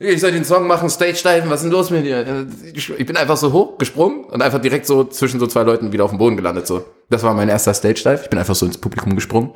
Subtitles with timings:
[0.00, 2.46] Ich soll den Song machen, Stage diven, was ist denn los mit dir?
[2.72, 6.04] Ich bin einfach so hoch gesprungen und einfach direkt so zwischen so zwei Leuten wieder
[6.04, 6.68] auf dem Boden gelandet.
[6.68, 8.20] So, das war mein erster Stage dive.
[8.22, 9.50] Ich bin einfach so ins Publikum gesprungen,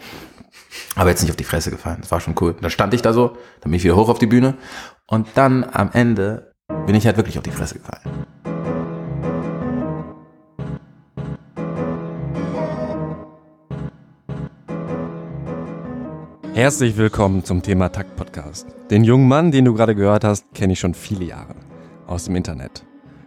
[0.97, 1.99] aber jetzt nicht auf die Fresse gefallen.
[2.01, 2.57] Das war schon cool.
[2.61, 4.55] Dann stand ich da so, dann bin ich wieder hoch auf die Bühne
[5.07, 6.53] und dann am Ende
[6.87, 8.27] bin ich halt wirklich auf die Fresse gefallen.
[16.63, 18.69] Herzlich willkommen zum Thema Takt Podcast.
[18.89, 21.57] Den jungen Mann, den du gerade gehört hast, kenne ich schon viele Jahre
[22.07, 22.85] aus dem Internet.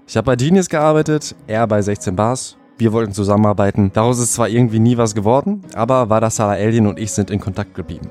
[0.07, 2.55] Ich habe bei Genius gearbeitet, er bei 16 Bars.
[2.77, 3.91] Wir wollten zusammenarbeiten.
[3.91, 7.41] Daraus ist zwar irgendwie nie was geworden, aber Wada Sarah Eldin und ich sind in
[7.41, 8.07] Kontakt geblieben.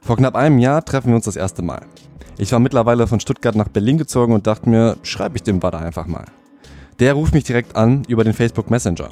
[0.00, 1.80] Vor knapp einem Jahr treffen wir uns das erste Mal.
[2.38, 5.78] Ich war mittlerweile von Stuttgart nach Berlin gezogen und dachte mir, schreibe ich dem Wada
[5.78, 6.26] einfach mal.
[7.00, 9.08] Der ruft mich direkt an über den Facebook Messenger.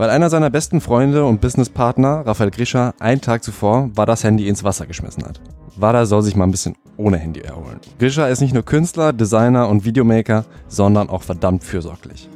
[0.00, 4.48] Weil einer seiner besten Freunde und Businesspartner, Raphael Grischer, einen Tag zuvor war das Handy
[4.48, 5.42] ins Wasser geschmissen hat.
[5.76, 7.80] Wada soll sich mal ein bisschen ohne Handy erholen.
[7.98, 12.30] Grischer ist nicht nur Künstler, Designer und Videomaker, sondern auch verdammt fürsorglich.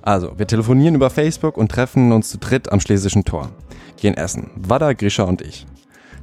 [0.00, 3.50] Also, wir telefonieren über Facebook und treffen uns zu dritt am Schlesischen Tor.
[3.98, 4.48] Gehen essen.
[4.56, 5.66] Wada, Grischer und ich.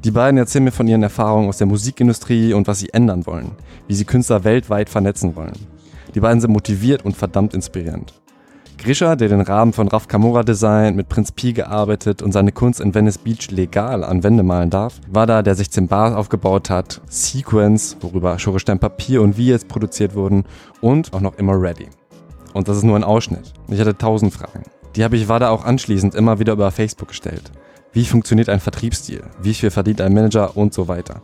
[0.04, 3.52] Die beiden erzählen mir von ihren Erfahrungen aus der Musikindustrie und was sie ändern wollen,
[3.88, 5.68] wie sie Künstler weltweit vernetzen wollen.
[6.16, 8.12] Die beiden sind motiviert und verdammt inspirierend.
[8.78, 12.80] Grisha, der den Rahmen von Raf Kamora designt, mit Prinz Pi gearbeitet und seine Kunst
[12.80, 17.02] in Venice Beach legal an Wände malen darf, war da, der 16 Bars aufgebaut hat,
[17.10, 20.46] Sequence, worüber Schorestein Papier und wie jetzt produziert wurden
[20.80, 21.88] und auch noch immer ready.
[22.54, 23.54] Und das ist nur ein Ausschnitt.
[23.68, 24.64] Ich hatte tausend Fragen.
[24.96, 27.52] Die habe ich Wada auch anschließend immer wieder über Facebook gestellt.
[27.94, 29.24] Wie funktioniert ein Vertriebsstil?
[29.42, 31.22] Wie viel verdient ein Manager und so weiter?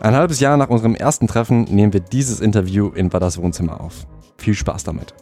[0.00, 4.06] Ein halbes Jahr nach unserem ersten Treffen nehmen wir dieses Interview in Wadas Wohnzimmer auf.
[4.36, 5.14] Viel Spaß damit.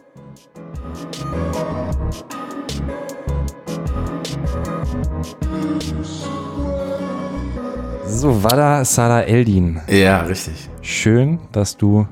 [8.15, 9.81] So, Wada Sada Eldin.
[9.87, 10.69] Ja, richtig.
[10.81, 12.07] Schön, dass du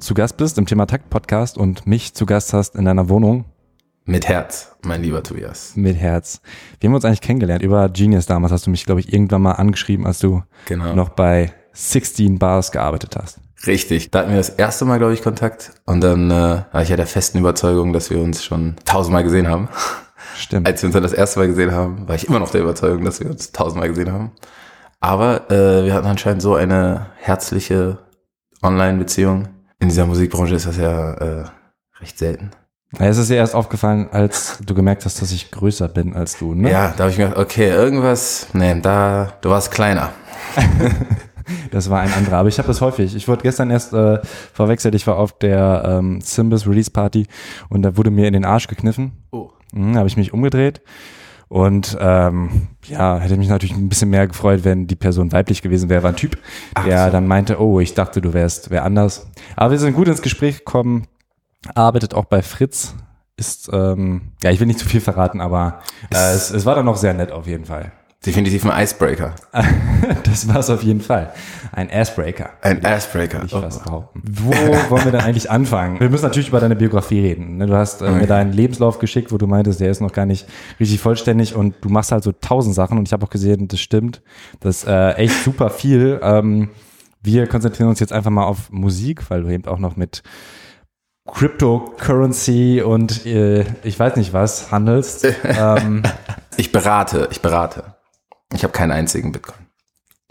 [0.00, 3.44] zu Gast bist im Thema Takt Podcast und mich zu Gast hast in deiner Wohnung.
[4.04, 5.72] Mit Herz, mein lieber Tobias.
[5.76, 6.40] Mit Herz.
[6.80, 8.52] Wir haben uns eigentlich kennengelernt über Genius damals.
[8.52, 10.94] Hast du mich, glaube ich, irgendwann mal angeschrieben, als du Genau.
[10.94, 13.38] noch bei 16 Bars gearbeitet hast.
[13.66, 14.10] Richtig.
[14.10, 15.72] Da hatten wir das erste Mal, glaube ich, Kontakt.
[15.84, 19.46] Und dann äh, war ich ja der festen Überzeugung, dass wir uns schon tausendmal gesehen
[19.48, 19.68] haben.
[20.36, 20.66] Stimmt.
[20.66, 23.04] Als wir uns dann das erste Mal gesehen haben, war ich immer noch der Überzeugung,
[23.04, 24.32] dass wir uns tausendmal gesehen haben.
[25.00, 27.98] Aber äh, wir hatten anscheinend so eine herzliche
[28.62, 29.48] Online-Beziehung.
[29.78, 31.44] In dieser Musikbranche ist das ja äh,
[32.00, 32.50] recht selten.
[32.98, 36.38] Ja, Es ist dir erst aufgefallen, als du gemerkt hast, dass ich größer bin als
[36.38, 36.70] du, ne?
[36.70, 40.10] Ja, da habe ich mir gedacht, okay, irgendwas, nee, da, du warst kleiner.
[41.70, 42.36] Das war ein anderer.
[42.38, 43.14] Aber ich habe das häufig.
[43.14, 44.18] Ich wurde gestern erst äh,
[44.52, 44.94] verwechselt.
[44.94, 47.26] Ich war auf der ähm, Simbus Release Party
[47.70, 49.12] und da wurde mir in den Arsch gekniffen.
[49.30, 49.50] Oh.
[49.72, 50.82] Mhm, habe ich mich umgedreht.
[51.48, 55.88] Und ähm, ja, hätte mich natürlich ein bisschen mehr gefreut, wenn die Person weiblich gewesen
[55.88, 56.02] wäre.
[56.02, 56.38] War ein Typ,
[56.84, 57.12] der so.
[57.12, 59.30] dann meinte, oh, ich dachte, du wärst wer anders.
[59.56, 61.06] Aber wir sind gut ins Gespräch gekommen.
[61.74, 62.94] Arbeitet auch bei Fritz.
[63.36, 65.80] Ist, ähm, ja, ich will nicht zu viel verraten, aber
[66.12, 67.92] äh, es, es war dann noch sehr nett auf jeden Fall.
[68.26, 69.34] Definitiv ein Icebreaker.
[70.24, 71.32] Das war es auf jeden Fall.
[71.72, 72.50] Ein Assbreaker.
[72.62, 73.42] Ein Icebreaker.
[73.44, 74.22] Ich fast behaupten.
[74.24, 74.50] Wo
[74.90, 75.98] wollen wir denn eigentlich anfangen?
[76.00, 77.56] Wir müssen natürlich über deine Biografie reden.
[77.56, 77.66] ne?
[77.66, 78.26] Du hast äh, mir Okay.
[78.26, 80.46] deinen Lebenslauf geschickt, wo du meintest, der ist noch gar nicht
[80.78, 83.80] richtig vollständig und du machst halt so tausend Sachen und ich habe auch gesehen, das
[83.80, 84.22] stimmt.
[84.60, 86.20] Das ist äh, echt super viel.
[86.22, 86.70] Ähm,
[87.22, 90.22] wir konzentrieren uns jetzt einfach mal auf Musik, weil du eben auch noch mit
[91.26, 95.26] Cryptocurrency und äh, ich weiß nicht was handelst.
[95.44, 96.02] ähm,
[96.56, 97.84] Ich berate, ich berate.
[98.52, 99.66] Ich habe keinen einzigen Bitcoin.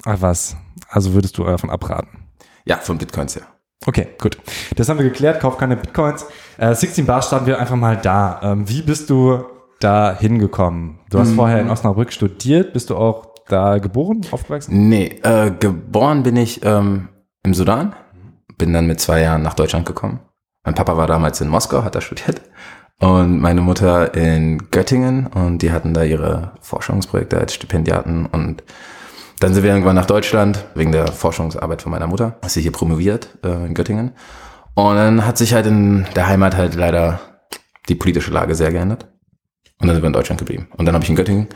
[0.05, 0.55] ach was,
[0.89, 2.27] also würdest du davon abraten?
[2.65, 3.41] Ja, von Bitcoins ja.
[3.85, 4.37] Okay, gut.
[4.75, 5.39] Das haben wir geklärt.
[5.39, 6.25] Kauf keine Bitcoins.
[6.57, 8.39] Äh, 16 Bar starten wir einfach mal da.
[8.43, 9.45] Ähm, wie bist du
[9.79, 10.99] da hingekommen?
[11.09, 12.73] Du hast vorher in Osnabrück studiert.
[12.73, 14.89] Bist du auch da geboren, aufgewachsen?
[14.89, 17.07] Nee, äh, geboren bin ich ähm,
[17.43, 17.95] im Sudan.
[18.57, 20.19] Bin dann mit zwei Jahren nach Deutschland gekommen.
[20.65, 22.41] Mein Papa war damals in Moskau, hat da studiert.
[22.99, 25.27] Und meine Mutter in Göttingen.
[25.27, 28.25] Und die hatten da ihre Forschungsprojekte als Stipendiaten.
[28.25, 28.63] Und
[29.39, 32.37] dann sind wir irgendwann nach Deutschland, wegen der Forschungsarbeit von meiner Mutter.
[32.45, 34.13] Ist sie hier promoviert äh, in Göttingen.
[34.73, 37.19] Und dann hat sich halt in der Heimat halt leider
[37.87, 39.07] die politische Lage sehr geändert.
[39.79, 40.67] Und dann sind wir in Deutschland geblieben.
[40.75, 41.47] Und dann habe ich in Göttingen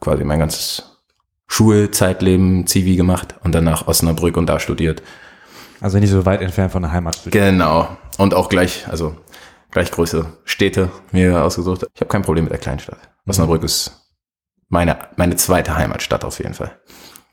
[0.00, 0.98] quasi mein ganzes
[1.46, 5.02] Schulzeitleben, Zivi gemacht und dann nach Osnabrück und da studiert.
[5.80, 7.20] Also nicht so weit entfernt von der Heimat.
[7.30, 7.88] Genau.
[8.16, 9.16] Und auch gleich, also
[9.74, 11.86] gleich größere Städte mir ausgesucht.
[11.94, 12.98] Ich habe kein Problem mit der Kleinstadt.
[13.26, 13.92] Osnabrück ist
[14.68, 16.78] meine, meine zweite Heimatstadt auf jeden Fall.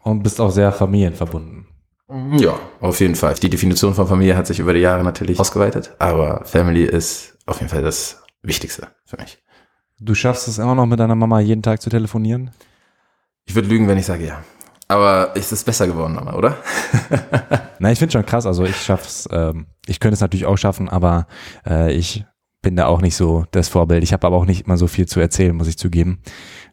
[0.04, 1.68] Und bist auch sehr familienverbunden.
[2.38, 3.36] Ja, auf jeden Fall.
[3.36, 7.60] Die Definition von Familie hat sich über die Jahre natürlich ausgeweitet, aber Family ist auf
[7.60, 9.38] jeden Fall das Wichtigste für mich.
[10.00, 12.52] Du schaffst es immer noch mit deiner Mama jeden Tag zu telefonieren?
[13.46, 14.44] Ich würde lügen, wenn ich sage ja.
[14.88, 16.58] Aber es ist besser geworden, aber, oder?
[17.80, 18.46] Na, ich finde schon krass.
[18.46, 21.28] Also ich schaff's, ähm, ich könnte es natürlich auch schaffen, aber
[21.66, 22.26] äh, ich
[22.62, 24.04] bin da auch nicht so das Vorbild.
[24.04, 26.20] Ich habe aber auch nicht immer so viel zu erzählen, muss ich zugeben.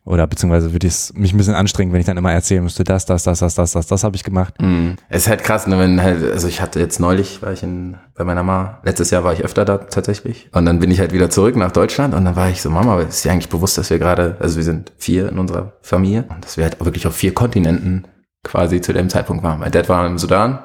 [0.04, 3.04] Oder beziehungsweise würde es mich ein bisschen anstrengen, wenn ich dann immer erzählen müsste, das,
[3.04, 4.54] das, das, das, das, das, das habe ich gemacht.
[4.58, 4.92] Mm.
[5.08, 7.96] Es ist halt krass, ne, wenn halt, also ich hatte jetzt neulich, war ich in,
[8.14, 10.48] bei meiner Mama, letztes Jahr war ich öfter da tatsächlich.
[10.52, 13.00] Und dann bin ich halt wieder zurück nach Deutschland und dann war ich so, Mama,
[13.00, 16.44] ist dir eigentlich bewusst, dass wir gerade, also wir sind vier in unserer Familie und
[16.44, 18.06] dass wir halt wirklich auf vier Kontinenten
[18.44, 19.60] quasi zu dem Zeitpunkt waren.
[19.60, 20.60] Mein Dad war im Sudan,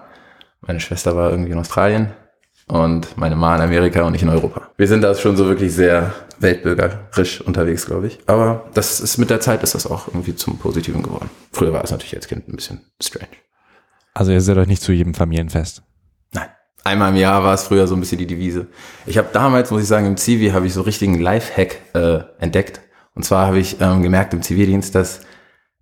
[0.62, 2.14] meine Schwester war irgendwie in Australien
[2.68, 4.70] und meine Ma in Amerika und ich in Europa.
[4.78, 8.20] Wir sind da schon so wirklich sehr weltbürgerisch unterwegs, glaube ich.
[8.28, 11.30] Aber das ist mit der Zeit ist das auch irgendwie zum Positiven geworden.
[11.52, 13.28] Früher war es natürlich als Kind ein bisschen strange.
[14.14, 15.84] Also ihr seid euch nicht zu jedem Familienfest.
[16.34, 16.50] Nein.
[16.84, 18.68] Einmal im Jahr war es früher so ein bisschen die Devise.
[19.06, 22.82] Ich habe damals, muss ich sagen, im Zivi habe ich so richtigen Lifehack äh, entdeckt.
[23.16, 25.22] Und zwar habe ich ähm, gemerkt im Zivildienst, dass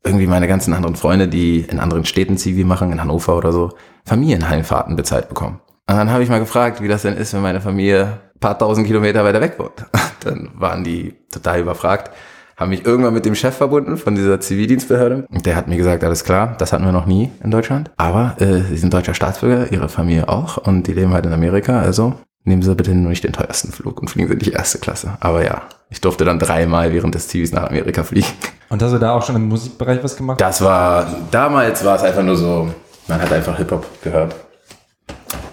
[0.04, 3.72] irgendwie meine ganzen anderen Freunde, die in anderen Städten Zivi machen, in Hannover oder so,
[4.06, 5.62] Familienheimfahrten bezahlt bekommen.
[5.92, 8.58] Und dann habe ich mal gefragt, wie das denn ist, wenn meine Familie ein paar
[8.58, 9.86] tausend Kilometer weiter weg wohnt.
[10.24, 12.12] Dann waren die total überfragt,
[12.56, 15.26] haben mich irgendwann mit dem Chef verbunden von dieser Zivildienstbehörde.
[15.30, 17.92] Und der hat mir gesagt, alles klar, das hatten wir noch nie in Deutschland.
[17.98, 21.82] Aber äh, sie sind deutscher Staatsbürger, ihre Familie auch und die leben halt in Amerika.
[21.82, 22.14] Also
[22.46, 25.18] nehmen Sie bitte nur nicht den teuersten Flug und fliegen Sie nicht erste Klasse.
[25.20, 28.28] Aber ja, ich durfte dann dreimal während des Zivis nach Amerika fliegen.
[28.70, 30.40] Und hast du da auch schon im Musikbereich was gemacht?
[30.40, 32.74] Das war, damals war es einfach nur so,
[33.10, 34.34] man hat einfach Hip-Hop gehört.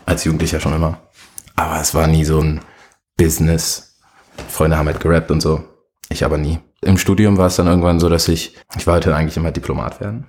[0.09, 0.97] Als Jugendlicher schon immer.
[1.55, 2.63] Aber es war nie so ein
[3.19, 3.99] Business.
[4.49, 5.63] Freunde haben halt gerappt und so.
[6.09, 6.61] Ich aber nie.
[6.81, 10.25] Im Studium war es dann irgendwann so, dass ich, ich wollte eigentlich immer Diplomat werden.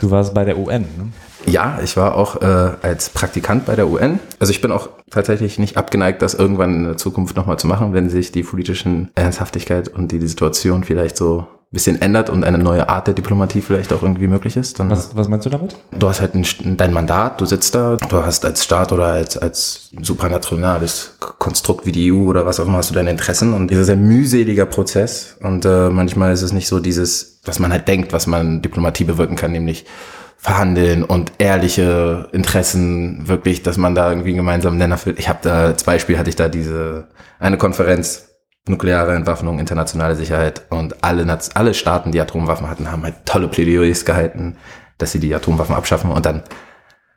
[0.00, 1.12] Du warst bei der UN, ne?
[1.44, 4.18] Ja, ich war auch äh, als Praktikant bei der UN.
[4.38, 7.92] Also ich bin auch tatsächlich nicht abgeneigt, das irgendwann in der Zukunft nochmal zu machen,
[7.92, 12.58] wenn sich die politischen Ernsthaftigkeit und die, die Situation vielleicht so bisschen ändert und eine
[12.58, 14.78] neue Art der Diplomatie vielleicht auch irgendwie möglich ist.
[14.78, 15.74] Dann Was, was meinst du damit?
[15.90, 19.38] du hast halt ein, dein Mandat, du sitzt da, du hast als Staat oder als,
[19.38, 23.70] als supranationales Konstrukt wie die EU oder was auch immer hast du deine Interessen und
[23.70, 27.88] dieser sehr mühseliger Prozess und äh, manchmal ist es nicht so dieses, was man halt
[27.88, 29.86] denkt, was man Diplomatie bewirken kann, nämlich
[30.36, 35.20] verhandeln und ehrliche Interessen wirklich, dass man da irgendwie einen gemeinsamen Nenner findet.
[35.20, 37.06] Ich habe da als Beispiel hatte ich da diese
[37.38, 38.31] eine Konferenz
[38.68, 44.04] nukleare Entwaffnung, internationale Sicherheit und alle alle Staaten, die Atomwaffen hatten, haben halt tolle Plädoyers
[44.04, 44.56] gehalten,
[44.98, 46.44] dass sie die Atomwaffen abschaffen und dann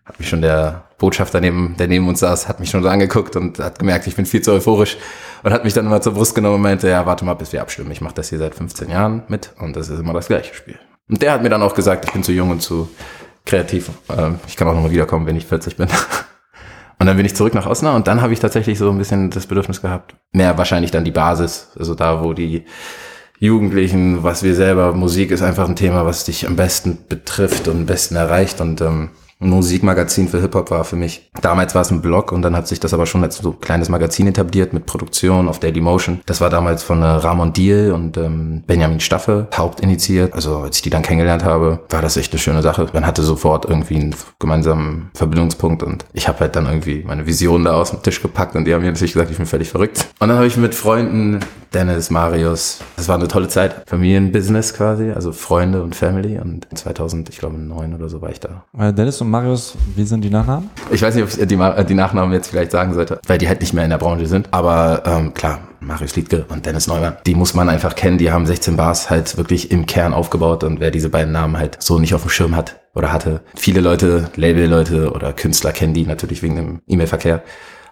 [0.05, 3.35] hat mich schon der Botschafter neben, der neben uns saß, hat mich schon so angeguckt
[3.35, 4.97] und hat gemerkt, ich bin viel zu euphorisch
[5.43, 7.61] und hat mich dann immer zur Brust genommen und meinte, ja, warte mal, bis wir
[7.61, 7.91] abstimmen.
[7.91, 10.77] Ich mache das hier seit 15 Jahren mit und das ist immer das gleiche Spiel.
[11.09, 12.89] Und der hat mir dann auch gesagt, ich bin zu jung und zu
[13.45, 13.89] kreativ.
[14.15, 15.87] Ähm, Ich kann auch nochmal wiederkommen, wenn ich 40 bin.
[16.97, 19.29] Und dann bin ich zurück nach Osnabrück und dann habe ich tatsächlich so ein bisschen
[19.29, 22.65] das Bedürfnis gehabt, mehr wahrscheinlich dann die Basis, also da, wo die
[23.39, 27.75] Jugendlichen, was wir selber, Musik ist einfach ein Thema, was dich am besten betrifft und
[27.75, 29.09] am besten erreicht und ähm,
[29.39, 31.29] Musikmagazin für Hip-Hop war für mich.
[31.41, 33.89] Damals war es ein Blog und dann hat sich das aber schon als so kleines
[33.89, 36.21] Magazin etabliert mit Produktion auf Daily Motion.
[36.25, 40.33] Das war damals von äh, Ramon Diel und ähm, Benjamin Staffe hauptinitiiert.
[40.33, 42.87] Also als ich die dann kennengelernt habe, war das echt eine schöne Sache.
[42.93, 47.65] Man hatte sofort irgendwie einen gemeinsamen Verbindungspunkt und ich habe halt dann irgendwie meine Vision
[47.65, 50.07] da aus dem Tisch gepackt und die haben mir natürlich gesagt, ich bin völlig verrückt.
[50.19, 51.41] Und dann habe ich mit Freunden,
[51.73, 53.83] Dennis, Marius, das war eine tolle Zeit.
[53.87, 58.39] Familienbusiness quasi, also Freunde und Family und 2000, ich glaube neun oder so war ich
[58.39, 58.63] da.
[58.77, 60.69] Äh, Dennis und Marius, wie sind die Nachnamen?
[60.91, 63.47] Ich weiß nicht, ob ich die, Ma- die Nachnamen jetzt vielleicht sagen sollte, weil die
[63.47, 64.47] halt nicht mehr in der Branche sind.
[64.51, 68.17] Aber ähm, klar, Marius Liedke und Dennis Neumann, die muss man einfach kennen.
[68.17, 70.63] Die haben 16 Bars halt wirklich im Kern aufgebaut.
[70.63, 73.81] Und wer diese beiden Namen halt so nicht auf dem Schirm hat oder hatte, viele
[73.81, 77.43] Leute, Label-Leute oder Künstler kennen die natürlich wegen dem E-Mail-Verkehr.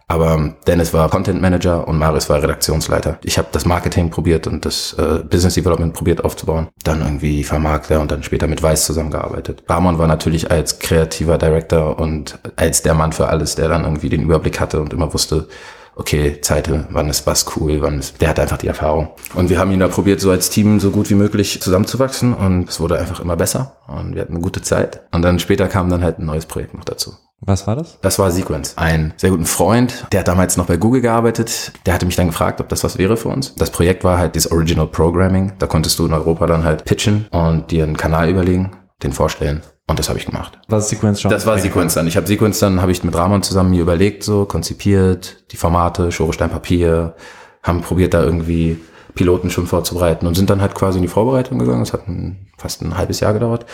[0.07, 3.17] Aber Dennis war Content Manager und Marius war Redaktionsleiter.
[3.23, 6.67] Ich habe das Marketing probiert und das äh, Business Development probiert aufzubauen.
[6.83, 9.63] Dann irgendwie Vermarkter und dann später mit Weiß zusammengearbeitet.
[9.67, 14.09] Ramon war natürlich als kreativer Director und als der Mann für alles, der dann irgendwie
[14.09, 15.47] den Überblick hatte und immer wusste,
[15.95, 19.09] okay, Zeit, wann ist was cool, wann ist, der hat einfach die Erfahrung.
[19.35, 22.69] Und wir haben ihn da probiert, so als Team so gut wie möglich zusammenzuwachsen und
[22.69, 25.01] es wurde einfach immer besser und wir hatten eine gute Zeit.
[25.11, 27.13] Und dann später kam dann halt ein neues Projekt noch dazu.
[27.45, 27.99] Was war das?
[28.01, 28.77] Das war Sequence.
[28.77, 31.73] Ein sehr guten Freund, der hat damals noch bei Google gearbeitet.
[31.85, 33.53] Der hatte mich dann gefragt, ob das was wäre für uns.
[33.55, 35.53] Das Projekt war halt dieses Original Programming.
[35.59, 38.71] Da konntest du in Europa dann halt pitchen und dir einen Kanal überlegen,
[39.03, 39.61] den vorstellen.
[39.87, 40.57] Und das habe ich gemacht.
[40.69, 41.31] Was Sequence schon?
[41.31, 42.07] Das war Sequence dann.
[42.07, 46.11] Ich habe Sequence dann, habe ich mit Ramon zusammen mir überlegt, so konzipiert, die Formate,
[46.11, 47.15] Schere, Stein, Papier,
[47.61, 48.79] haben probiert da irgendwie
[49.15, 51.81] Piloten schon vorzubereiten und sind dann halt quasi in die Vorbereitung gegangen.
[51.81, 53.65] Das hat ein, fast ein halbes Jahr gedauert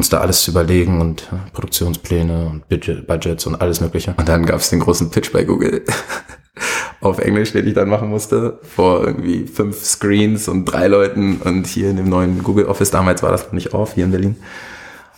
[0.00, 4.14] uns da alles zu überlegen und Produktionspläne und Budget, Budgets und alles mögliche.
[4.16, 5.84] Und dann gab es den großen Pitch bei Google
[7.02, 11.66] auf Englisch, den ich dann machen musste, vor irgendwie fünf Screens und drei Leuten und
[11.66, 14.36] hier in dem neuen Google Office, damals war das noch nicht auf, hier in Berlin.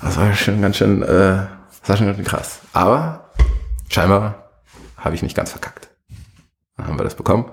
[0.00, 2.58] Das war schon ganz schön, äh, das war schon ganz schön krass.
[2.72, 3.30] Aber
[3.88, 4.50] scheinbar
[4.96, 5.90] habe ich nicht ganz verkackt.
[6.76, 7.44] Dann haben wir das bekommen.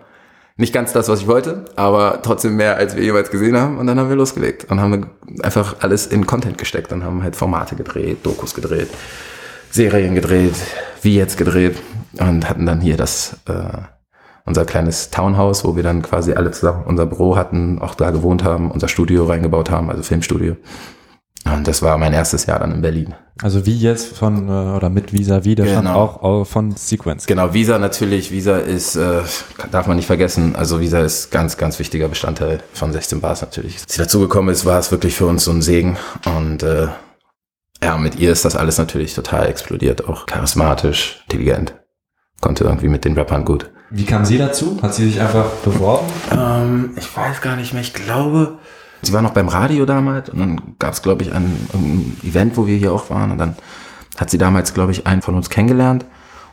[0.60, 3.78] Nicht ganz das, was ich wollte, aber trotzdem mehr, als wir jeweils gesehen haben.
[3.78, 5.10] Und dann haben wir losgelegt und haben
[5.42, 8.90] einfach alles in Content gesteckt und haben halt Formate gedreht, Dokus gedreht,
[9.72, 10.56] Serien gedreht,
[11.02, 11.78] wie jetzt gedreht
[12.20, 13.78] und hatten dann hier das äh,
[14.44, 18.44] unser kleines Townhouse, wo wir dann quasi alle zusammen unser Büro hatten, auch da gewohnt
[18.44, 20.58] haben, unser Studio reingebaut haben, also Filmstudio.
[21.46, 23.16] Und das war mein erstes Jahr dann in Berlin.
[23.42, 25.96] Also wie jetzt von äh, oder mit Visa wie, der Genau.
[25.96, 27.26] auch von Sequence.
[27.26, 29.22] Genau, Visa natürlich, Visa ist, äh,
[29.72, 33.78] darf man nicht vergessen, also Visa ist ganz, ganz wichtiger Bestandteil von 16 Bars natürlich.
[33.80, 36.88] Als sie dazugekommen ist, war es wirklich für uns so ein Segen und äh,
[37.82, 41.74] ja, mit ihr ist das alles natürlich total explodiert, auch charismatisch, intelligent,
[42.42, 43.70] konnte irgendwie mit den Rappern gut.
[43.90, 44.78] Wie kam sie dazu?
[44.82, 46.06] Hat sie sich einfach beworben?
[46.32, 48.60] Ähm, ich weiß gar nicht mehr, ich glaube,
[49.02, 52.58] sie war noch beim Radio damals und dann gab es, glaube ich, ein, ein Event,
[52.58, 53.56] wo wir hier auch waren und dann
[54.18, 56.06] hat sie damals, glaube ich, einen von uns kennengelernt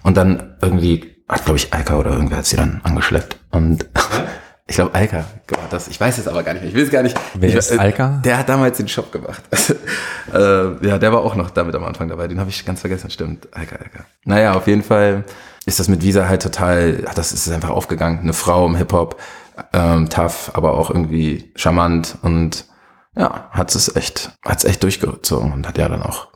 [0.02, 3.86] und dann irgendwie hat, glaube ich, Alka oder irgendwer hat sie dann angeschleppt und
[4.68, 5.88] ich glaube, Alka war das.
[5.88, 6.70] Ich weiß es aber gar nicht mehr.
[6.70, 7.18] Ich will es gar nicht.
[7.34, 8.20] Wer ich, ist äh, Alka?
[8.24, 9.42] Der hat damals den Shop gemacht.
[10.32, 12.26] äh, ja, der war auch noch damit am Anfang dabei.
[12.26, 13.10] Den habe ich ganz vergessen.
[13.10, 13.48] Stimmt.
[13.52, 14.06] Alka, Alka.
[14.24, 15.24] Naja, auf jeden Fall
[15.66, 18.20] ist das mit Visa halt total, ach, das ist einfach aufgegangen.
[18.20, 19.20] Eine Frau im Hip-Hop,
[19.72, 22.66] ähm, tough, aber auch irgendwie charmant und
[23.16, 26.28] ja, hat es echt, hat es echt durchgezogen und hat ja dann auch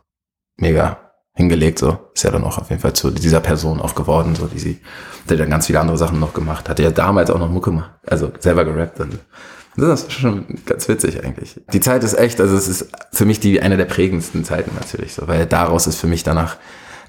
[0.57, 0.99] mega
[1.35, 1.99] hingelegt, so.
[2.15, 4.81] Ist ja dann auch auf jeden Fall zu dieser Person auch geworden, so, die sie,
[5.29, 6.69] die dann ganz viele andere Sachen noch gemacht.
[6.69, 9.19] Hatte ja damals auch noch Mucke gemacht, also selber gerappt und
[9.77, 11.61] das ist schon ganz witzig eigentlich.
[11.73, 15.15] Die Zeit ist echt, also es ist für mich die, eine der prägendsten Zeiten natürlich,
[15.15, 16.57] so, weil daraus ist für mich danach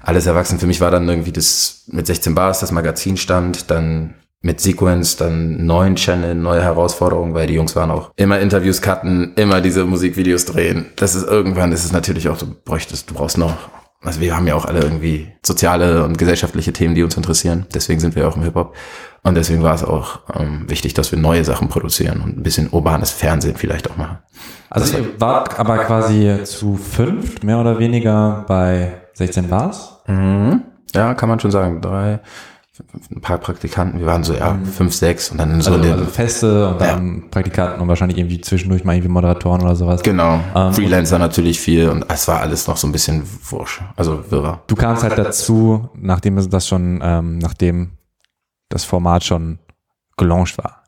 [0.00, 0.58] alles erwachsen.
[0.58, 5.16] Für mich war dann irgendwie das mit 16 Bars, das Magazin stand, dann mit Sequence,
[5.16, 9.84] dann neuen Channel, neue Herausforderungen, weil die Jungs waren auch immer Interviews cutten, immer diese
[9.84, 10.86] Musikvideos drehen.
[10.96, 13.54] Das ist irgendwann, das ist natürlich auch, du bräuchtest, du brauchst noch,
[14.02, 17.66] also wir haben ja auch alle irgendwie soziale und gesellschaftliche Themen, die uns interessieren.
[17.72, 18.74] Deswegen sind wir auch im Hip-Hop.
[19.22, 22.68] Und deswegen war es auch ähm, wichtig, dass wir neue Sachen produzieren und ein bisschen
[22.70, 24.18] urbanes Fernsehen vielleicht auch machen.
[24.68, 30.00] Also ihr wart aber quasi zu fünft, mehr oder weniger bei 16 Bars.
[30.08, 30.62] Mhm.
[30.94, 31.80] Ja, kann man schon sagen.
[31.80, 32.20] Drei,
[33.14, 36.68] ein paar Praktikanten, wir waren so, ja, fünf, sechs und dann so Also, also Feste
[36.70, 40.02] und dann Praktikanten und wahrscheinlich irgendwie zwischendurch mal irgendwie Moderatoren oder sowas.
[40.02, 44.24] genau, Ähm, Freelancer natürlich viel und es war alles noch so ein bisschen wurscht, also
[44.30, 44.62] wirrer.
[44.68, 47.92] Du kamst halt dazu, nachdem das schon, ähm, nachdem
[48.70, 49.58] das Format schon
[50.16, 50.81] gelauncht war.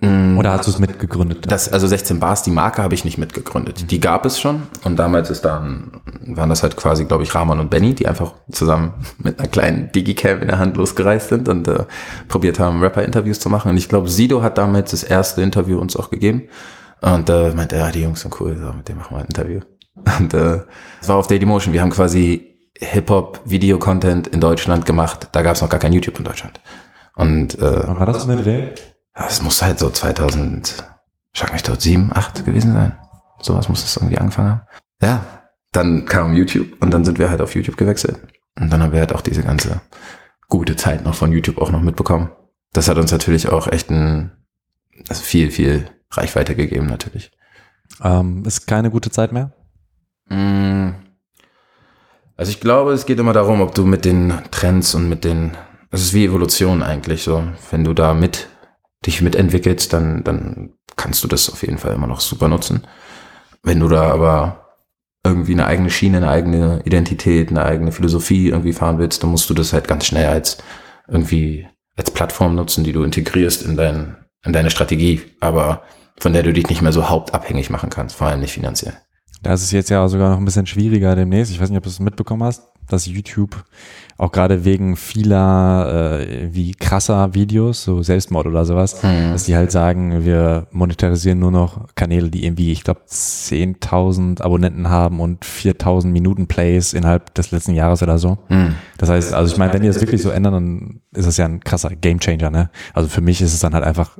[0.00, 0.38] Mhm.
[0.38, 1.50] Oder hast du es mitgegründet?
[1.50, 3.90] Das, also 16 Bars, die Marke habe ich nicht mitgegründet.
[3.90, 4.62] Die gab es schon.
[4.84, 8.32] Und damals ist dann, waren das halt quasi, glaube ich, Rahman und Benny, die einfach
[8.50, 11.84] zusammen mit einer kleinen Digicam in der Hand losgereist sind und äh,
[12.28, 13.70] probiert haben, Rapper-Interviews zu machen.
[13.70, 16.44] Und ich glaube, Sido hat damals das erste Interview uns auch gegeben.
[17.02, 19.60] Und äh, meinte, ja, die Jungs sind cool, so, mit denen machen wir ein Interview.
[20.18, 20.60] Und äh,
[21.00, 21.72] es war auf Dailymotion.
[21.74, 25.28] Wir haben quasi Hip-Hop-Video-Content in Deutschland gemacht.
[25.32, 26.60] Da gab es noch gar kein YouTube in Deutschland.
[27.16, 28.74] Und äh, war das in der
[29.26, 30.84] Es muss halt so 2000,
[31.34, 32.98] schlag mich dort, 7, 8 gewesen sein.
[33.40, 34.62] Sowas muss es irgendwie angefangen haben.
[35.02, 35.24] Ja,
[35.72, 38.18] dann kam YouTube und dann sind wir halt auf YouTube gewechselt.
[38.58, 39.80] Und dann haben wir halt auch diese ganze
[40.48, 42.30] gute Zeit noch von YouTube auch noch mitbekommen.
[42.72, 44.32] Das hat uns natürlich auch echt ein,
[45.08, 47.30] also viel, viel Reichweite gegeben natürlich.
[48.02, 49.52] Ähm, ist keine gute Zeit mehr?
[50.28, 50.90] Mm.
[52.36, 55.56] Also ich glaube, es geht immer darum, ob du mit den Trends und mit den,
[55.90, 57.44] es ist wie Evolution eigentlich so.
[57.70, 58.48] Wenn du da mit,
[59.06, 62.86] dich mitentwickelst, dann, dann kannst du das auf jeden Fall immer noch super nutzen.
[63.62, 64.70] Wenn du da aber
[65.24, 69.48] irgendwie eine eigene Schiene, eine eigene Identität, eine eigene Philosophie irgendwie fahren willst, dann musst
[69.50, 70.58] du das halt ganz schnell als
[71.08, 71.66] irgendwie
[71.96, 75.82] als Plattform nutzen, die du integrierst in dein, in deine Strategie, aber
[76.18, 78.94] von der du dich nicht mehr so hauptabhängig machen kannst, vor allem nicht finanziell.
[79.42, 81.52] Da ist jetzt ja sogar noch ein bisschen schwieriger demnächst.
[81.52, 83.64] Ich weiß nicht, ob du es mitbekommen hast, dass YouTube
[84.18, 89.32] auch gerade wegen vieler äh, wie krasser Videos, so Selbstmord oder sowas, Mhm.
[89.32, 94.88] dass die halt sagen, wir monetarisieren nur noch Kanäle, die irgendwie, ich glaube, 10.000 Abonnenten
[94.90, 98.38] haben und 4.000 Minuten Plays innerhalb des letzten Jahres oder so.
[98.48, 98.74] Mhm.
[98.98, 101.46] Das heißt, also ich meine, wenn die das wirklich so ändern, dann ist das ja
[101.46, 102.70] ein krasser Gamechanger, ne?
[102.92, 104.18] Also für mich ist es dann halt einfach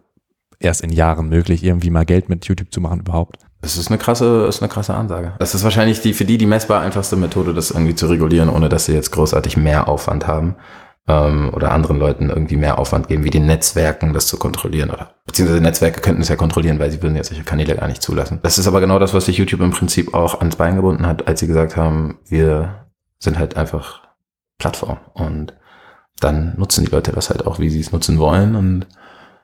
[0.59, 3.37] erst in Jahren möglich, irgendwie mal Geld mit YouTube zu machen überhaupt.
[3.62, 5.35] Das ist eine krasse, ist eine krasse Ansage.
[5.38, 8.69] Das ist wahrscheinlich die für die die messbar einfachste Methode, das irgendwie zu regulieren, ohne
[8.69, 10.57] dass sie jetzt großartig mehr Aufwand haben
[11.07, 15.14] ähm, oder anderen Leuten irgendwie mehr Aufwand geben, wie den Netzwerken das zu kontrollieren oder
[15.26, 18.38] beziehungsweise Netzwerke könnten es ja kontrollieren, weil sie würden ja solche Kanäle gar nicht zulassen.
[18.43, 21.29] Das ist aber genau das, was sich YouTube im Prinzip auch ans Bein gebunden hat,
[21.29, 22.87] als sie gesagt haben, wir
[23.19, 24.00] sind halt einfach
[24.59, 25.55] Plattform und
[26.21, 28.87] dann nutzen die Leute das halt auch, wie sie es nutzen wollen und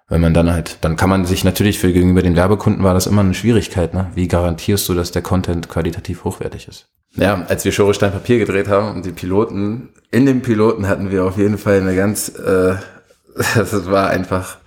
[0.08, 3.06] Wenn man dann halt, dann kann man sich natürlich für gegenüber den Werbekunden war das
[3.08, 4.10] immer eine Schwierigkeit, ne?
[4.14, 6.86] Wie garantierst du, dass der Content qualitativ hochwertig ist?
[7.16, 11.10] Ja, als wir Schere Stein Papier gedreht haben und die Piloten, in dem Piloten hatten
[11.10, 12.74] wir auf jeden Fall eine ganz, äh,
[13.56, 14.58] das war einfach,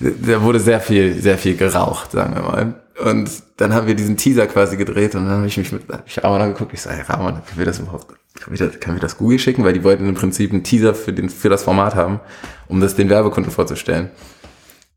[0.00, 2.74] da wurde sehr viel, sehr viel geraucht, sagen wir mal.
[3.02, 6.06] Und dann haben wir diesen Teaser quasi gedreht und dann habe ich mich mit hab
[6.06, 6.74] ich Ramon angeguckt.
[6.74, 8.08] Ich sage, hey Ramon, können wir das überhaupt,
[8.38, 9.64] kann wir das, kann wir das Google schicken?
[9.64, 12.20] Weil die wollten im Prinzip einen Teaser für, den, für das Format haben,
[12.68, 14.10] um das den Werbekunden vorzustellen.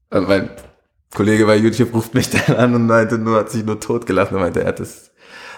[0.09, 0.50] Und mein
[1.13, 4.43] Kollege bei YouTube ruft mich dann an und meinte nur, hat sich nur totgelassen und
[4.43, 5.12] meinte, er hat das,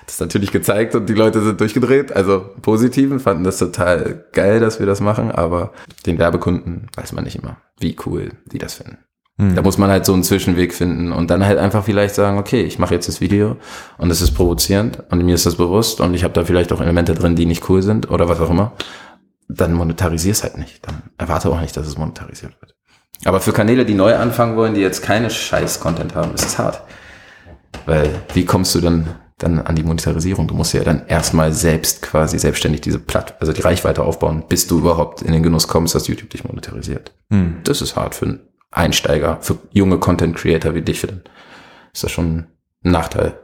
[0.06, 2.16] das natürlich gezeigt und die Leute sind durchgedreht.
[2.16, 5.74] Also positiven fanden das total geil, dass wir das machen, aber
[6.06, 9.00] den Werbekunden weiß man nicht immer, wie cool die das finden.
[9.40, 9.56] Hm.
[9.56, 12.64] Da muss man halt so einen Zwischenweg finden und dann halt einfach vielleicht sagen, okay,
[12.64, 13.58] ich mache jetzt das Video
[13.98, 16.82] und es ist provozierend und mir ist das bewusst und ich habe da vielleicht auch
[16.82, 18.74] Elemente drin, die nicht cool sind oder was auch immer.
[19.48, 20.86] Dann monetarisier's halt nicht.
[20.86, 22.76] Dann erwarte auch nicht, dass es monetarisiert wird.
[23.26, 26.82] Aber für Kanäle, die neu anfangen wollen, die jetzt keine Scheiß-Content haben, ist es hart.
[27.86, 30.48] Weil wie kommst du dann dann an die Monetarisierung?
[30.48, 34.68] Du musst ja dann erstmal selbst quasi selbstständig diese Platt, also die Reichweite aufbauen, bis
[34.68, 37.14] du überhaupt in den Genuss kommst, dass YouTube dich monetarisiert.
[37.32, 37.58] Hm.
[37.64, 38.40] Das ist hart für einen
[38.72, 41.04] Einsteiger, für junge Content Creator wie dich.
[41.04, 42.48] Ist das schon
[42.84, 43.40] ein Nachteil.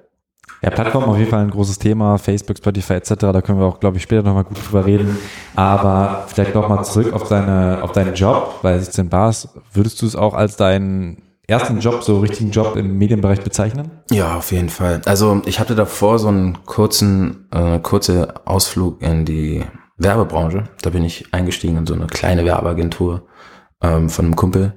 [0.63, 3.15] Ja, Plattform auf jeden Fall ein großes Thema, Facebook, Spotify etc.
[3.19, 5.17] Da können wir auch, glaube ich, später nochmal gut drüber reden.
[5.55, 9.49] Aber vielleicht nochmal zurück auf deine, auf deinen Job bei 16 Bars.
[9.73, 13.91] Würdest du es auch als deinen ersten Job, so richtigen Job im Medienbereich bezeichnen?
[14.09, 15.01] Ja, auf jeden Fall.
[15.05, 19.65] Also ich hatte davor so einen kurzen, äh, kurze Ausflug in die
[19.97, 20.63] Werbebranche.
[20.81, 23.23] Da bin ich eingestiegen in so eine kleine Werbeagentur
[23.81, 24.73] ähm, von einem Kumpel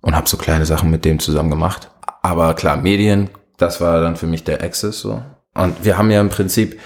[0.00, 1.90] und habe so kleine Sachen mit dem zusammen gemacht.
[2.22, 3.28] Aber klar, Medien,
[3.60, 5.22] das war dann für mich der Access so.
[5.54, 6.80] Und wir haben ja im Prinzip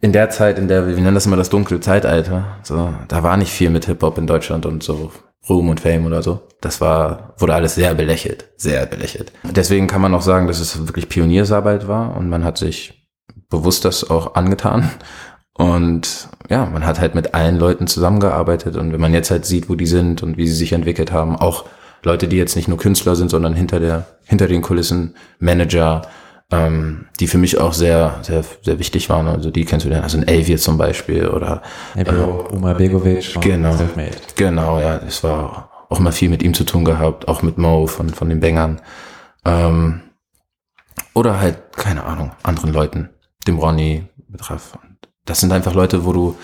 [0.00, 3.22] in der Zeit, in der wir, wir nennen das immer das dunkle Zeitalter, so, da
[3.22, 5.10] war nicht viel mit Hip-Hop in Deutschland und so
[5.48, 6.46] Ruhm und Fame oder so.
[6.60, 9.32] Das war, wurde alles sehr belächelt, sehr belächelt.
[9.44, 13.08] Deswegen kann man auch sagen, dass es wirklich Pioniersarbeit war und man hat sich
[13.48, 14.90] bewusst das auch angetan.
[15.54, 19.68] Und ja, man hat halt mit allen Leuten zusammengearbeitet und wenn man jetzt halt sieht,
[19.68, 21.64] wo die sind und wie sie sich entwickelt haben, auch
[22.02, 26.02] Leute, die jetzt nicht nur Künstler sind, sondern hinter der, hinter den Kulissen, Manager,
[26.50, 29.26] ähm, die für mich auch sehr, sehr, sehr wichtig waren.
[29.26, 31.62] Also die kennst du dann, also ein Elvier zum Beispiel oder
[31.94, 33.76] Ebro, Umar Begovic, und Genau.
[34.36, 37.86] Genau, ja, es war auch mal viel mit ihm zu tun gehabt, auch mit Mo
[37.86, 38.80] von, von den Bängern.
[39.44, 40.00] Ähm,
[41.14, 43.10] oder halt, keine Ahnung, anderen Leuten,
[43.46, 44.78] dem Ronny, Betreff.
[45.24, 46.36] Das sind einfach Leute, wo du,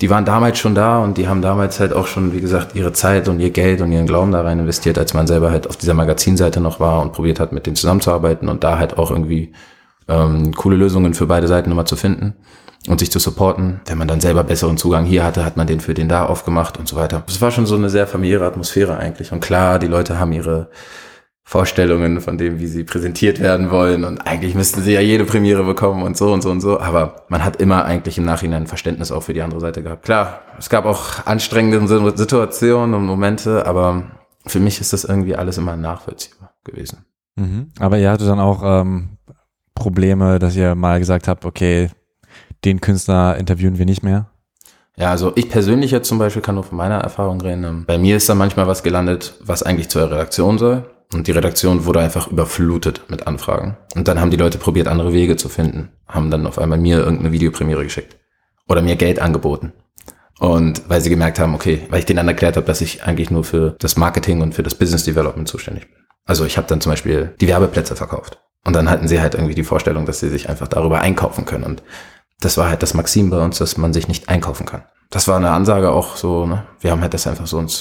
[0.00, 2.92] die waren damals schon da und die haben damals halt auch schon, wie gesagt, ihre
[2.92, 5.76] Zeit und ihr Geld und ihren Glauben da rein investiert, als man selber halt auf
[5.76, 9.52] dieser Magazinseite noch war und probiert hat, mit denen zusammenzuarbeiten und da halt auch irgendwie
[10.06, 12.34] ähm, coole Lösungen für beide Seiten immer zu finden
[12.86, 13.80] und sich zu supporten.
[13.86, 16.78] Wenn man dann selber besseren Zugang hier hatte, hat man den für den da aufgemacht
[16.78, 17.24] und so weiter.
[17.26, 19.32] Es war schon so eine sehr familiäre Atmosphäre eigentlich.
[19.32, 20.70] Und klar, die Leute haben ihre
[21.48, 24.04] Vorstellungen von dem, wie sie präsentiert werden wollen.
[24.04, 26.78] Und eigentlich müssten sie ja jede Premiere bekommen und so und so und so.
[26.78, 30.04] Aber man hat immer eigentlich im Nachhinein Verständnis auch für die andere Seite gehabt.
[30.04, 34.02] Klar, es gab auch anstrengende Situationen und Momente, aber
[34.46, 37.06] für mich ist das irgendwie alles immer nachvollziehbar gewesen.
[37.36, 37.70] Mhm.
[37.80, 39.16] Aber ihr hattet dann auch ähm,
[39.74, 41.88] Probleme, dass ihr mal gesagt habt, okay,
[42.66, 44.26] den Künstler interviewen wir nicht mehr?
[44.98, 47.64] Ja, also ich persönlich jetzt zum Beispiel kann nur von meiner Erfahrung reden.
[47.64, 50.84] Ähm, Bei mir ist da manchmal was gelandet, was eigentlich zur Redaktion soll.
[51.12, 53.76] Und die Redaktion wurde einfach überflutet mit Anfragen.
[53.94, 55.90] Und dann haben die Leute probiert, andere Wege zu finden.
[56.06, 58.16] Haben dann auf einmal mir irgendeine Videopremiere geschickt.
[58.68, 59.72] Oder mir Geld angeboten.
[60.38, 63.30] Und weil sie gemerkt haben, okay, weil ich denen dann erklärt habe, dass ich eigentlich
[63.30, 65.98] nur für das Marketing und für das Business Development zuständig bin.
[66.26, 68.38] Also ich habe dann zum Beispiel die Werbeplätze verkauft.
[68.64, 71.64] Und dann hatten sie halt irgendwie die Vorstellung, dass sie sich einfach darüber einkaufen können.
[71.64, 71.82] Und
[72.40, 74.84] das war halt das Maxim bei uns, dass man sich nicht einkaufen kann.
[75.10, 76.66] Das war eine Ansage auch so, ne?
[76.80, 77.80] Wir haben halt das einfach so uns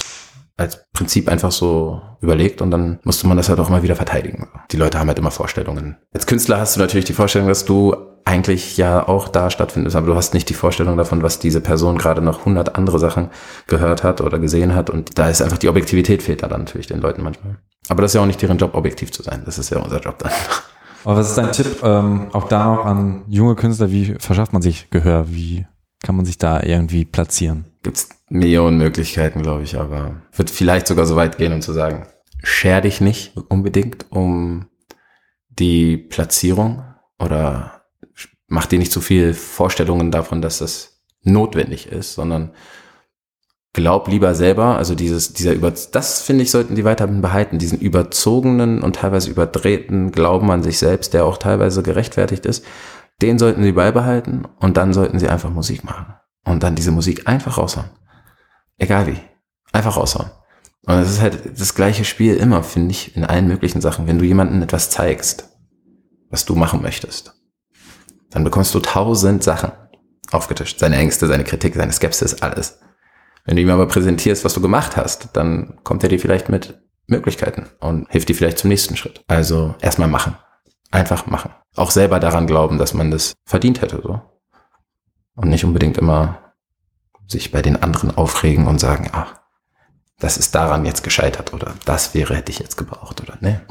[0.58, 4.48] als Prinzip einfach so überlegt und dann musste man das halt auch immer wieder verteidigen.
[4.72, 5.98] Die Leute haben halt immer Vorstellungen.
[6.14, 10.08] Als Künstler hast du natürlich die Vorstellung, dass du eigentlich ja auch da stattfindest, aber
[10.08, 13.30] du hast nicht die Vorstellung davon, was diese Person gerade noch hundert andere Sachen
[13.68, 16.88] gehört hat oder gesehen hat und da ist einfach die Objektivität fehlt da dann natürlich
[16.88, 17.58] den Leuten manchmal.
[17.88, 19.44] Aber das ist ja auch nicht deren Job, objektiv zu sein.
[19.46, 20.32] Das ist ja unser Job dann.
[21.06, 24.62] Aber was ist dein Tipp, ähm, auch da noch an junge Künstler, wie verschafft man
[24.62, 25.30] sich Gehör?
[25.30, 25.66] Wie
[26.04, 27.66] kann man sich da irgendwie platzieren?
[27.88, 32.06] Gibt's Millionen Möglichkeiten, glaube ich, aber wird vielleicht sogar so weit gehen, um zu sagen,
[32.44, 34.68] scher dich nicht unbedingt um
[35.48, 36.84] die Platzierung
[37.18, 37.84] oder
[38.50, 42.52] mach dir nicht zu viel Vorstellungen davon, dass das notwendig ist, sondern
[43.72, 47.80] glaub lieber selber, also dieses, dieser über, das finde ich, sollten die weiterhin behalten, diesen
[47.80, 52.66] überzogenen und teilweise überdrehten Glauben an sich selbst, der auch teilweise gerechtfertigt ist,
[53.22, 56.17] den sollten sie beibehalten und dann sollten sie einfach Musik machen
[56.48, 57.90] und dann diese Musik einfach raushauen.
[58.78, 59.20] Egal wie.
[59.74, 60.32] Einfach raushauen.
[60.86, 64.08] Und es ist halt das gleiche Spiel immer, finde ich, in allen möglichen Sachen.
[64.08, 65.50] Wenn du jemandem etwas zeigst,
[66.30, 67.34] was du machen möchtest,
[68.30, 69.72] dann bekommst du tausend Sachen
[70.32, 70.80] aufgetischt.
[70.80, 72.80] Seine Ängste, seine Kritik, seine Skepsis, alles.
[73.46, 76.82] Wenn du ihm aber präsentierst, was du gemacht hast, dann kommt er dir vielleicht mit
[77.08, 79.24] Möglichkeiten und hilft dir vielleicht zum nächsten Schritt.
[79.28, 80.36] Also erstmal machen.
[80.92, 81.52] Einfach machen.
[81.76, 84.22] Auch selber daran glauben, dass man das verdient hätte, so.
[85.38, 86.40] Und nicht unbedingt immer
[87.28, 89.36] sich bei den anderen aufregen und sagen, ach,
[90.20, 93.62] das ist daran jetzt gescheitert oder das wäre, hätte ich jetzt gebraucht oder ne.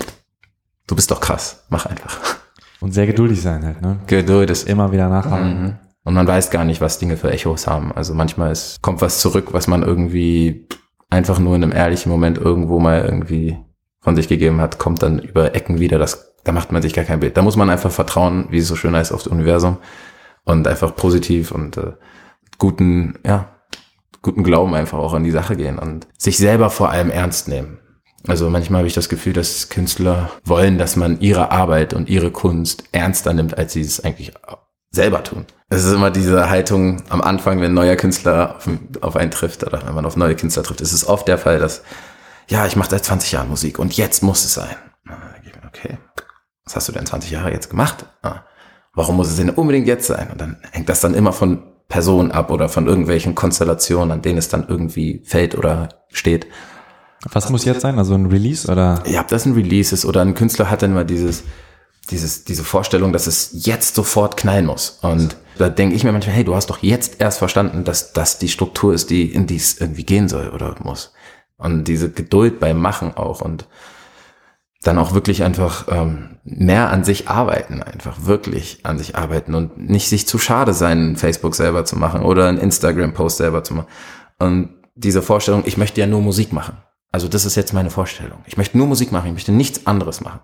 [0.86, 1.64] Du bist doch krass.
[1.68, 2.36] Mach einfach.
[2.80, 3.98] Und sehr geduldig sein halt, ne?
[4.06, 5.62] Geduld ist Immer wieder nachhaken.
[5.62, 5.78] Mhm.
[6.04, 7.90] Und man weiß gar nicht, was Dinge für Echos haben.
[7.90, 10.68] Also manchmal ist, kommt was zurück, was man irgendwie
[11.10, 13.58] einfach nur in einem ehrlichen Moment irgendwo mal irgendwie
[14.00, 15.98] von sich gegeben hat, kommt dann über Ecken wieder.
[15.98, 17.36] Das, da macht man sich gar kein Bild.
[17.36, 19.78] Da muss man einfach vertrauen, wie es so schön heißt, auf das Universum
[20.46, 21.92] und einfach positiv und äh,
[22.56, 23.50] guten, ja,
[24.22, 27.78] guten Glauben einfach auch an die Sache gehen und sich selber vor allem ernst nehmen.
[28.26, 32.30] Also manchmal habe ich das Gefühl, dass Künstler wollen, dass man ihre Arbeit und ihre
[32.30, 34.32] Kunst ernster nimmt, als sie es eigentlich
[34.90, 35.46] selber tun.
[35.68, 38.68] Es ist immer diese Haltung am Anfang, wenn ein neuer Künstler auf,
[39.00, 41.58] auf einen trifft oder wenn man auf neue Künstler trifft, ist es oft der Fall,
[41.58, 41.82] dass,
[42.48, 44.76] ja, ich mache seit 20 Jahren Musik und jetzt muss es sein.
[45.66, 45.98] Okay,
[46.64, 48.06] was hast du denn 20 Jahre jetzt gemacht?
[48.22, 48.44] Ah,
[48.96, 50.28] warum muss es denn unbedingt jetzt sein?
[50.32, 54.38] Und dann hängt das dann immer von Personen ab oder von irgendwelchen Konstellationen, an denen
[54.38, 56.48] es dann irgendwie fällt oder steht.
[57.30, 57.98] Was muss jetzt sein?
[57.98, 59.02] Also ein Release oder?
[59.06, 61.44] Ja, ob das ein Release ist oder ein Künstler hat dann immer dieses,
[62.10, 64.98] dieses, diese Vorstellung, dass es jetzt sofort knallen muss.
[65.02, 68.38] Und da denke ich mir manchmal, hey, du hast doch jetzt erst verstanden, dass das
[68.38, 71.12] die Struktur ist, die in die es irgendwie gehen soll oder muss.
[71.56, 73.66] Und diese Geduld beim Machen auch und
[74.86, 79.78] dann auch wirklich einfach ähm, mehr an sich arbeiten, einfach wirklich an sich arbeiten und
[79.78, 83.88] nicht sich zu schade sein, Facebook selber zu machen oder einen Instagram-Post selber zu machen.
[84.38, 86.76] Und diese Vorstellung, ich möchte ja nur Musik machen.
[87.10, 88.38] Also das ist jetzt meine Vorstellung.
[88.46, 90.40] Ich möchte nur Musik machen, ich möchte nichts anderes machen.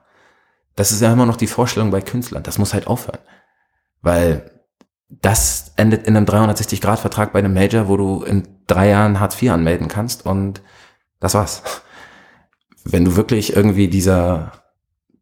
[0.75, 2.43] Das ist ja immer noch die Vorstellung bei Künstlern.
[2.43, 3.21] Das muss halt aufhören.
[4.01, 4.51] Weil
[5.09, 9.53] das endet in einem 360-Grad-Vertrag bei einem Major, wo du in drei Jahren Hartz IV
[9.53, 10.63] anmelden kannst und
[11.21, 11.63] das war's.
[12.85, 14.53] Wenn du wirklich irgendwie dieser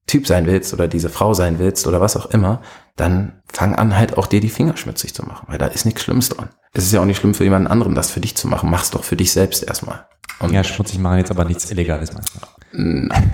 [0.07, 2.63] Typ sein willst oder diese Frau sein willst oder was auch immer,
[2.97, 6.03] dann fang an halt auch dir die Finger schmutzig zu machen, weil da ist nichts
[6.03, 6.49] Schlimmes dran.
[6.73, 8.71] Es ist ja auch nicht schlimm für jemanden anderen, das für dich zu machen.
[8.71, 10.07] Mach's doch für dich selbst erstmal.
[10.41, 13.09] Und Ja, schmutzig machen jetzt aber nichts Illegales manchmal.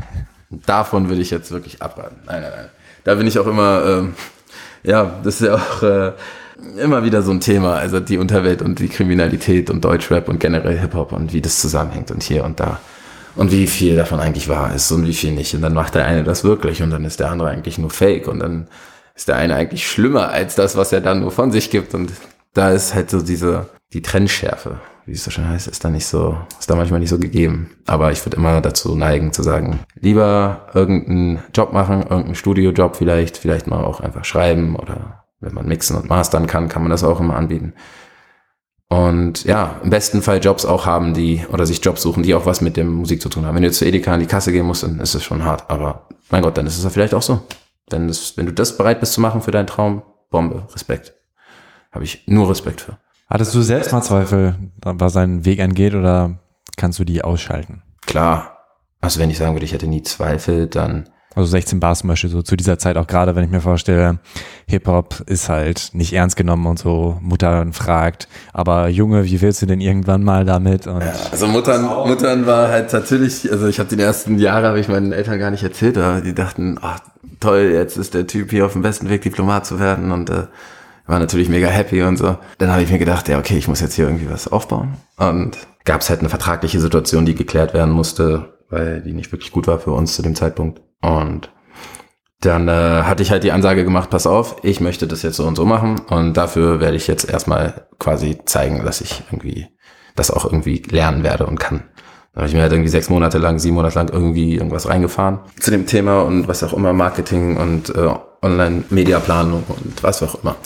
[0.51, 2.17] davon würde ich jetzt wirklich abraten.
[2.27, 2.69] Nein, nein, nein.
[3.05, 4.15] Da bin ich auch immer, ähm,
[4.83, 6.13] ja, das ist ja auch äh,
[6.79, 7.77] immer wieder so ein Thema.
[7.77, 12.11] Also die Unterwelt und die Kriminalität und Deutschrap und generell Hip-Hop und wie das zusammenhängt
[12.11, 12.81] und hier und da.
[13.37, 15.55] Und wie viel davon eigentlich wahr ist und wie viel nicht.
[15.55, 18.29] Und dann macht der eine das wirklich und dann ist der andere eigentlich nur Fake
[18.29, 18.69] und dann
[19.15, 21.95] ist der eine eigentlich schlimmer als das, was er dann nur von sich gibt.
[21.95, 22.13] Und
[22.55, 26.07] da ist halt so diese, die Trennschärfe, wie es so schön heißt, ist da nicht
[26.07, 27.71] so, ist da manchmal nicht so gegeben.
[27.87, 33.37] Aber ich würde immer dazu neigen zu sagen, lieber irgendeinen Job machen, irgendeinen Studiojob vielleicht,
[33.37, 37.05] vielleicht mal auch einfach schreiben oder wenn man mixen und mastern kann, kann man das
[37.05, 37.75] auch immer anbieten.
[38.89, 42.47] Und ja, im besten Fall Jobs auch haben, die, oder sich Jobs suchen, die auch
[42.47, 43.55] was mit dem Musik zu tun haben.
[43.55, 45.69] Wenn du jetzt zu Edeka an die Kasse gehen musst, dann ist es schon hart.
[45.69, 47.41] Aber mein Gott, dann ist es ja vielleicht auch so.
[47.91, 51.15] Denn das, wenn du das bereit bist zu machen für deinen Traum, Bombe, Respekt.
[51.91, 52.99] Habe ich nur Respekt für.
[53.29, 56.39] Hattest du selbst mal Zweifel, was seinen Weg angeht oder
[56.77, 57.83] kannst du die ausschalten?
[58.07, 58.59] Klar.
[59.01, 62.31] Also wenn ich sagen würde, ich hätte nie Zweifel, dann Also 16 Bar zum Beispiel,
[62.31, 64.21] so zu dieser Zeit auch gerade, wenn ich mir vorstelle,
[64.69, 69.67] Hip-Hop ist halt nicht ernst genommen und so, Mutter fragt, aber Junge, wie willst du
[69.67, 70.87] denn irgendwann mal damit?
[70.87, 74.89] Und Also Muttern, Muttern war halt natürlich, also ich habe die ersten Jahre habe ich
[74.89, 77.01] meinen Eltern gar nicht erzählt, aber die dachten, ach
[77.39, 80.45] toll, jetzt ist der Typ hier auf dem besten Weg, Diplomat zu werden und äh,
[81.07, 82.39] war natürlich mega happy und so.
[82.57, 85.59] Dann habe ich mir gedacht, ja okay, ich muss jetzt hier irgendwie was aufbauen und
[85.85, 89.67] gab es halt eine vertragliche Situation, die geklärt werden musste, weil die nicht wirklich gut
[89.67, 91.51] war für uns zu dem Zeitpunkt und
[92.41, 95.47] dann äh, hatte ich halt die Ansage gemacht, pass auf, ich möchte das jetzt so
[95.47, 99.69] und so machen und dafür werde ich jetzt erstmal quasi zeigen, dass ich irgendwie
[100.15, 101.85] das auch irgendwie lernen werde und kann.
[102.33, 105.41] Da habe ich mir halt irgendwie sechs Monate lang, sieben Monate lang irgendwie irgendwas reingefahren
[105.59, 108.11] zu dem Thema und was auch immer, Marketing und äh,
[108.43, 110.57] Online-Mediaplanung und was auch immer.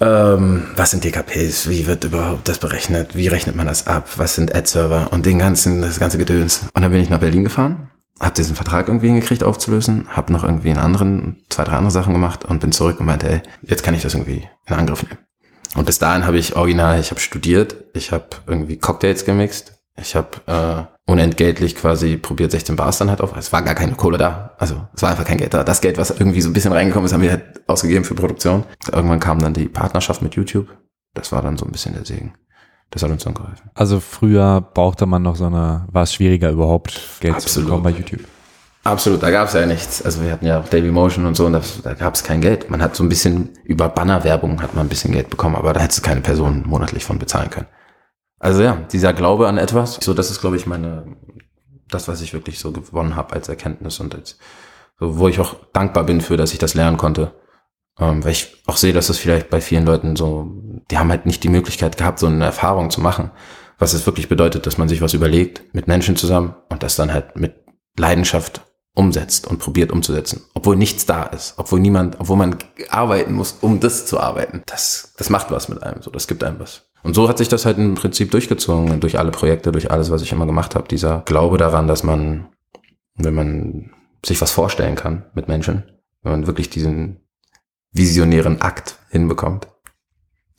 [0.00, 1.70] Ähm, was sind DKPs?
[1.70, 3.16] Wie wird überhaupt das berechnet?
[3.16, 4.08] Wie rechnet man das ab?
[4.16, 6.66] Was sind Ad-Server und den ganzen, das ganze Gedöns?
[6.74, 10.44] Und dann bin ich nach Berlin gefahren, habe diesen Vertrag irgendwie hingekriegt aufzulösen, habe noch
[10.44, 13.82] irgendwie einen anderen, zwei, drei andere Sachen gemacht und bin zurück und meinte, ey, jetzt
[13.82, 15.18] kann ich das irgendwie in Angriff nehmen.
[15.74, 20.14] Und bis dahin habe ich original, ich habe studiert, ich habe irgendwie Cocktails gemixt, ich
[20.14, 23.36] habe äh, unentgeltlich quasi probiert, 16 Bars dann halt auf.
[23.36, 24.54] Es war gar keine Kohle da.
[24.58, 25.62] Also es war einfach kein Geld da.
[25.62, 28.64] Das Geld, was irgendwie so ein bisschen reingekommen ist, haben wir halt ausgegeben für Produktion.
[28.90, 30.68] Irgendwann kam dann die Partnerschaft mit YouTube.
[31.14, 32.34] Das war dann so ein bisschen der Segen.
[32.94, 33.70] Das hat uns dann geholfen.
[33.74, 37.68] Also früher brauchte man noch so eine, war es schwieriger überhaupt Geld zu Absolut.
[37.68, 38.20] bekommen bei YouTube.
[38.84, 40.00] Absolut, da gab es ja nichts.
[40.00, 42.70] Also wir hatten ja auch Dailymotion und so und das, da gab es kein Geld.
[42.70, 45.80] Man hat so ein bisschen über Bannerwerbung hat man ein bisschen Geld bekommen, aber da
[45.80, 47.66] hättest du keine Person monatlich von bezahlen können.
[48.38, 51.16] Also ja, dieser Glaube an etwas, so das ist glaube ich meine,
[51.88, 54.38] das was ich wirklich so gewonnen habe als Erkenntnis und als,
[55.00, 57.32] so, wo ich auch dankbar bin für, dass ich das lernen konnte.
[57.98, 60.50] Ähm, weil ich auch sehe, dass es vielleicht bei vielen Leuten so,
[60.90, 63.30] die haben halt nicht die Möglichkeit gehabt, so eine Erfahrung zu machen,
[63.78, 67.12] was es wirklich bedeutet, dass man sich was überlegt mit Menschen zusammen und das dann
[67.12, 67.54] halt mit
[67.96, 68.62] Leidenschaft
[68.94, 72.56] umsetzt und probiert umzusetzen, obwohl nichts da ist, obwohl niemand, obwohl man
[72.90, 74.62] arbeiten muss, um das zu arbeiten.
[74.66, 76.82] Das, das macht was mit einem, so, das gibt einem was.
[77.02, 80.22] Und so hat sich das halt im Prinzip durchgezogen, durch alle Projekte, durch alles, was
[80.22, 80.88] ich immer gemacht habe.
[80.88, 82.48] Dieser Glaube daran, dass man,
[83.16, 83.90] wenn man
[84.24, 85.82] sich was vorstellen kann mit Menschen,
[86.22, 87.20] wenn man wirklich diesen
[87.94, 89.68] visionären Akt hinbekommt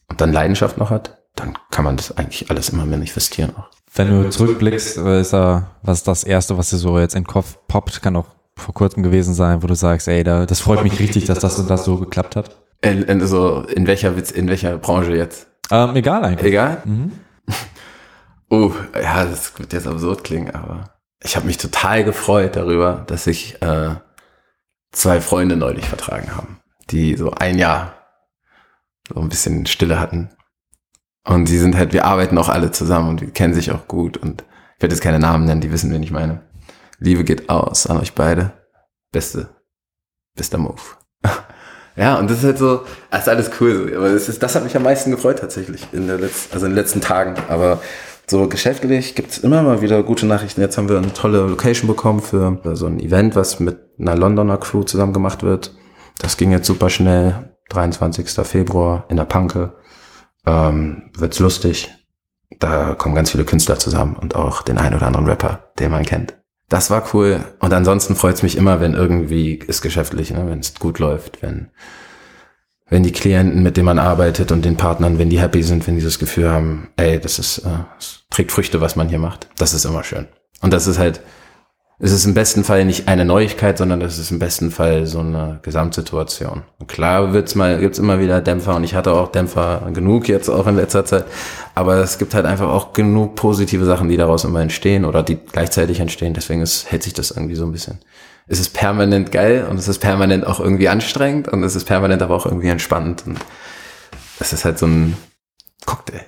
[0.10, 3.70] und dann Leidenschaft noch hat, dann kann man das eigentlich alles immer manifestieren auch.
[3.94, 7.28] Wenn du zurückblickst, ist da, was ist das Erste, was dir so jetzt in den
[7.28, 10.84] Kopf poppt, kann auch vor kurzem gewesen sein, wo du sagst, ey, da, das freut
[10.84, 12.56] mich richtig, dass das und das so geklappt hat.
[12.82, 15.48] In, in, so, in welcher Witz, in welcher Branche jetzt?
[15.72, 16.48] Ähm, egal eigentlich.
[16.48, 16.82] Egal?
[16.86, 17.12] Mhm.
[18.50, 18.72] Oh,
[19.02, 23.62] ja, das wird jetzt absurd klingen, aber ich habe mich total gefreut darüber, dass sich
[23.62, 23.96] äh,
[24.92, 26.60] zwei Freunde neulich vertragen haben,
[26.92, 27.94] die so ein Jahr
[29.14, 30.30] so ein bisschen Stille hatten.
[31.24, 34.18] Und die sind halt, wir arbeiten auch alle zusammen und wir kennen sich auch gut
[34.18, 34.44] und
[34.78, 36.42] ich werde jetzt keine Namen nennen, die wissen, wen ich meine.
[37.00, 38.54] Liebe geht aus an euch beide.
[39.12, 39.50] Beste,
[40.36, 40.82] bester Move.
[41.98, 43.94] Ja, und das ist halt so, das ist alles cool.
[43.96, 46.74] Aber das, ist, das hat mich am meisten gefreut tatsächlich in der letzten, also in
[46.74, 47.36] den letzten Tagen.
[47.48, 47.82] Aber
[48.28, 50.60] so geschäftlich gibt's immer mal wieder gute Nachrichten.
[50.60, 54.58] Jetzt haben wir eine tolle Location bekommen für so ein Event, was mit einer Londoner
[54.58, 55.72] Crew zusammen gemacht wird.
[56.18, 57.56] Das ging jetzt super schnell.
[57.70, 58.30] 23.
[58.46, 59.76] Februar in der Panke.
[60.46, 61.92] Ähm, wird's lustig.
[62.60, 66.06] Da kommen ganz viele Künstler zusammen und auch den einen oder anderen Rapper, den man
[66.06, 66.36] kennt.
[66.70, 67.44] Das war cool.
[67.60, 70.48] Und ansonsten freut's mich immer, wenn irgendwie ist geschäftlich, ne?
[70.48, 71.70] wenn es gut läuft, wenn,
[72.88, 75.98] wenn die Klienten, mit denen man arbeitet und den Partnern, wenn die happy sind, wenn
[75.98, 79.48] die das Gefühl haben, ey, das ist, äh, es trägt Früchte, was man hier macht.
[79.58, 80.28] Das ist immer schön.
[80.62, 81.22] Und das ist halt,
[81.98, 85.20] es ist im besten Fall nicht eine Neuigkeit, sondern das ist im besten Fall so
[85.20, 86.64] eine Gesamtsituation.
[86.78, 90.50] Und klar wird's mal, gibt's immer wieder Dämpfer und ich hatte auch Dämpfer genug jetzt
[90.50, 91.26] auch in letzter Zeit.
[91.74, 95.38] Aber es gibt halt einfach auch genug positive Sachen, die daraus immer entstehen oder die
[95.38, 96.34] gleichzeitig entstehen.
[96.34, 98.00] Deswegen ist, hält sich das irgendwie so ein bisschen.
[98.48, 102.22] Es ist permanent geil und es ist permanent auch irgendwie anstrengend und es ist permanent
[102.22, 103.40] aber auch irgendwie entspannend und
[104.40, 105.16] es ist halt so ein
[105.86, 106.26] Cocktail.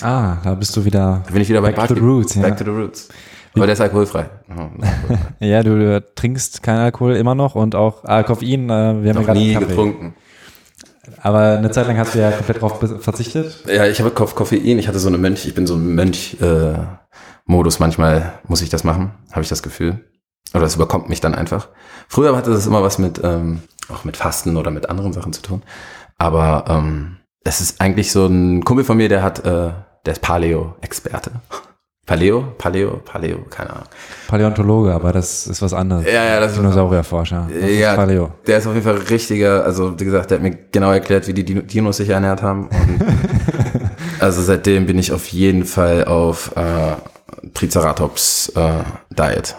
[0.00, 1.22] Ah, da bist du wieder.
[1.26, 2.42] Da bin ich wieder bei Back to the roots, ja.
[2.42, 3.08] Back to the roots.
[3.54, 4.26] Aber der ist alkoholfrei.
[5.40, 8.64] Ja, du, du trinkst keinen Alkohol immer noch und auch ah, Koffein.
[8.64, 9.66] Äh, wir haben ja Noch gerade nie Kaffee.
[9.66, 10.14] getrunken.
[11.22, 13.64] Aber eine Zeit lang hast du ja komplett drauf be- verzichtet.
[13.66, 14.78] Ja, ich habe Koff- Koffein.
[14.78, 17.80] Ich hatte so eine Mönch, ich bin so ein Mönch-Modus.
[17.80, 20.04] Manchmal muss ich das machen, habe ich das Gefühl.
[20.54, 21.68] Oder es überkommt mich dann einfach.
[22.08, 23.60] Früher hatte das immer was mit, ähm,
[23.92, 25.62] auch mit Fasten oder mit anderen Sachen zu tun.
[26.18, 29.72] Aber ähm, es ist eigentlich so ein Kumpel von mir, der hat, äh,
[30.06, 31.30] der ist Paleo-Experte.
[32.06, 32.54] Paleo?
[32.58, 33.00] Paleo?
[33.04, 33.44] Paleo?
[33.50, 33.84] Keine Ahnung.
[34.26, 36.04] Paläontologe, aber das ist was anderes.
[36.06, 37.48] Ja, ja, das ist Dinosaurierforscher.
[37.52, 38.32] Das Ja, Paleo.
[38.46, 41.34] der ist auf jeden Fall richtiger, also wie gesagt, der hat mir genau erklärt, wie
[41.34, 42.68] die Dino- Dinos sich ernährt haben.
[44.18, 46.92] Also seitdem bin ich auf jeden Fall auf äh,
[47.54, 49.56] Triceratops äh, Diet.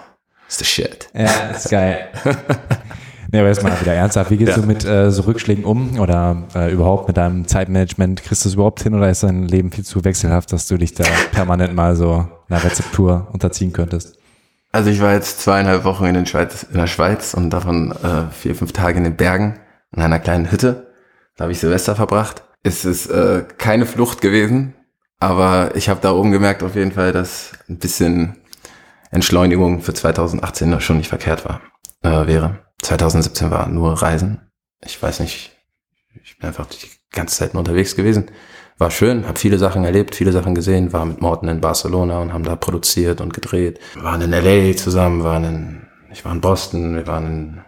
[0.47, 1.09] Ist the shit.
[1.15, 1.25] Ja,
[1.55, 2.09] ist geil.
[3.31, 4.29] Nee, aber jetzt mal wieder ernsthaft.
[4.29, 4.61] Wie gehst Ja.
[4.61, 8.23] du mit äh, so Rückschlägen um oder äh, überhaupt mit deinem Zeitmanagement?
[8.23, 10.93] Kriegst du es überhaupt hin oder ist dein Leben viel zu wechselhaft, dass du dich
[10.93, 14.17] da permanent mal so einer Rezeptur unterziehen könntest?
[14.73, 18.31] Also ich war jetzt zweieinhalb Wochen in, den Schweiz, in der Schweiz und davon äh,
[18.31, 19.59] vier, fünf Tage in den Bergen
[19.95, 20.91] in einer kleinen Hütte.
[21.37, 22.43] Da habe ich Silvester verbracht.
[22.63, 24.73] Es ist äh, keine Flucht gewesen,
[25.19, 28.37] aber ich habe da oben gemerkt auf jeden Fall, dass ein bisschen
[29.09, 31.61] Entschleunigung für 2018 schon nicht verkehrt war,
[32.03, 32.59] äh, wäre.
[32.81, 34.41] 2017 war nur Reisen.
[34.83, 35.51] Ich weiß nicht,
[36.23, 38.31] ich bin einfach die ganze Zeit unterwegs gewesen.
[38.77, 42.33] War schön, habe viele Sachen erlebt, viele Sachen gesehen, war mit Morten in Barcelona und
[42.33, 43.79] haben da produziert und gedreht.
[43.93, 47.61] Wir waren in LA zusammen, waren in, ich war in Boston, wir waren in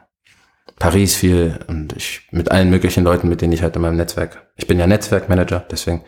[0.80, 4.48] Paris viel und ich mit allen möglichen Leuten, mit denen ich halt in meinem Netzwerk,
[4.56, 6.04] ich bin ja Netzwerkmanager, deswegen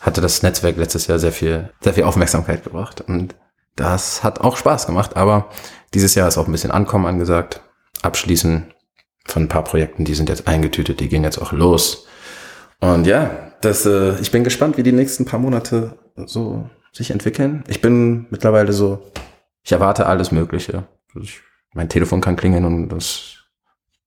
[0.00, 3.34] hatte das Netzwerk letztes Jahr sehr viel, sehr viel Aufmerksamkeit gebracht und
[3.74, 5.48] das hat auch Spaß gemacht, aber
[5.94, 7.62] dieses Jahr ist auch ein bisschen Ankommen angesagt.
[8.02, 8.72] Abschließen
[9.26, 12.06] von ein paar Projekten, die sind jetzt eingetütet, die gehen jetzt auch los.
[12.80, 13.30] Und ja,
[13.60, 17.64] das, äh, ich bin gespannt, wie die nächsten paar Monate so sich entwickeln.
[17.68, 19.02] Ich bin mittlerweile so,
[19.62, 20.84] ich erwarte alles Mögliche.
[21.20, 21.40] Ich,
[21.74, 23.36] mein Telefon kann klingeln und das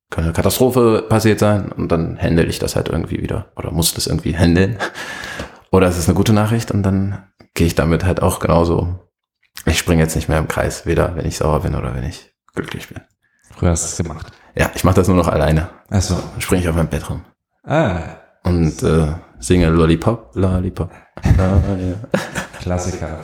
[0.10, 3.94] kann eine Katastrophe passiert sein und dann handle ich das halt irgendwie wieder oder muss
[3.94, 4.78] das irgendwie handeln.
[5.72, 9.08] Oder es ist eine gute Nachricht und dann gehe ich damit halt auch genauso.
[9.68, 12.34] Ich springe jetzt nicht mehr im Kreis, weder wenn ich sauer bin oder wenn ich
[12.56, 13.02] glücklich bin.
[13.60, 14.32] Früher hast du es gemacht.
[14.56, 15.68] Ja, ich mache das nur noch alleine.
[15.90, 16.16] Achso.
[16.16, 17.22] Dann springe ich auf mein Bett rum
[17.66, 18.00] Ah,
[18.44, 19.08] und äh,
[19.40, 20.90] singe Lollipop, Lollipop.
[21.38, 22.10] Lollipop.
[22.62, 23.20] Klassiker.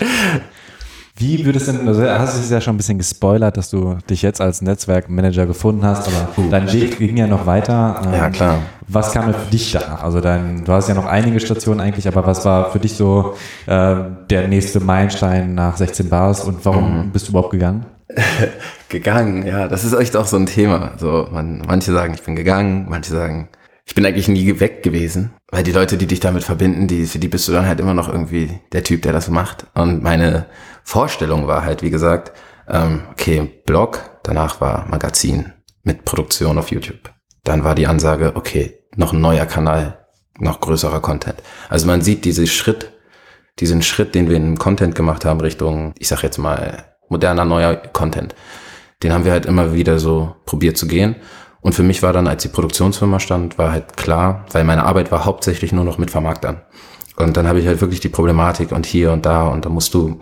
[1.17, 3.97] Wie würdest du denn, also hast du es ja schon ein bisschen gespoilert, dass du
[4.09, 8.01] dich jetzt als Netzwerkmanager gefunden hast, aber dein Weg ging ja noch weiter.
[8.05, 8.57] Ähm, Ja, klar.
[8.89, 10.03] Was kam denn für dich danach?
[10.03, 13.35] Also dein, du hast ja noch einige Stationen eigentlich, aber was war für dich so
[13.65, 13.95] äh,
[14.29, 17.85] der nächste Meilenstein nach 16 Bars und warum bist du überhaupt gegangen?
[18.89, 20.93] Gegangen, ja, das ist echt auch so ein Thema.
[20.97, 23.49] So, man, manche sagen, ich bin gegangen, manche sagen,
[23.85, 27.19] ich bin eigentlich nie weg gewesen, weil die Leute, die dich damit verbinden, die, für
[27.19, 29.67] die bist du dann halt immer noch irgendwie der Typ, der das macht.
[29.75, 30.47] Und meine
[30.83, 32.31] Vorstellung war halt, wie gesagt,
[32.67, 37.11] ähm, okay, Blog, danach war Magazin mit Produktion auf YouTube.
[37.43, 40.05] Dann war die Ansage, okay, noch ein neuer Kanal,
[40.39, 41.41] noch größerer Content.
[41.69, 42.91] Also man sieht diesen Schritt,
[43.59, 47.75] diesen Schritt, den wir in Content gemacht haben Richtung, ich sag jetzt mal, moderner, neuer
[47.75, 48.35] Content.
[49.01, 51.15] Den haben wir halt immer wieder so probiert zu gehen.
[51.61, 55.11] Und für mich war dann, als die Produktionsfirma stand, war halt klar, weil meine Arbeit
[55.11, 56.61] war hauptsächlich nur noch mit Vermarktern.
[57.15, 59.93] Und dann habe ich halt wirklich die Problematik und hier und da und da musst
[59.93, 60.19] du,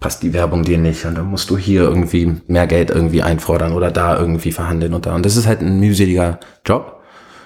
[0.00, 3.72] passt die Werbung dir nicht und dann musst du hier irgendwie mehr Geld irgendwie einfordern
[3.72, 5.14] oder da irgendwie verhandeln und da.
[5.14, 7.00] Und das ist halt ein mühseliger Job.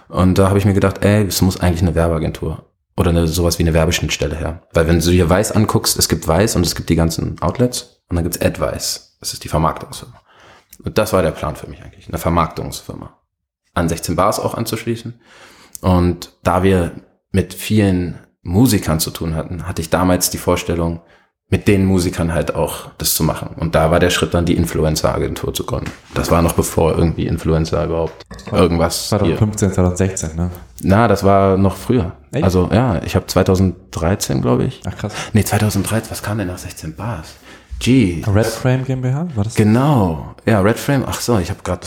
[0.09, 2.65] Und da habe ich mir gedacht, ey, es muss eigentlich eine Werbeagentur
[2.97, 4.63] oder eine, sowas wie eine Werbeschnittstelle her.
[4.73, 7.96] Weil wenn du hier Weiß anguckst, es gibt Weiß und es gibt die ganzen Outlets
[8.09, 9.17] und dann gibt's AdWeiss.
[9.21, 10.21] Das ist die Vermarktungsfirma.
[10.85, 13.19] Und das war der Plan für mich eigentlich, eine Vermarktungsfirma.
[13.75, 15.21] An 16 Bars auch anzuschließen.
[15.81, 16.93] Und da wir
[17.31, 21.01] mit vielen Musikern zu tun hatten, hatte ich damals die Vorstellung,
[21.49, 23.51] mit den Musikern halt auch das zu machen.
[23.57, 25.93] Und da war der Schritt dann die Influencer-Agentur zu gründen.
[26.13, 29.19] Das war noch bevor irgendwie Influencer überhaupt irgendwas hier.
[29.19, 30.51] 2015, 2016, ne?
[30.83, 32.13] Na, das war noch früher.
[32.33, 32.43] Echt?
[32.43, 34.81] Also ja, ich habe 2013, glaube ich.
[34.87, 35.15] Ach krass.
[35.35, 37.35] Nee, 2013, was kam denn nach 16 Bars?
[37.81, 38.23] Gee.
[38.27, 39.55] Red Frame GmbH, war das?
[39.55, 40.35] Genau.
[40.45, 41.05] Ja, Red Frame.
[41.07, 41.87] Ach so, ich habe gerade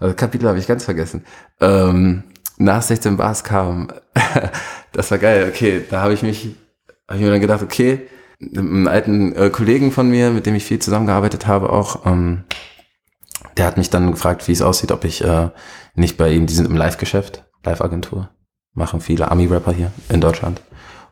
[0.00, 1.24] also Kapitel habe ich ganz vergessen.
[1.60, 2.24] Ähm,
[2.58, 3.88] nach 16 Bars kam.
[4.92, 5.50] das war geil.
[5.52, 6.56] Okay, da habe ich mich
[7.08, 8.08] habe ich mir dann gedacht, okay,
[8.40, 12.44] einen alten äh, Kollegen von mir, mit dem ich viel zusammengearbeitet habe, auch, ähm,
[13.56, 15.50] der hat mich dann gefragt, wie es aussieht, ob ich äh,
[15.94, 18.28] nicht bei ihm, die sind im Live-Geschäft, Live-Agentur,
[18.74, 20.60] machen viele Ami-Rapper hier in Deutschland.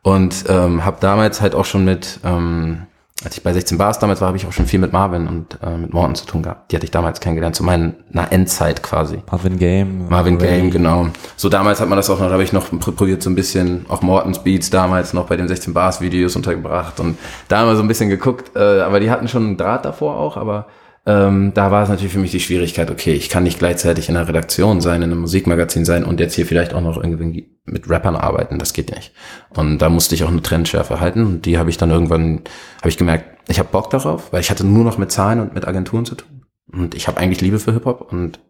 [0.02, 2.86] Und ähm, habe damals halt auch schon mit, ähm,
[3.24, 5.58] als ich bei 16 Bars damals war, habe ich auch schon viel mit Marvin und
[5.62, 6.70] äh, mit Morten zu tun gehabt.
[6.70, 7.94] Die hatte ich damals kennengelernt, zu meiner
[8.30, 9.18] Endzeit quasi.
[9.30, 10.08] Marvin Game.
[10.08, 10.60] Marvin Ray.
[10.60, 11.06] Game, genau.
[11.36, 13.34] So damals hat man das auch noch, da habe ich noch pr- probiert so ein
[13.34, 17.16] bisschen, auch Mortens Beats damals noch bei den 16 Bars Videos untergebracht und
[17.48, 20.16] da haben wir so ein bisschen geguckt, äh, aber die hatten schon einen Draht davor
[20.18, 20.66] auch, aber
[21.06, 24.16] ähm, da war es natürlich für mich die Schwierigkeit, okay, ich kann nicht gleichzeitig in
[24.16, 27.90] einer Redaktion sein, in einem Musikmagazin sein und jetzt hier vielleicht auch noch irgendwie mit
[27.90, 29.12] Rappern arbeiten, das geht nicht.
[29.50, 32.42] Und da musste ich auch eine Trendschärfe halten und die habe ich dann irgendwann,
[32.78, 35.54] habe ich gemerkt, ich habe Bock darauf, weil ich hatte nur noch mit Zahlen und
[35.54, 38.40] mit Agenturen zu tun und ich habe eigentlich Liebe für Hip-Hop und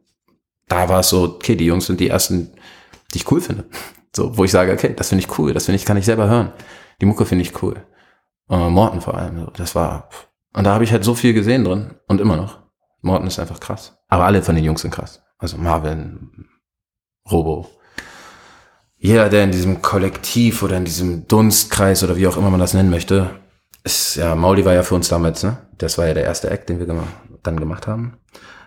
[0.68, 2.52] da war es so, okay, die Jungs sind die ersten,
[3.12, 3.64] die ich cool finde.
[4.14, 6.28] So, wo ich sage, okay, das finde ich cool, das finde ich, kann ich selber
[6.28, 6.52] hören.
[7.00, 7.74] Die Mucke finde ich cool.
[8.48, 10.08] Äh, Morten vor allem, das war,
[10.54, 12.60] und da habe ich halt so viel gesehen drin und immer noch.
[13.02, 13.98] Morten ist einfach krass.
[14.08, 15.22] Aber alle von den Jungs sind krass.
[15.38, 16.46] Also Marvin,
[17.30, 17.68] Robo.
[18.96, 22.72] Jeder, der in diesem Kollektiv oder in diesem Dunstkreis oder wie auch immer man das
[22.72, 23.30] nennen möchte,
[23.82, 25.58] ist, ja, Mauli war ja für uns damals, ne?
[25.76, 26.86] Das war ja der erste Act, den wir
[27.42, 28.16] dann gemacht haben.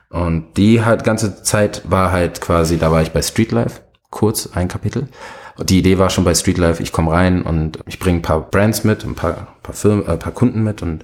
[0.10, 4.68] Und die halt ganze Zeit war halt quasi, da war ich bei Streetlife, kurz ein
[4.68, 5.08] Kapitel.
[5.58, 8.42] Und die Idee war schon bei Streetlife, ich komme rein und ich bringe ein paar
[8.42, 11.04] Brands mit, ein paar, paar Firmen, äh, paar Kunden mit und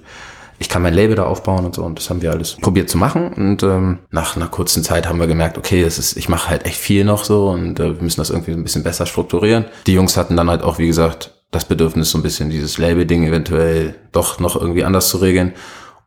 [0.58, 1.84] ich kann mein Label da aufbauen und so.
[1.84, 3.32] Und das haben wir alles probiert zu machen.
[3.32, 6.66] Und ähm, nach einer kurzen Zeit haben wir gemerkt, okay, das ist, ich mache halt
[6.66, 9.66] echt viel noch so und äh, wir müssen das irgendwie ein bisschen besser strukturieren.
[9.86, 13.24] Die Jungs hatten dann halt auch, wie gesagt, das Bedürfnis, so ein bisschen dieses Label-Ding
[13.24, 15.52] eventuell doch noch irgendwie anders zu regeln.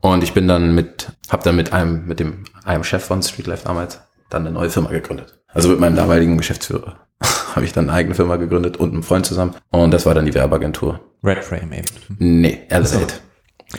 [0.02, 3.66] Und ich bin dann mit, hab dann mit einem, mit dem, einem Chef von Streetlife
[3.66, 5.40] damals dann eine neue Firma gegründet.
[5.54, 6.98] Also mit meinem damaligen Geschäftsführer
[7.56, 9.56] habe ich dann eine eigene Firma gegründet und einem Freund zusammen.
[9.72, 11.00] Und das war dann die Werbeagentur.
[11.24, 11.88] Red Frame eben.
[12.20, 13.16] Nee, Elevate.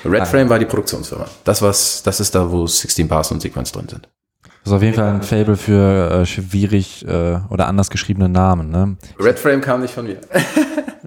[0.05, 1.27] Red Frame war die Produktionsfirma.
[1.45, 4.09] Das was, das ist da, wo 16 Bars und Sequenz drin sind.
[4.43, 8.71] Das ist auf jeden Fall ein Fable für äh, schwierig äh, oder anders geschriebene Namen,
[8.71, 8.97] ne?
[9.19, 10.19] Red Frame kam nicht von mir.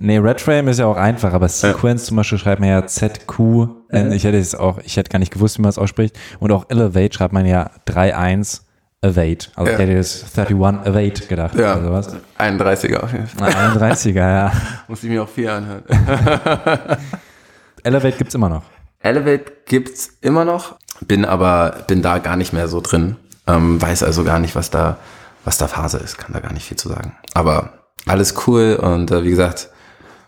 [0.04, 3.68] Nee, Red Frame ist ja auch einfach, aber Sequence zum Beispiel schreibt man ja ZQ.
[3.92, 6.18] Äh, Ich hätte es auch, ich hätte gar nicht gewusst, wie man es ausspricht.
[6.40, 8.62] Und auch Elevate schreibt man ja 3-1
[9.04, 9.38] Evade.
[9.54, 9.78] Also Ja.
[9.78, 12.16] ich hätte jetzt 31 Evade gedacht oder sowas.
[12.40, 13.52] 31er auf jeden Fall.
[13.54, 14.52] Na, 31er, ja.
[14.88, 15.84] Muss ich mir auch viel anhören.
[17.84, 18.64] Elevate gibt's immer noch.
[19.00, 23.16] Elevate gibt's immer noch, bin aber, bin da gar nicht mehr so drin.
[23.48, 24.98] Ähm, weiß also gar nicht, was da,
[25.44, 27.16] was da Phase ist, kann da gar nicht viel zu sagen.
[27.34, 27.74] Aber
[28.06, 29.70] alles cool und äh, wie gesagt,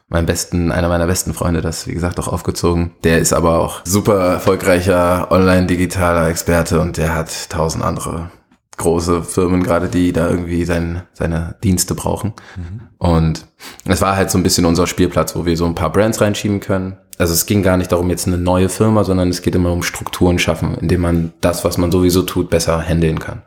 [0.09, 2.91] meinen besten, einer meiner besten Freunde das, wie gesagt, auch aufgezogen.
[3.03, 8.31] Der ist aber auch super erfolgreicher online-digitaler Experte und der hat tausend andere
[8.77, 12.33] große Firmen gerade, die da irgendwie sein, seine Dienste brauchen.
[12.55, 12.81] Mhm.
[12.97, 13.47] Und
[13.85, 16.59] es war halt so ein bisschen unser Spielplatz, wo wir so ein paar Brands reinschieben
[16.59, 16.97] können.
[17.17, 19.83] Also es ging gar nicht darum, jetzt eine neue Firma, sondern es geht immer um
[19.83, 23.43] Strukturen schaffen, indem man das, was man sowieso tut, besser handeln kann.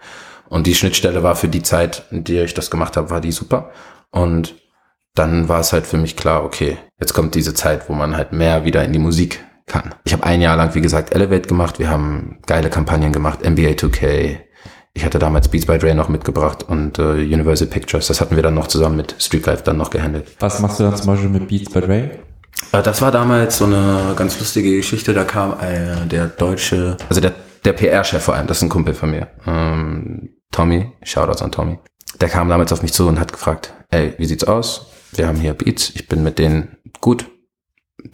[0.48, 3.32] Und die Schnittstelle war für die Zeit, in der ich das gemacht habe, war die
[3.32, 3.70] super.
[4.12, 4.54] Und
[5.14, 8.32] dann war es halt für mich klar, okay, jetzt kommt diese Zeit, wo man halt
[8.32, 9.94] mehr wieder in die Musik kann.
[10.04, 11.78] Ich habe ein Jahr lang, wie gesagt, Elevate gemacht.
[11.78, 14.38] Wir haben geile Kampagnen gemacht, NBA 2K,
[14.96, 18.06] ich hatte damals Beats by Dre noch mitgebracht und äh, Universal Pictures.
[18.06, 20.26] Das hatten wir dann noch zusammen mit Streetlife dann noch gehandelt.
[20.40, 22.10] Was machst du dann zum Beispiel mit Beats by Dre?
[22.72, 25.12] Äh, das war damals so eine ganz lustige Geschichte.
[25.12, 27.34] Da kam äh, der deutsche, also der,
[27.66, 29.28] der PR-Chef vor allem, das ist ein Kumpel von mir.
[29.46, 31.78] Ähm, Tommy, Shoutouts an Tommy.
[32.22, 34.86] Der kam damals auf mich zu und hat gefragt, ey, wie sieht's aus?
[35.12, 37.26] Wir haben hier Beats, ich bin mit denen gut.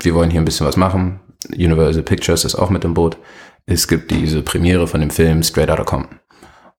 [0.00, 1.20] Wir wollen hier ein bisschen was machen.
[1.48, 3.18] Universal Pictures ist auch mit im Boot.
[3.66, 6.18] Es gibt diese Premiere von dem Film Straight Outta Compton.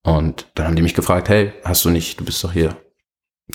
[0.04, 2.76] Und dann haben die mich gefragt, hey, hast du nicht, du bist doch hier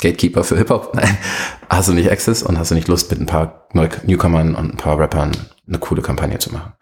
[0.00, 0.94] Gatekeeper für Hip-Hop?
[0.94, 1.16] Nein,
[1.68, 4.76] hast du nicht Access und hast du nicht Lust, mit ein paar Newcomern und ein
[4.76, 5.32] paar Rappern
[5.66, 6.72] eine coole Kampagne zu machen?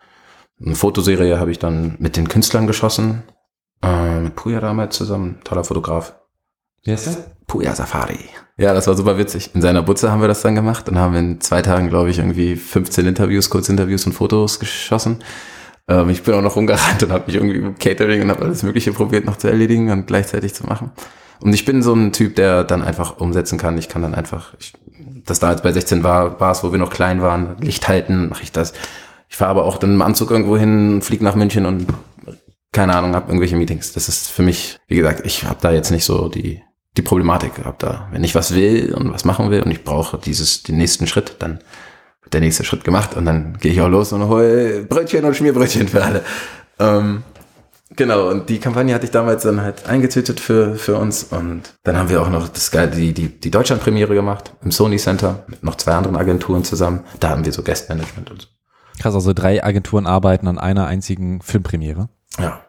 [0.65, 3.25] Eine Fotoserie habe ich dann mit den Künstlern geschossen,
[3.83, 6.15] äh, mit Puya damals zusammen, toller Fotograf.
[6.83, 7.37] Wie heißt der?
[7.47, 8.21] Puya Safari.
[8.57, 9.51] Ja, das war super witzig.
[9.55, 12.19] In seiner Butze haben wir das dann gemacht und haben in zwei Tagen, glaube ich,
[12.19, 15.23] irgendwie 15 Interviews, Kurzinterviews und Fotos geschossen.
[15.89, 18.63] Ähm, ich bin auch noch rumgerannt und habe mich irgendwie im Catering und habe alles
[18.63, 20.91] Mögliche probiert noch zu erledigen und gleichzeitig zu machen.
[21.41, 23.77] Und ich bin so ein Typ, der dann einfach umsetzen kann.
[23.79, 24.73] Ich kann dann einfach, ich,
[25.25, 28.43] das damals bei 16 war, war es, wo wir noch klein waren, Licht halten, mache
[28.43, 28.73] ich das.
[29.29, 31.87] Ich fahre aber auch dann im Anzug irgendwo hin, fliege nach München und
[32.73, 33.93] keine Ahnung, habe irgendwelche Meetings.
[33.93, 36.63] Das ist für mich, wie gesagt, ich habe da jetzt nicht so die
[36.97, 38.09] die Problematik gehabt da.
[38.11, 41.37] Wenn ich was will und was machen will und ich brauche dieses den nächsten Schritt,
[41.41, 41.61] dann
[42.33, 45.89] der nächste Schritt gemacht und dann gehe ich auch los und hole Brötchen und Schmierbrötchen
[45.89, 46.23] für alle.
[46.79, 47.23] Ähm,
[47.95, 51.97] genau, und die Kampagne hatte ich damals dann halt eingetütet für, für uns und dann
[51.97, 55.77] haben wir auch noch das die, die, die Deutschland-Premiere gemacht im Sony Center mit noch
[55.77, 57.05] zwei anderen Agenturen zusammen.
[57.21, 58.49] Da haben wir so Guest-Management und so.
[58.99, 62.09] Krass, also drei Agenturen arbeiten an einer einzigen Filmpremiere.
[62.39, 62.63] Ja.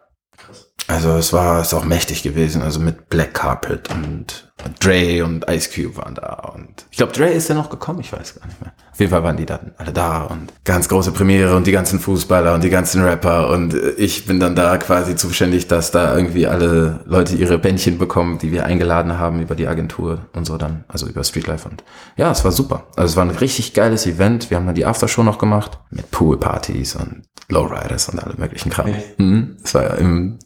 [0.86, 4.47] Also es war es auch mächtig gewesen, also mit Black Carpet und
[4.80, 8.12] Dre und Ice Cube waren da und ich glaube Dre ist ja noch gekommen, ich
[8.12, 8.72] weiß gar nicht mehr.
[8.92, 12.00] Auf jeden Fall waren die dann alle da und ganz große Premiere und die ganzen
[12.00, 16.46] Fußballer und die ganzen Rapper und ich bin dann da quasi zuständig, dass da irgendwie
[16.46, 20.84] alle Leute ihre Bändchen bekommen, die wir eingeladen haben über die Agentur und so dann,
[20.88, 21.84] also über Streetlife und
[22.16, 22.86] ja, es war super.
[22.96, 24.50] Also es war ein richtig geiles Event.
[24.50, 28.94] Wir haben dann die Aftershow noch gemacht mit Poolpartys und Lowriders und alle möglichen Kram.
[29.18, 29.56] Mhm.
[29.62, 30.38] Es war ja im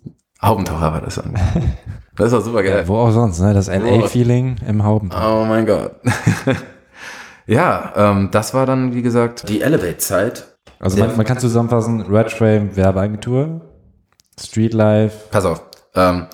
[0.42, 1.34] Haubentaucher war das dann.
[2.16, 2.78] Das war super geil.
[2.78, 3.54] Ja, wo auch sonst, ne?
[3.54, 5.42] Das LA-Feeling im Haubentaucher.
[5.42, 5.96] Oh mein Gott.
[7.46, 10.56] ja, ähm, das war dann, wie gesagt, die Elevate-Zeit.
[10.78, 13.62] Also man, man, kann zusammenfassen, Red Frame Werbeagentur,
[14.38, 15.16] Streetlife.
[15.30, 15.62] Pass auf.
[15.94, 16.26] Ähm,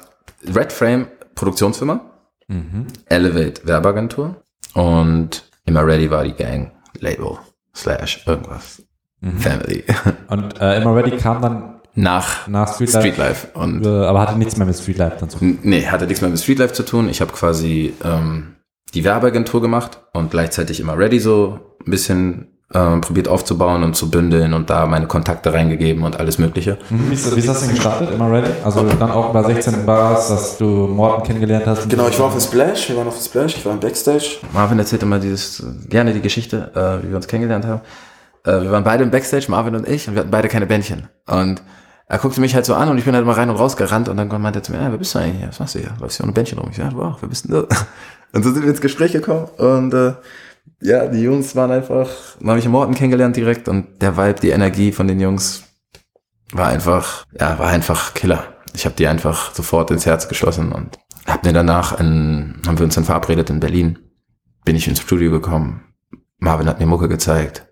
[0.54, 2.00] Red Frame Produktionsfirma,
[2.48, 2.86] mhm.
[3.06, 4.36] Elevate Werbeagentur
[4.74, 7.38] und Immer Ready war die Gang Label
[7.74, 8.82] slash irgendwas.
[9.20, 9.38] Mhm.
[9.38, 9.84] Family.
[10.28, 13.00] Und äh, Immer Ready kam dann nach, nach Streetlife.
[13.00, 13.48] Streetlife.
[13.54, 15.58] Und äh, aber hatte nichts mehr mit Streetlife dann zu tun.
[15.62, 17.08] Nee, hatte nichts mehr mit Streetlife zu tun.
[17.08, 18.54] Ich habe quasi ähm,
[18.94, 24.10] die Werbeagentur gemacht und gleichzeitig immer ready so ein bisschen ähm, probiert aufzubauen und zu
[24.10, 26.78] bündeln und da meine Kontakte reingegeben und alles Mögliche.
[26.88, 27.10] Mhm.
[27.10, 28.50] Wie, ist, wie ist das denn gestartet, immer ready?
[28.62, 31.90] Also dann auch bei 16 Bars, dass du Morten kennengelernt hast?
[31.90, 34.36] Genau, ich war auf dem Splash, wir waren auf dem Splash, ich war im Backstage.
[34.52, 37.80] Marvin erzählt immer dieses, gerne die Geschichte, äh, wie wir uns kennengelernt haben.
[38.44, 41.08] Äh, wir waren beide im Backstage, Marvin und ich, und wir hatten beide keine Bändchen.
[41.26, 41.60] Und
[42.08, 44.08] er guckte mich halt so an und ich bin halt mal rein und raus gerannt
[44.08, 45.46] und dann meinte er zu mir, ja, wer bist du eigentlich?
[45.46, 45.94] Was machst du hier?
[46.00, 46.70] Läufst hier ohne Bändchen rum?
[46.70, 47.68] Ich ja, wow, wer bist denn du?
[48.32, 50.12] Und so sind wir ins Gespräch gekommen und äh,
[50.82, 54.50] ja, die Jungs waren einfach, dann habe ich Morten kennengelernt direkt und der Vibe, die
[54.50, 55.62] Energie von den Jungs
[56.52, 58.44] war einfach, ja, war einfach Killer.
[58.74, 62.84] Ich habe die einfach sofort ins Herz geschlossen und hab mir danach, in, haben wir
[62.84, 63.98] uns dann verabredet in Berlin,
[64.66, 65.84] bin ich ins Studio gekommen,
[66.38, 67.66] Marvin hat mir Mucke gezeigt,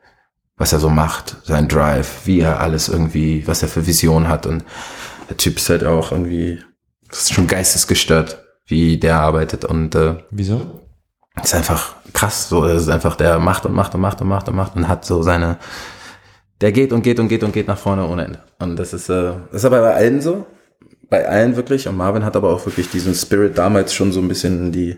[0.57, 4.46] was er so macht, sein Drive, wie er alles irgendwie, was er für Vision hat.
[4.46, 4.64] Und
[5.28, 6.61] der Typ ist halt auch irgendwie,
[7.09, 9.64] das ist schon geistesgestört, wie der arbeitet.
[9.64, 10.80] Und äh, wieso?
[11.42, 12.48] Ist einfach krass.
[12.48, 14.88] So, das ist einfach, der macht und macht und macht und macht und macht und
[14.88, 15.59] hat so seine,
[16.62, 18.42] der geht und geht und geht und geht nach vorne ohne Ende.
[18.59, 20.46] Und das ist, äh, das ist aber bei allen so.
[21.11, 21.86] Bei allen wirklich.
[21.86, 24.96] Und Marvin hat aber auch wirklich diesen Spirit damals schon so ein bisschen in die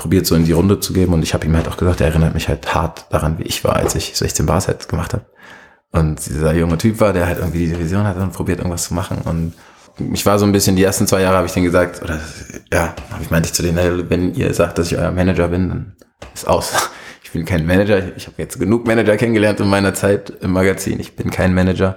[0.00, 2.06] probiert so in die Runde zu geben und ich habe ihm halt auch gesagt, er
[2.06, 5.26] erinnert mich halt hart daran, wie ich war, als ich 16 Bars halt gemacht habe.
[5.92, 8.94] Und dieser junge Typ war, der halt irgendwie diese Vision hatte und probiert irgendwas zu
[8.94, 9.52] machen und
[10.14, 12.18] ich war so ein bisschen, die ersten zwei Jahre habe ich denen gesagt, oder
[12.72, 15.68] ja, habe ich meinte ich zu denen, wenn ihr sagt, dass ich euer Manager bin,
[15.68, 15.96] dann
[16.34, 16.90] ist aus.
[17.22, 18.16] Ich bin kein Manager.
[18.16, 20.98] Ich habe jetzt genug Manager kennengelernt in meiner Zeit im Magazin.
[20.98, 21.96] Ich bin kein Manager.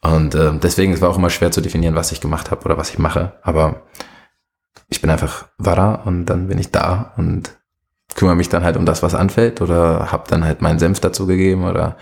[0.00, 2.88] Und äh, deswegen es auch immer schwer zu definieren, was ich gemacht habe oder was
[2.88, 3.34] ich mache.
[3.42, 3.82] Aber
[4.88, 7.56] ich bin einfach Wara und dann bin ich da und
[8.14, 11.26] kümmere mich dann halt um das, was anfällt oder habe dann halt meinen Senf dazu
[11.26, 11.96] gegeben oder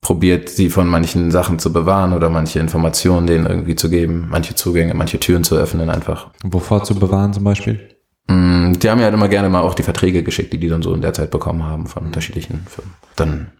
[0.00, 4.54] probiert, sie von manchen Sachen zu bewahren oder manche Informationen denen irgendwie zu geben, manche
[4.54, 6.30] Zugänge, manche Türen zu öffnen einfach.
[6.44, 7.96] Wovor zu bewahren zum Beispiel?
[8.28, 10.82] Mm, Die haben ja halt immer gerne mal auch die Verträge geschickt, die die dann
[10.82, 12.94] so in der Zeit bekommen haben von unterschiedlichen Firmen.
[13.16, 13.52] Dann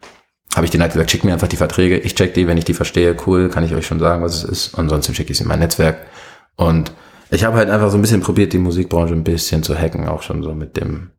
[0.55, 2.65] habe ich denen halt gesagt, schickt mir einfach die Verträge, ich check die, wenn ich
[2.65, 4.79] die verstehe, cool, kann ich euch schon sagen, was es ist.
[4.79, 6.07] Ansonsten schicke ich sie in mein Netzwerk.
[6.57, 6.93] Und
[7.31, 10.23] ich habe halt einfach so ein bisschen probiert, die Musikbranche ein bisschen zu hacken, auch
[10.23, 11.11] schon so mit dem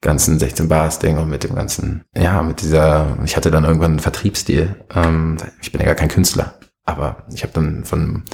[0.00, 3.92] ganzen 16 Bars Ding und mit dem ganzen, ja, mit dieser, ich hatte dann irgendwann
[3.92, 4.76] einen Vertriebsstil.
[4.94, 6.54] Ähm, ich bin ja gar kein Künstler,
[6.84, 8.24] aber ich habe dann von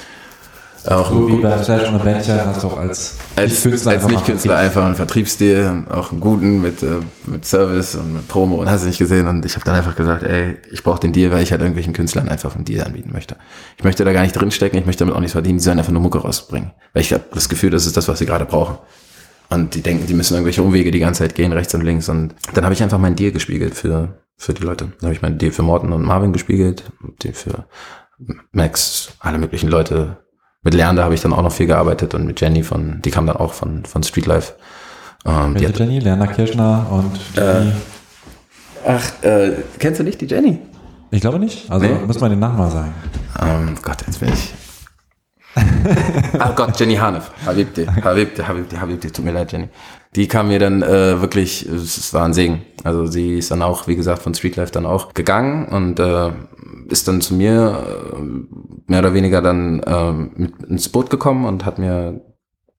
[0.89, 4.17] auch Du, wie bei Flash und Adventure, hast du auch als als, Nicht-Künstler als einfach
[4.17, 8.71] Nicht-Künstler einfach einen Vertriebsstil, auch einen guten mit, äh, mit Service und mit Promo und
[8.71, 9.27] hast du nicht gesehen.
[9.29, 11.93] Und ich habe dann einfach gesagt, ey, ich brauche den Deal, weil ich halt irgendwelchen
[11.93, 13.37] Künstlern einfach einen Deal anbieten möchte.
[13.77, 15.93] Ich möchte da gar nicht drinstecken, ich möchte damit auch nichts verdienen, die sollen einfach
[15.93, 16.73] nur Mucke rausbringen.
[16.93, 18.79] Weil ich habe das Gefühl, das ist das, was sie gerade brauchen.
[19.51, 22.09] Und die denken, die müssen irgendwelche Umwege die ganze Zeit gehen, rechts und links.
[22.09, 24.87] Und dann habe ich einfach meinen Deal gespiegelt für, für die Leute.
[24.87, 26.85] Dann habe ich meinen Deal für Morten und Marvin gespiegelt,
[27.23, 27.67] den für
[28.53, 30.22] Max, alle möglichen Leute.
[30.63, 33.27] Mit Leander habe ich dann auch noch viel gearbeitet und mit Jenny von, die kam
[33.27, 34.53] dann auch von, von Streetlife.
[35.27, 35.99] Ähm, die hat, Jenny?
[35.99, 37.73] Lerner Kirschner und Jenny.
[38.87, 40.59] ach, äh, kennst du nicht die Jenny?
[41.11, 41.71] Ich glaube nicht.
[41.71, 41.95] Also Nee.
[42.07, 42.95] muss man den Nachnamen sagen.
[43.41, 44.55] Ähm, Gott, jetzt bin ich.
[46.39, 47.31] Ah Gott, Jenny Hanef.
[47.45, 49.69] Habibti, Habibti, Habibti, Habibti, tut mir leid, Jenny.
[50.15, 52.63] Die kam mir dann äh, wirklich, es war ein Segen.
[52.85, 56.31] Also sie ist dann auch, wie gesagt, von Streetlife dann auch gegangen und äh,
[56.89, 57.85] ist dann zu mir
[58.15, 58.23] äh,
[58.87, 62.21] mehr oder weniger dann äh, mit ins Boot gekommen und hat mir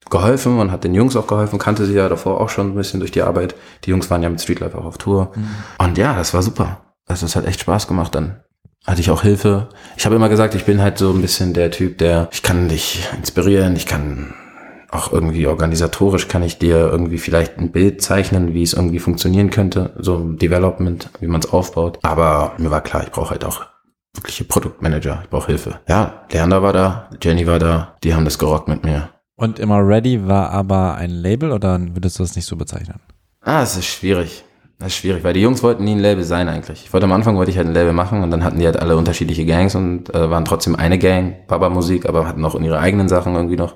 [0.09, 2.99] geholfen und hat den Jungs auch geholfen, kannte sie ja davor auch schon ein bisschen
[2.99, 3.55] durch die Arbeit.
[3.86, 5.32] Die Jungs waren ja mit Streetlife auch auf Tour.
[5.80, 6.82] Und ja, das war super.
[7.07, 8.43] Also es hat echt Spaß gemacht dann
[8.86, 9.69] hatte ich auch Hilfe.
[9.97, 12.69] Ich habe immer gesagt, ich bin halt so ein bisschen der Typ, der, ich kann
[12.69, 14.34] dich inspirieren, ich kann
[14.93, 19.49] auch irgendwie organisatorisch kann ich dir irgendwie vielleicht ein Bild zeichnen, wie es irgendwie funktionieren
[19.49, 21.97] könnte, so ein Development, wie man es aufbaut.
[22.03, 23.65] Aber mir war klar, ich brauche halt auch
[24.13, 25.79] wirkliche Produktmanager, ich brauche Hilfe.
[25.88, 29.09] Ja, Leander war da, Jenny war da, die haben das gerockt mit mir.
[29.36, 32.99] Und immer Ready war aber ein Label oder würdest du das nicht so bezeichnen?
[33.41, 34.43] Ah, es ist schwierig.
[34.80, 36.84] Das ist schwierig, weil die Jungs wollten nie ein Label sein eigentlich.
[36.86, 38.78] Ich wollte am Anfang wollte ich halt ein Label machen und dann hatten die halt
[38.78, 42.80] alle unterschiedliche Gangs und äh, waren trotzdem eine Gang, Baba Musik, aber hatten auch ihre
[42.80, 43.76] eigenen Sachen irgendwie noch.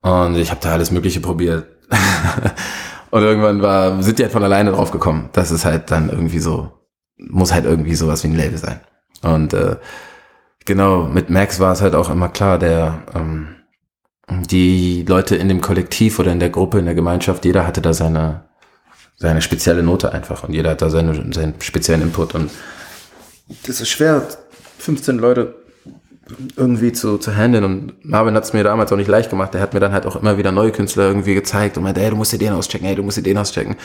[0.00, 1.66] Und ich habe da alles Mögliche probiert.
[3.10, 5.28] und irgendwann war, sind die halt von alleine drauf gekommen.
[5.32, 6.72] Das ist halt dann irgendwie so,
[7.16, 8.80] muss halt irgendwie sowas wie ein Label sein.
[9.22, 9.76] Und äh,
[10.64, 13.54] genau, mit Max war es halt auch immer klar, der ähm,
[14.28, 17.92] die Leute in dem Kollektiv oder in der Gruppe, in der Gemeinschaft, jeder hatte da
[17.92, 18.51] seine
[19.22, 20.42] seine spezielle Note einfach.
[20.42, 22.34] Und jeder hat da seine, seinen speziellen Input.
[22.34, 22.50] Und
[23.66, 24.26] das ist schwer,
[24.78, 25.54] 15 Leute
[26.56, 27.64] irgendwie zu, zu handeln.
[27.64, 30.06] Und Marvin hat es mir damals auch nicht leicht gemacht, der hat mir dann halt
[30.06, 32.86] auch immer wieder neue Künstler irgendwie gezeigt und meinte, hey, du musst dir den auschecken,
[32.86, 33.76] hey, du musst dir den auschecken.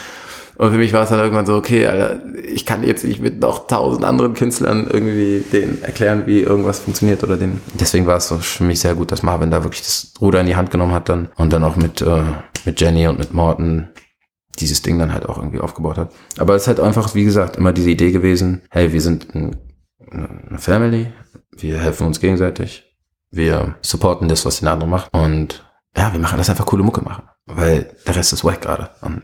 [0.58, 3.40] Und für mich war es dann irgendwann so, okay, Alter, ich kann jetzt nicht mit
[3.40, 7.62] noch tausend anderen Künstlern irgendwie denen erklären, wie irgendwas funktioniert oder den.
[7.80, 10.48] Deswegen war es so für mich sehr gut, dass Marvin da wirklich das Ruder in
[10.48, 11.30] die Hand genommen hat dann.
[11.36, 12.24] Und dann auch mit, äh,
[12.66, 13.90] mit Jenny und mit Morten
[14.60, 16.12] dieses Ding dann halt auch irgendwie aufgebaut hat.
[16.38, 19.55] Aber es ist halt einfach, wie gesagt, immer diese Idee gewesen, hey, wir sind ein,
[20.12, 21.12] eine Family,
[21.51, 22.95] wir helfen uns gegenseitig,
[23.32, 25.64] wir supporten das, was der andere macht und
[25.95, 28.91] ja, wir machen das einfach coole Mucke machen, weil der Rest ist wack gerade.
[29.01, 29.24] Und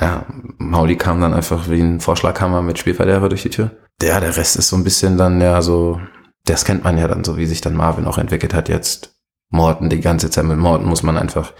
[0.00, 0.24] ja,
[0.58, 3.70] Mauli kam dann einfach wie ein Vorschlaghammer mit Spielverderber durch die Tür.
[4.00, 6.00] Der, der Rest ist so ein bisschen dann ja so,
[6.44, 9.16] das kennt man ja dann so, wie sich dann Marvin auch entwickelt hat jetzt.
[9.48, 11.52] Morten die ganze Zeit mit Morten muss man einfach,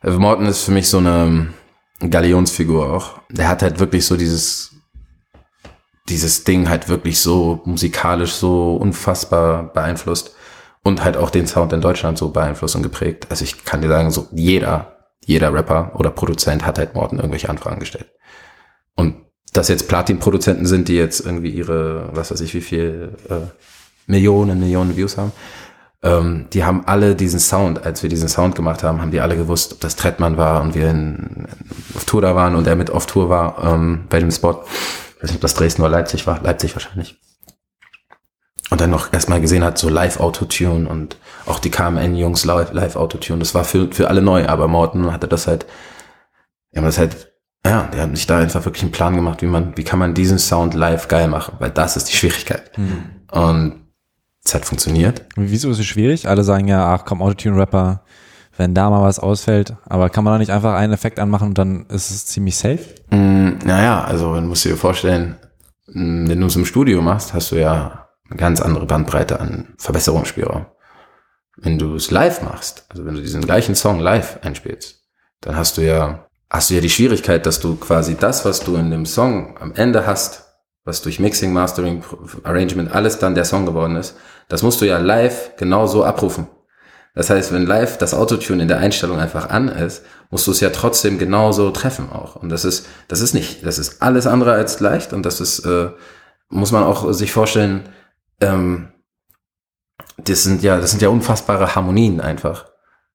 [0.00, 1.48] also Morten ist für mich so eine
[2.10, 3.20] Galionsfigur auch.
[3.30, 4.72] Der hat halt wirklich so dieses,
[6.08, 10.34] dieses Ding halt wirklich so musikalisch so unfassbar beeinflusst
[10.82, 13.26] und halt auch den Sound in Deutschland so beeinflusst und geprägt.
[13.30, 17.48] Also ich kann dir sagen, so jeder, jeder Rapper oder Produzent hat halt Morten irgendwelche
[17.48, 18.10] Anfragen gestellt.
[18.96, 19.16] Und
[19.52, 23.46] dass jetzt Platin-Produzenten sind, die jetzt irgendwie ihre, was weiß ich, wie viel äh,
[24.06, 25.32] Millionen, Millionen Views haben,
[26.02, 29.36] ähm, die haben alle diesen Sound, als wir diesen Sound gemacht haben, haben die alle
[29.36, 31.46] gewusst, ob das Trettmann war und wir in,
[31.94, 34.64] auf Tour da waren und er mit auf Tour war ähm, bei dem Spot.
[35.16, 36.42] Ich weiß nicht, ob das Dresden oder Leipzig war.
[36.42, 37.20] Leipzig wahrscheinlich.
[38.70, 43.38] Und dann noch erstmal gesehen hat, so Live-Autotune und auch die KMN-Jungs Live-Autotune.
[43.38, 45.66] Das war für, für alle neu, aber Morten hatte das halt,
[46.72, 47.32] ja, das halt,
[47.64, 50.14] ja, der hat sich da einfach wirklich einen Plan gemacht, wie man, wie kann man
[50.14, 52.72] diesen Sound live geil machen, weil das ist die Schwierigkeit.
[53.30, 53.81] Und
[54.44, 55.24] es hat funktioniert.
[55.36, 56.28] Wieso ist es schwierig?
[56.28, 58.02] Alle sagen ja, ach komm, Autotune-Rapper
[58.56, 59.76] wenn da mal was ausfällt.
[59.86, 62.94] Aber kann man da nicht einfach einen Effekt anmachen und dann ist es ziemlich safe?
[63.10, 65.36] Mm, naja, also man muss dir vorstellen,
[65.86, 69.74] mm, wenn du es im Studio machst, hast du ja eine ganz andere Bandbreite an
[69.78, 70.66] Verbesserungsspielraum.
[71.56, 75.02] Wenn du es live machst, also wenn du diesen gleichen Song live einspielst,
[75.40, 78.76] dann hast du ja, hast du ja die Schwierigkeit, dass du quasi das, was du
[78.76, 80.51] in dem Song am Ende hast,
[80.84, 82.02] was durch Mixing, Mastering,
[82.42, 84.16] Arrangement alles dann der Song geworden ist,
[84.48, 86.46] das musst du ja live genauso abrufen.
[87.14, 90.60] Das heißt, wenn live das Autotune in der Einstellung einfach an ist, musst du es
[90.60, 92.36] ja trotzdem genauso treffen auch.
[92.36, 95.60] Und das ist, das ist nicht, das ist alles andere als leicht und das ist,
[95.60, 95.90] äh,
[96.48, 97.88] muss man auch sich vorstellen,
[98.40, 98.88] ähm,
[100.16, 102.66] das sind ja, das sind ja unfassbare Harmonien einfach.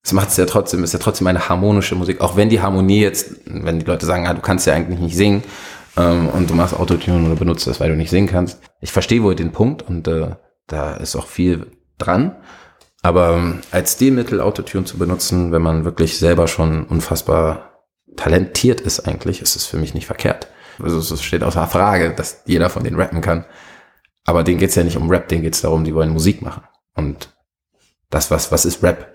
[0.03, 2.22] Das macht es ja trotzdem, ist ja trotzdem eine harmonische Musik.
[2.22, 5.18] Auch wenn die Harmonie jetzt, wenn die Leute sagen, ah, du kannst ja eigentlich nicht
[5.18, 5.43] singen
[5.98, 8.62] ähm, und du machst Autotune oder benutzt das, weil du nicht singen kannst.
[8.82, 10.36] Ich verstehe wohl den Punkt und äh,
[10.68, 12.36] da ist auch viel dran.
[13.02, 17.86] Aber ähm, als Stilmittel Autotune zu benutzen, wenn man wirklich selber schon unfassbar
[18.16, 20.48] talentiert ist eigentlich, ist es für mich nicht verkehrt.
[20.82, 23.45] Also es steht außer Frage, dass jeder von denen rappen kann.
[24.26, 26.64] Aber denen geht's ja nicht um Rap, denen geht's darum, die wollen Musik machen.
[26.95, 27.34] Und
[28.10, 29.14] das, was, was ist Rap?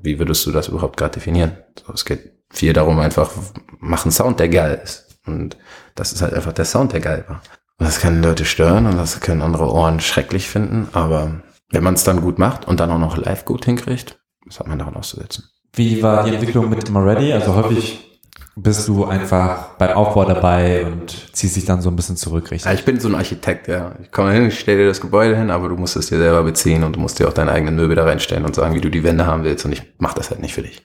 [0.00, 1.58] Wie würdest du das überhaupt gerade definieren?
[1.78, 3.30] So, es geht viel darum, einfach,
[3.78, 5.03] mach einen Sound, der geil ist.
[5.26, 5.56] Und
[5.94, 7.40] das ist halt einfach der Sound, der geil war.
[7.78, 11.94] Und das kann Leute stören und das können andere Ohren schrecklich finden, aber wenn man
[11.94, 14.94] es dann gut macht und dann auch noch live gut hinkriegt, was hat man daran
[14.94, 15.44] auszusetzen?
[15.72, 17.32] Wie war die Entwicklung mit Ready?
[17.32, 18.20] Also häufig
[18.56, 22.70] bist du einfach beim Aufbau dabei und ziehst dich dann so ein bisschen zurück, richtig?
[22.70, 23.96] Ja, ich bin so ein Architekt, ja.
[24.00, 26.44] Ich komme hin, ich stelle dir das Gebäude hin, aber du musst es dir selber
[26.44, 28.90] beziehen und du musst dir auch deine eigenen Möbel da reinstellen und sagen, wie du
[28.90, 30.84] die Wände haben willst und ich mache das halt nicht für dich.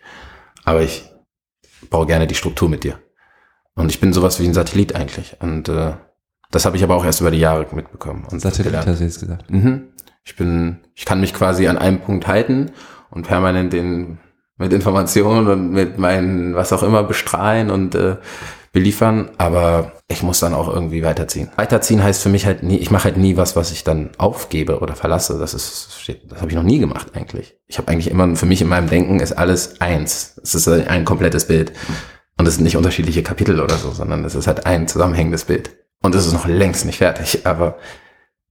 [0.66, 1.08] Aber ich
[1.92, 2.98] baue gerne die Struktur mit dir.
[3.80, 5.38] Und ich bin sowas wie ein Satellit eigentlich.
[5.40, 5.94] Und äh,
[6.52, 8.26] das habe ich aber auch erst über die Jahre mitbekommen.
[8.30, 9.50] Und Satellit hast du jetzt gesagt.
[9.50, 9.90] Mhm.
[10.24, 12.72] Ich bin, ich kann mich quasi an einem Punkt halten
[13.10, 14.20] und permanent den
[14.58, 18.18] mit Informationen und mit meinen was auch immer bestrahlen und äh,
[18.72, 21.50] beliefern, aber ich muss dann auch irgendwie weiterziehen.
[21.56, 24.80] Weiterziehen heißt für mich halt nie, ich mache halt nie was, was ich dann aufgebe
[24.80, 25.40] oder verlasse.
[25.40, 25.90] Das ist,
[26.28, 27.56] das habe ich noch nie gemacht eigentlich.
[27.68, 30.40] Ich habe eigentlich immer, für mich in meinem Denken ist alles eins.
[30.44, 31.72] Es ist ein komplettes Bild.
[32.40, 35.72] Und es sind nicht unterschiedliche Kapitel oder so, sondern es ist halt ein zusammenhängendes Bild.
[36.02, 37.78] Und es ist noch längst nicht fertig, aber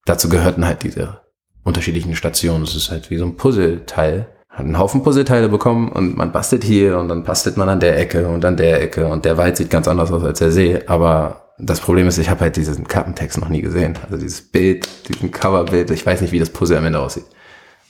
[0.05, 1.23] dazu gehörten halt diese
[1.65, 2.65] unterschiedlichen Stationen.
[2.65, 4.27] Es ist halt wie so ein Puzzleteil.
[4.51, 7.99] Hat einen Haufen Puzzleteile bekommen und man bastelt hier und dann bastelt man an der
[7.99, 10.83] Ecke und an der Ecke und der Wald sieht ganz anders aus als der See.
[10.87, 13.99] Aber das Problem ist, ich habe halt diesen Kappentext noch nie gesehen.
[14.05, 17.27] Also dieses Bild, diesen Coverbild, ich weiß nicht, wie das Puzzle am Ende aussieht.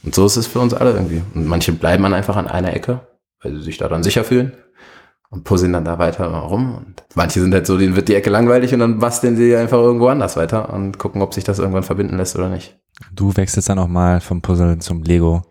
[0.05, 1.23] Und so ist es für uns alle irgendwie.
[1.35, 3.01] Und manche bleiben dann einfach an einer Ecke,
[3.43, 4.53] weil sie sich daran sicher fühlen
[5.31, 6.77] und puzzeln dann da weiter rum.
[6.77, 9.79] Und manche sind halt so, denen wird die Ecke langweilig und dann basteln sie einfach
[9.79, 12.79] irgendwo anders weiter und gucken, ob sich das irgendwann verbinden lässt oder nicht.
[13.13, 15.43] Du wechselst dann auch mal vom Puzzle zum Lego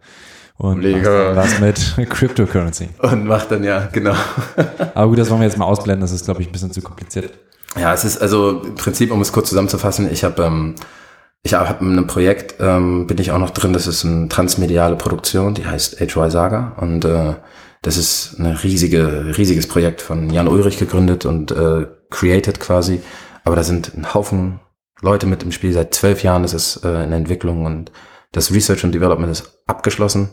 [0.58, 1.10] und Lego.
[1.34, 2.90] was mit Cryptocurrency.
[3.00, 4.16] Und macht dann ja, genau.
[4.96, 6.82] Aber gut, das wollen wir jetzt mal ausblenden, das ist, glaube ich, ein bisschen zu
[6.82, 7.32] kompliziert.
[7.80, 10.76] Ja, es ist also im Prinzip, um es kurz zusammenzufassen, ich habe ähm,
[11.44, 14.96] ich habe in einem Projekt, ähm, bin ich auch noch drin, das ist eine transmediale
[14.96, 17.36] Produktion, die heißt HY Saga und äh,
[17.88, 23.02] das ist ein riesige, riesiges Projekt von Jan Ulrich gegründet und äh, created quasi.
[23.46, 24.60] Aber da sind ein Haufen
[25.02, 25.72] Leute mit im Spiel.
[25.72, 27.94] Seit zwölf Jahren ist es äh, in Entwicklung und
[28.34, 30.32] das Research und Development ist abgeschlossen.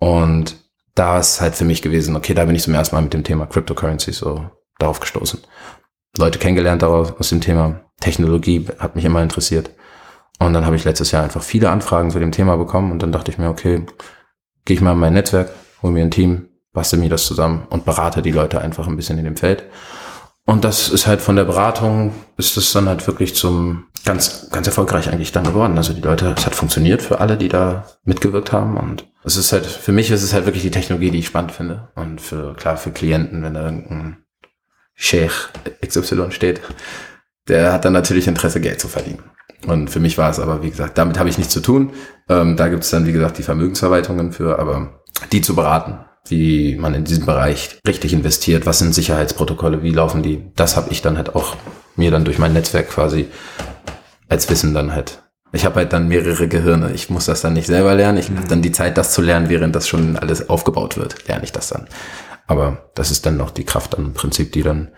[0.00, 0.56] Und
[0.96, 3.22] da ist halt für mich gewesen, okay, da bin ich zum ersten Mal mit dem
[3.22, 5.38] Thema Cryptocurrency so darauf gestoßen.
[6.16, 9.70] Leute kennengelernt daraus, aus dem Thema Technologie hat mich immer interessiert.
[10.40, 13.12] Und dann habe ich letztes Jahr einfach viele Anfragen zu dem Thema bekommen und dann
[13.12, 13.86] dachte ich mir, okay,
[14.64, 17.84] gehe ich mal in mein Netzwerk, hole mir ein Team, bastel mir das zusammen und
[17.84, 19.64] berate die Leute einfach ein bisschen in dem Feld.
[20.44, 24.66] Und das ist halt von der Beratung, ist das dann halt wirklich zum ganz, ganz
[24.66, 25.76] erfolgreich eigentlich dann geworden.
[25.76, 28.78] Also die Leute, es hat funktioniert für alle, die da mitgewirkt haben.
[28.78, 31.52] Und es ist halt, für mich ist es halt wirklich die Technologie, die ich spannend
[31.52, 31.88] finde.
[31.94, 34.24] Und für, klar, für Klienten, wenn da irgendein
[34.94, 35.34] Sheikh
[35.86, 36.62] XY steht,
[37.48, 39.24] der hat dann natürlich Interesse, Geld zu verdienen.
[39.66, 41.92] Und für mich war es aber, wie gesagt, damit habe ich nichts zu tun.
[42.28, 45.98] Ähm, da gibt es dann, wie gesagt, die Vermögensverwaltungen für, aber die zu beraten,
[46.30, 50.44] wie man in diesem Bereich richtig investiert, was sind Sicherheitsprotokolle, wie laufen die.
[50.56, 51.56] Das habe ich dann halt auch
[51.96, 53.28] mir dann durch mein Netzwerk quasi
[54.28, 55.22] als Wissen dann halt.
[55.52, 56.92] Ich habe halt dann mehrere Gehirne.
[56.92, 58.18] Ich muss das dann nicht selber lernen.
[58.18, 61.44] Ich habe dann die Zeit, das zu lernen, während das schon alles aufgebaut wird, lerne
[61.44, 61.88] ich das dann.
[62.46, 64.88] Aber das ist dann noch die Kraft dann im Prinzip, die dann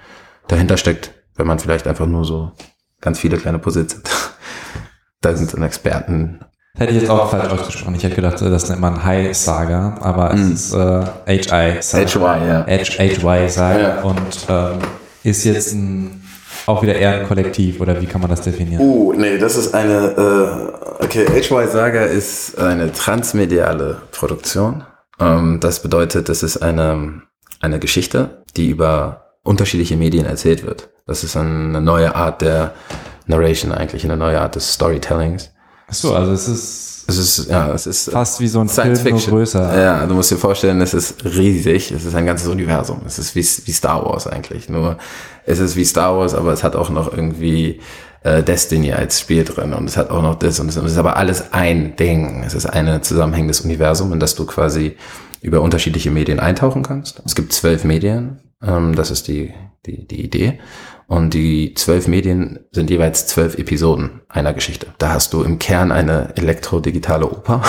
[0.48, 2.52] dahinter steckt, wenn man vielleicht einfach nur so
[3.00, 4.10] ganz viele kleine Puzzles hat.
[5.20, 6.40] da sind dann Experten
[6.80, 7.94] Hätte ich jetzt auch falsch ausgesprochen.
[7.94, 10.52] Ich hätte gedacht, das nennt man High Saga, aber es mm.
[10.54, 12.06] ist äh, HI Saga.
[12.06, 12.64] HY, ja.
[12.66, 14.00] HY Saga ja.
[14.00, 14.78] und ähm,
[15.22, 16.22] ist jetzt ein,
[16.64, 18.80] auch wieder eher ein Kollektiv oder wie kann man das definieren?
[18.80, 24.82] Oh, nee, das ist eine, äh, okay, HY Saga ist eine transmediale Produktion
[25.20, 27.20] Ähm, das bedeutet, das ist eine,
[27.60, 30.88] eine Geschichte, die über unterschiedliche Medien erzählt wird.
[31.06, 32.72] Das ist eine neue Art der
[33.26, 35.49] Narration eigentlich, eine neue Art des Storytellings.
[35.90, 39.00] Ach so, also es ist Es ist, ja, es ist fast wie so ein Science
[39.00, 39.34] Film, nur Fiction.
[39.38, 39.80] größer.
[39.82, 41.90] Ja, du musst dir vorstellen, es ist riesig.
[41.90, 43.00] Es ist ein ganzes Universum.
[43.06, 44.68] Es ist wie, wie Star Wars eigentlich.
[44.68, 44.96] Nur
[45.44, 47.80] es ist wie Star Wars, aber es hat auch noch irgendwie
[48.22, 51.16] äh, Destiny als Spiel drin und es hat auch noch das und es ist aber
[51.16, 52.44] alles ein Ding.
[52.46, 54.96] Es ist ein zusammenhängendes Universum, in das du quasi
[55.42, 57.22] über unterschiedliche Medien eintauchen kannst.
[57.24, 58.40] Es gibt zwölf Medien.
[58.62, 59.52] Ähm, das ist die,
[59.86, 60.60] die, die Idee.
[61.10, 64.94] Und die zwölf Medien sind jeweils zwölf Episoden einer Geschichte.
[64.98, 67.62] Da hast du im Kern eine elektrodigitale Oper,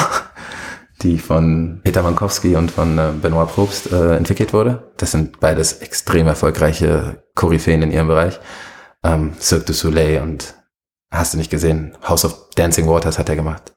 [1.02, 4.92] die von Peter Mankowski und von äh, Benoit Probst äh, entwickelt wurde.
[4.98, 8.40] Das sind beides extrem erfolgreiche Koryphäen in ihrem Bereich.
[9.04, 10.54] Ähm, Cirque du Soleil und
[11.10, 13.74] hast du nicht gesehen, House of Dancing Waters hat er gemacht.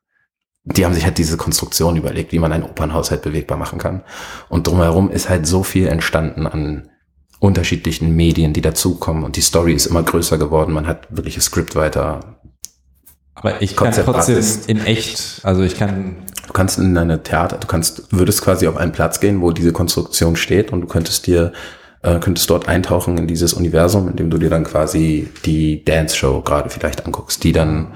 [0.64, 4.04] Die haben sich halt diese Konstruktion überlegt, wie man ein Opernhaus halt bewegbar machen kann.
[4.50, 6.90] Und drumherum ist halt so viel entstanden an
[7.44, 10.72] unterschiedlichen Medien, die dazukommen und die Story ist immer größer geworden.
[10.72, 12.38] Man hat wirkliche Scriptwriter.
[13.34, 16.16] Aber ich kann trotzdem in echt, also ich kann,
[16.46, 19.72] Du kannst in eine Theater, du kannst, würdest quasi auf einen Platz gehen, wo diese
[19.72, 21.52] Konstruktion steht und du könntest dir,
[22.02, 26.42] äh, könntest dort eintauchen in dieses Universum, indem du dir dann quasi die Dance Show
[26.42, 27.92] gerade vielleicht anguckst, die dann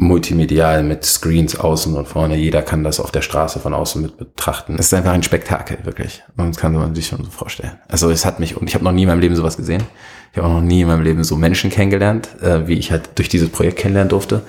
[0.00, 2.34] multimedial mit Screens außen und vorne.
[2.34, 4.76] Jeder kann das auf der Straße von außen mit betrachten.
[4.78, 6.22] Es ist einfach ein Spektakel, wirklich.
[6.38, 7.72] Und das kann man sich schon so vorstellen.
[7.86, 9.82] Also es hat mich, und ich habe noch nie in meinem Leben sowas gesehen.
[10.32, 13.10] Ich habe auch noch nie in meinem Leben so Menschen kennengelernt, äh, wie ich halt
[13.16, 14.40] durch dieses Projekt kennenlernen durfte.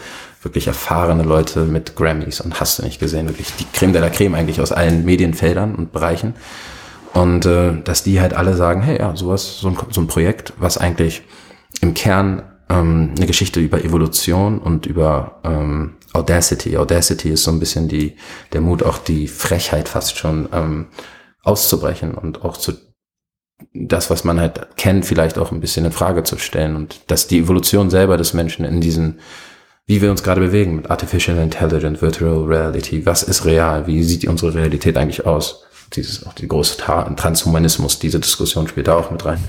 [0.41, 3.28] Wirklich erfahrene Leute mit Grammys und hast du nicht gesehen.
[3.28, 6.34] Wirklich die Creme de la Creme eigentlich aus allen Medienfeldern und Bereichen.
[7.14, 10.54] Und äh, dass die halt alle sagen, hey, ja, sowas, so ein, so ein Projekt,
[10.58, 11.24] was eigentlich
[11.82, 16.78] im Kern ähm, eine Geschichte über Evolution und über ähm, Audacity.
[16.78, 18.16] Audacity ist so ein bisschen die,
[18.54, 20.88] der Mut, auch die Frechheit fast schon ähm,
[21.44, 22.74] auszubrechen und auch zu
[23.74, 27.28] das, was man halt kennt, vielleicht auch ein bisschen in Frage zu stellen und dass
[27.28, 29.20] die Evolution selber des Menschen in diesen,
[29.86, 34.28] wie wir uns gerade bewegen mit Artificial Intelligence, Virtual Reality, was ist real, wie sieht
[34.28, 35.64] unsere Realität eigentlich aus?
[35.94, 39.44] Dieses, auch die große Ta Transhumanismus, diese Diskussion spielt da auch mit rein.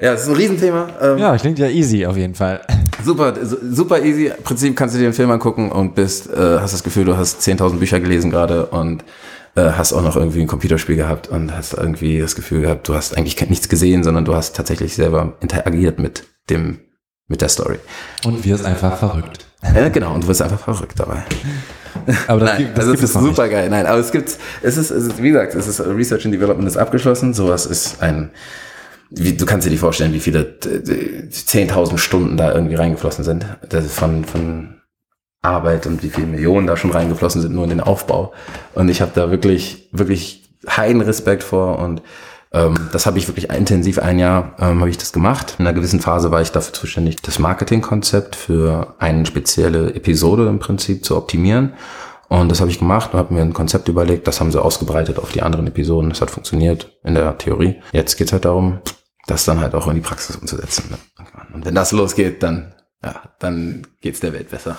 [0.00, 0.88] Ja, das ist ein Riesenthema.
[1.00, 2.60] Ähm, ja, klingt ja easy auf jeden Fall.
[3.04, 4.26] Super, su- super easy.
[4.26, 7.16] Im Prinzip kannst du dir den Film angucken und bist, äh, hast das Gefühl, du
[7.16, 9.02] hast 10.000 Bücher gelesen gerade und
[9.56, 12.94] äh, hast auch noch irgendwie ein Computerspiel gehabt und hast irgendwie das Gefühl gehabt, du
[12.94, 16.78] hast eigentlich nichts gesehen, sondern du hast tatsächlich selber interagiert mit dem,
[17.26, 17.78] mit der Story.
[18.24, 19.46] Und wir ist einfach verrückt.
[19.74, 21.24] Ja, genau, und du wirst einfach verrückt dabei.
[22.28, 23.24] Aber das, Nein, gibt, das also gibt es ist nicht.
[23.34, 23.68] super geil.
[23.68, 24.28] Nein, aber es gibt,
[24.62, 27.34] es ist, es ist, wie gesagt, es ist Research and Development ist abgeschlossen.
[27.34, 28.30] Sowas ist ein,
[29.10, 33.46] wie, du kannst dir nicht vorstellen, wie viele äh, 10.000 Stunden da irgendwie reingeflossen sind.
[33.68, 34.80] Das von, von
[35.42, 38.32] Arbeit und wie viele Millionen da schon reingeflossen sind, nur in den Aufbau.
[38.74, 42.02] Und ich habe da wirklich, wirklich heiden Respekt vor und
[42.52, 45.56] ähm, das habe ich wirklich intensiv ein Jahr ähm, habe ich das gemacht.
[45.58, 50.58] In einer gewissen Phase war ich dafür zuständig, das Marketingkonzept für eine spezielle Episode im
[50.58, 51.74] Prinzip zu optimieren.
[52.28, 54.26] Und das habe ich gemacht und habe mir ein Konzept überlegt.
[54.26, 56.10] Das haben sie ausgebreitet auf die anderen Episoden.
[56.10, 57.76] Das hat funktioniert in der Theorie.
[57.92, 58.80] Jetzt geht's halt darum,
[59.28, 60.90] das dann halt auch in die Praxis umzusetzen.
[60.90, 60.98] ne?
[61.54, 62.74] Und wenn das losgeht, dann
[63.04, 64.76] ja, dann geht's der Welt besser.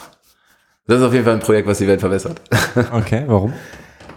[0.87, 2.41] Das ist auf jeden Fall ein Projekt, was die Welt verbessert.
[2.91, 3.53] Okay, warum?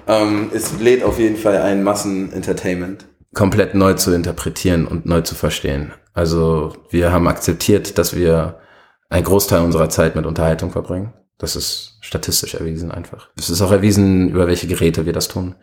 [0.08, 5.34] Ähm, es lädt auf jeden Fall ein Massenentertainment komplett neu zu interpretieren und neu zu
[5.34, 5.92] verstehen.
[6.12, 8.60] Also wir haben akzeptiert, dass wir
[9.08, 11.12] einen Großteil unserer Zeit mit Unterhaltung verbringen.
[11.38, 13.30] Das ist statistisch erwiesen einfach.
[13.36, 15.54] Es ist auch erwiesen, über welche Geräte wir das tun.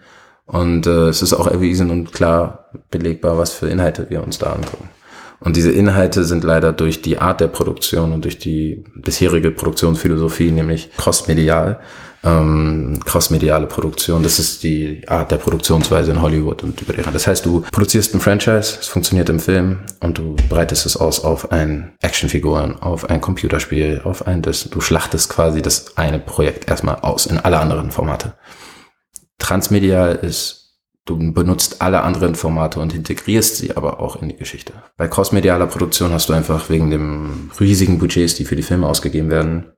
[0.49, 4.47] Und äh, es ist auch erwiesen und klar belegbar, was für Inhalte wir uns da
[4.53, 4.89] angucken.
[5.39, 10.51] Und diese Inhalte sind leider durch die Art der Produktion und durch die bisherige Produktionsphilosophie,
[10.51, 11.79] nämlich crossmedial,
[12.23, 17.45] ähm, crossmediale Produktion, das ist die Art der Produktionsweise in Hollywood und über Das heißt,
[17.45, 21.93] du produzierst ein Franchise, es funktioniert im Film und du breitest es aus auf ein
[22.01, 24.69] Actionfiguren, auf ein Computerspiel, auf ein das.
[24.69, 28.33] Du schlachtest quasi das eine Projekt erstmal aus in alle anderen Formate.
[29.39, 34.73] Transmedial ist, du benutzt alle anderen Formate und integrierst sie aber auch in die Geschichte.
[34.97, 39.29] Bei crossmedialer Produktion hast du einfach wegen dem riesigen Budgets, die für die Filme ausgegeben
[39.29, 39.73] werden,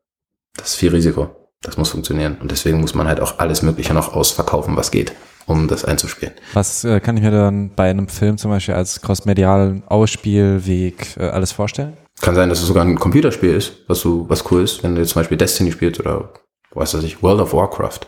[0.58, 1.30] das ist viel Risiko.
[1.62, 2.38] Das muss funktionieren.
[2.42, 5.14] Und deswegen muss man halt auch alles Mögliche noch ausverkaufen, was geht,
[5.46, 6.34] um das einzuspielen.
[6.54, 11.26] Was äh, kann ich mir dann bei einem Film zum Beispiel als crossmedialen Ausspielweg äh,
[11.26, 11.96] alles vorstellen?
[12.20, 15.06] Kann sein, dass es sogar ein Computerspiel ist, was du, was cool ist, wenn du
[15.06, 16.34] zum Beispiel Destiny spielst oder
[16.74, 18.00] was weiß ich, World of Warcraft.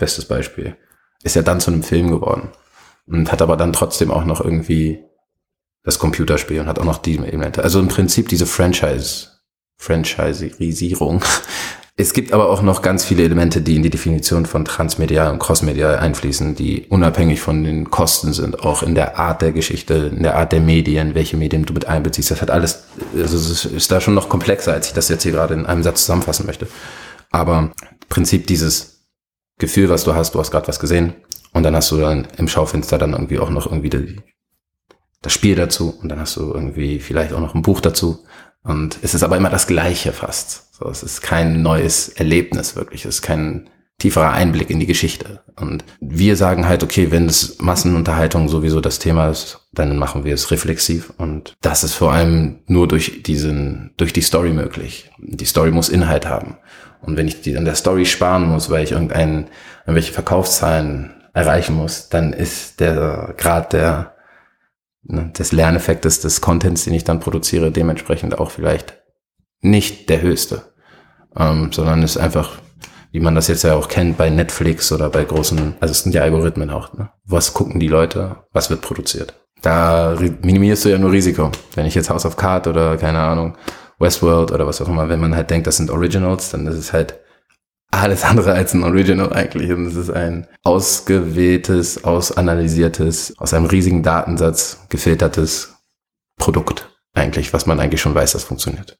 [0.00, 0.76] Bestes Beispiel.
[1.22, 2.50] Ist ja dann zu einem Film geworden.
[3.06, 5.04] Und hat aber dann trotzdem auch noch irgendwie
[5.84, 7.62] das Computerspiel und hat auch noch die Elemente.
[7.62, 9.28] Also im Prinzip diese Franchise,
[9.78, 11.22] Franchisierung
[12.00, 15.38] Es gibt aber auch noch ganz viele Elemente, die in die Definition von transmedial und
[15.38, 20.22] crossmedial einfließen, die unabhängig von den Kosten sind, auch in der Art der Geschichte, in
[20.22, 22.30] der Art der Medien, welche Medien du mit einbeziehst.
[22.30, 22.84] Das hat alles,
[23.14, 25.82] also es ist da schon noch komplexer, als ich das jetzt hier gerade in einem
[25.82, 26.68] Satz zusammenfassen möchte.
[27.30, 27.70] Aber
[28.08, 28.99] Prinzip dieses
[29.60, 31.14] Gefühl, was du hast, du hast gerade was gesehen
[31.52, 34.20] und dann hast du dann im Schaufenster dann irgendwie auch noch irgendwie die,
[35.22, 38.24] das Spiel dazu und dann hast du irgendwie vielleicht auch noch ein Buch dazu
[38.62, 40.74] und es ist aber immer das Gleiche fast.
[40.74, 43.04] So, es ist kein neues Erlebnis wirklich.
[43.04, 45.42] Es ist kein tieferer Einblick in die Geschichte.
[45.56, 50.34] Und wir sagen halt, okay, wenn es Massenunterhaltung sowieso das Thema ist, dann machen wir
[50.34, 51.12] es reflexiv.
[51.18, 55.10] Und das ist vor allem nur durch diesen, durch die Story möglich.
[55.18, 56.56] Die Story muss Inhalt haben.
[57.02, 59.48] Und wenn ich die an der Story sparen muss, weil ich irgendeinen,
[59.86, 64.14] irgendwelche Verkaufszahlen erreichen muss, dann ist der Grad der,
[65.02, 68.98] ne, des Lerneffektes des Contents, den ich dann produziere, dementsprechend auch vielleicht
[69.60, 70.70] nicht der höchste
[71.36, 72.58] ähm, sondern ist einfach,
[73.12, 76.14] wie man das jetzt ja auch kennt bei Netflix oder bei großen, also es sind
[76.14, 77.10] ja Algorithmen auch, ne?
[77.24, 79.34] was gucken die Leute, was wird produziert.
[79.62, 81.50] Da minimierst du ja nur Risiko.
[81.74, 83.58] Wenn ich jetzt House of Card oder keine Ahnung,
[84.00, 86.92] Westworld oder was auch immer, wenn man halt denkt, das sind Originals, dann ist es
[86.92, 87.18] halt
[87.90, 89.70] alles andere als ein Original eigentlich.
[89.70, 95.74] Und es ist ein ausgewähltes, ausanalysiertes, aus einem riesigen Datensatz gefiltertes
[96.38, 98.96] Produkt eigentlich, was man eigentlich schon weiß, das funktioniert.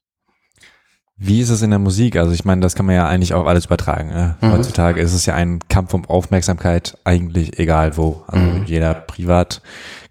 [1.23, 2.17] Wie ist es in der Musik?
[2.17, 4.09] Also ich meine, das kann man ja eigentlich auch alles übertragen.
[4.09, 4.37] Ne?
[4.41, 4.53] Mhm.
[4.53, 8.25] Heutzutage ist es ja ein Kampf um Aufmerksamkeit, eigentlich egal wo.
[8.27, 8.65] Also mhm.
[8.65, 9.61] jeder privat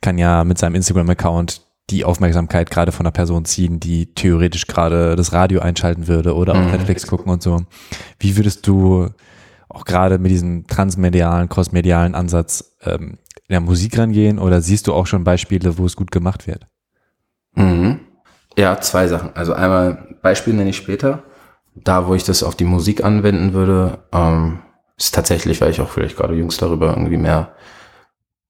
[0.02, 5.16] kann ja mit seinem Instagram-Account die Aufmerksamkeit gerade von einer Person ziehen, die theoretisch gerade
[5.16, 6.72] das Radio einschalten würde oder auf mhm.
[6.72, 7.64] Netflix gucken und so.
[8.20, 9.10] Wie würdest du
[9.70, 13.18] auch gerade mit diesem transmedialen, crossmedialen Ansatz ähm,
[13.48, 16.68] in der Musik rangehen oder siehst du auch schon Beispiele, wo es gut gemacht wird?
[17.56, 18.00] Mhm.
[18.58, 19.36] Ja, zwei Sachen.
[19.36, 21.24] Also einmal Beispiel nenne ich später.
[21.76, 24.60] Da, wo ich das auf die Musik anwenden würde, ähm,
[24.98, 27.54] ist tatsächlich, weil ich auch vielleicht gerade jüngst darüber irgendwie mehr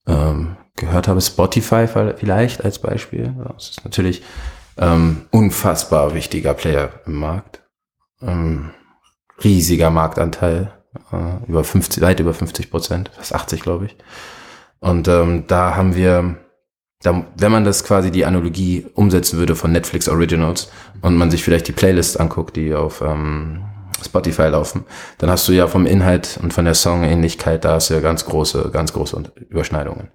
[0.08, 3.36] ähm, gehört habe, Spotify vielleicht als Beispiel.
[3.54, 4.24] Das ist natürlich
[4.78, 7.62] ähm, unfassbar wichtiger Player im Markt.
[8.22, 8.72] Ähm,
[9.44, 10.74] riesiger Marktanteil,
[11.12, 13.96] äh, über 50, weit über 50 Prozent, fast 80 glaube ich.
[14.80, 16.38] Und ähm, da haben wir
[17.02, 20.70] da, wenn man das quasi die Analogie umsetzen würde von Netflix Originals
[21.02, 23.64] und man sich vielleicht die Playlists anguckt, die auf ähm,
[24.04, 24.86] Spotify laufen,
[25.18, 28.26] dann hast du ja vom Inhalt und von der Songähnlichkeit, da hast du ja ganz
[28.26, 30.10] große, ganz große Überschneidungen.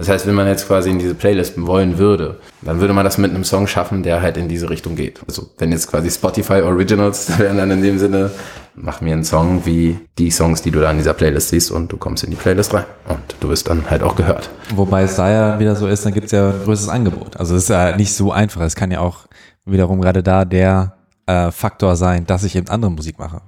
[0.00, 3.18] Das heißt, wenn man jetzt quasi in diese Playlisten wollen würde, dann würde man das
[3.18, 5.20] mit einem Song schaffen, der halt in diese Richtung geht.
[5.28, 8.30] Also wenn jetzt quasi Spotify Originals wären dann in dem Sinne,
[8.74, 11.92] mach mir einen Song wie die Songs, die du da in dieser Playlist siehst und
[11.92, 14.48] du kommst in die Playlist rein und du wirst dann halt auch gehört.
[14.74, 17.36] Wobei es da ja wieder so ist, dann gibt es ja ein größeres Angebot.
[17.36, 18.62] Also es ist ja nicht so einfach.
[18.62, 19.26] Es kann ja auch
[19.66, 20.94] wiederum gerade da der
[21.26, 23.42] äh, Faktor sein, dass ich eben andere Musik mache.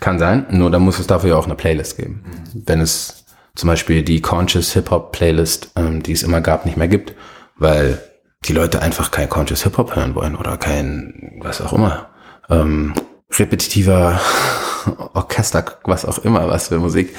[0.00, 2.24] Kann sein, nur da muss es dafür ja auch eine Playlist geben.
[2.52, 3.23] Wenn es
[3.54, 7.14] zum Beispiel die Conscious Hip Hop Playlist, ähm, die es immer gab, nicht mehr gibt,
[7.56, 8.02] weil
[8.46, 12.10] die Leute einfach kein Conscious Hip Hop hören wollen oder kein, was auch immer,
[12.50, 12.94] ähm,
[13.32, 14.20] repetitiver
[15.14, 17.14] Orchester, was auch immer, was für Musik.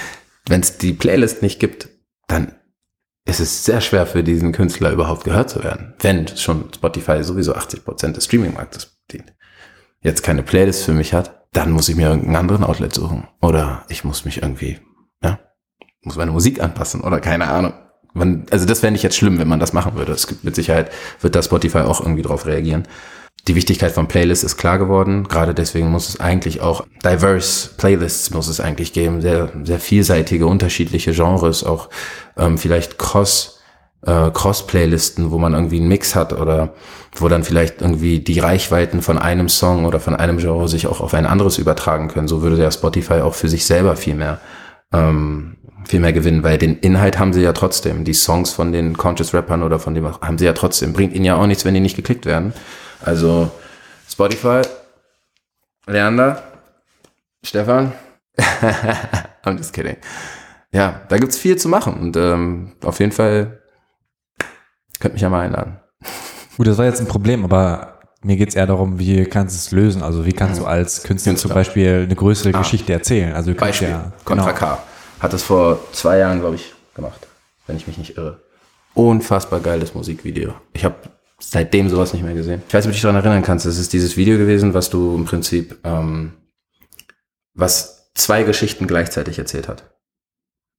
[0.47, 1.89] Wenn es die Playlist nicht gibt,
[2.27, 2.55] dann
[3.25, 7.55] ist es sehr schwer für diesen Künstler überhaupt gehört zu werden, wenn schon Spotify sowieso
[7.55, 9.33] 80 Prozent des Streaming-Marktes bedient.
[10.01, 13.27] Jetzt keine Playlist für mich hat, dann muss ich mir irgendeinen anderen Outlet suchen.
[13.41, 14.79] Oder ich muss mich irgendwie
[16.05, 17.73] muss meine Musik anpassen oder keine Ahnung.
[18.13, 20.13] Man, also das fände ich jetzt schlimm, wenn man das machen würde.
[20.13, 20.89] Es gibt mit Sicherheit,
[21.19, 22.87] wird da Spotify auch irgendwie drauf reagieren.
[23.47, 25.27] Die Wichtigkeit von Playlists ist klar geworden.
[25.27, 29.21] Gerade deswegen muss es eigentlich auch diverse Playlists muss es eigentlich geben.
[29.21, 31.89] Sehr, sehr vielseitige, unterschiedliche Genres, auch
[32.37, 33.59] ähm, vielleicht Cross,
[34.03, 36.73] äh, Cross-Playlisten, wo man irgendwie einen Mix hat oder
[37.13, 41.01] wo dann vielleicht irgendwie die Reichweiten von einem Song oder von einem Genre sich auch
[41.01, 42.27] auf ein anderes übertragen können.
[42.27, 44.39] So würde der Spotify auch für sich selber viel mehr
[44.91, 45.57] ähm,
[45.87, 48.03] viel mehr gewinnen, weil den Inhalt haben sie ja trotzdem.
[48.03, 50.93] Die Songs von den Conscious Rappern oder von dem haben sie ja trotzdem.
[50.93, 52.53] Bringt ihnen ja auch nichts, wenn die nicht geklickt werden.
[53.01, 53.51] Also
[54.09, 54.61] Spotify,
[55.87, 56.43] Leander,
[57.43, 57.93] Stefan.
[59.43, 59.97] I'm just kidding.
[60.71, 63.61] Ja, da gibt's viel zu machen und ähm, auf jeden Fall
[64.99, 65.79] könnt mich ja mal einladen.
[66.57, 69.71] Gut, das war jetzt ein Problem, aber mir geht's eher darum, wie kannst du es
[69.71, 70.01] lösen?
[70.01, 71.35] Also wie kannst du als Künstler, Künstler.
[71.35, 72.59] zum Beispiel eine größere ah.
[72.59, 73.33] Geschichte erzählen?
[73.33, 74.57] Also du kannst Beispiel, ja, Contra genau.
[74.57, 74.77] K.
[75.19, 77.27] Hat es vor zwei Jahren, glaube ich, gemacht,
[77.67, 78.41] wenn ich mich nicht irre.
[78.93, 80.53] Unfassbar geiles Musikvideo.
[80.73, 80.95] Ich habe
[81.39, 82.63] seitdem sowas nicht mehr gesehen.
[82.67, 83.65] Ich weiß nicht, ob du dich daran erinnern kannst.
[83.65, 86.33] Es ist dieses Video gewesen, was du im Prinzip, ähm,
[87.53, 89.95] was zwei Geschichten gleichzeitig erzählt hat.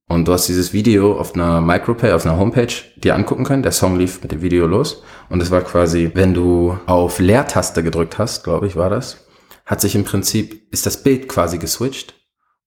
[0.09, 3.65] Und du hast dieses Video auf einer Micropay, auf einer Homepage dir angucken können.
[3.65, 5.03] Der Song lief mit dem Video los.
[5.29, 9.27] Und es war quasi, wenn du auf Leertaste gedrückt hast, glaube ich, war das,
[9.65, 12.15] hat sich im Prinzip, ist das Bild quasi geswitcht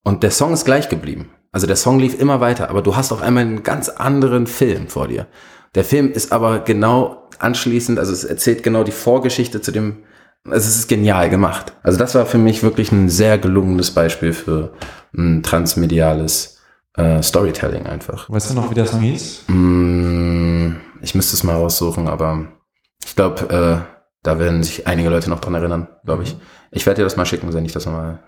[0.03, 1.31] und der Song ist gleich geblieben.
[1.51, 4.87] Also der Song lief immer weiter, aber du hast auf einmal einen ganz anderen Film
[4.87, 5.27] vor dir.
[5.75, 10.03] Der Film ist aber genau anschließend, also es erzählt genau die Vorgeschichte zu dem,
[10.45, 11.73] also es ist genial gemacht.
[11.83, 14.73] Also das war für mich wirklich ein sehr gelungenes Beispiel für
[15.15, 16.59] ein transmediales
[16.95, 18.29] äh, Storytelling einfach.
[18.29, 19.45] Weißt du noch, wie der Song hieß?
[19.47, 22.47] Mm, ich müsste es mal raussuchen, aber
[23.05, 26.35] ich glaube, äh, da werden sich einige Leute noch dran erinnern, glaube ich.
[26.71, 28.19] Ich werde dir das mal schicken, wenn ich das nochmal,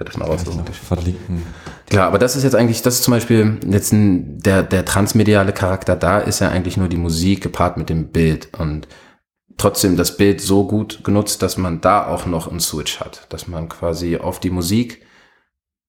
[0.00, 0.64] werde das mal raussuchen.
[0.72, 1.42] verlinken.
[1.88, 5.52] Klar, aber das ist jetzt eigentlich, das ist zum Beispiel jetzt ein, der, der transmediale
[5.52, 8.88] Charakter da ist ja eigentlich nur die Musik gepaart mit dem Bild und
[9.58, 13.46] trotzdem das Bild so gut genutzt, dass man da auch noch einen Switch hat, dass
[13.46, 15.02] man quasi auf die Musik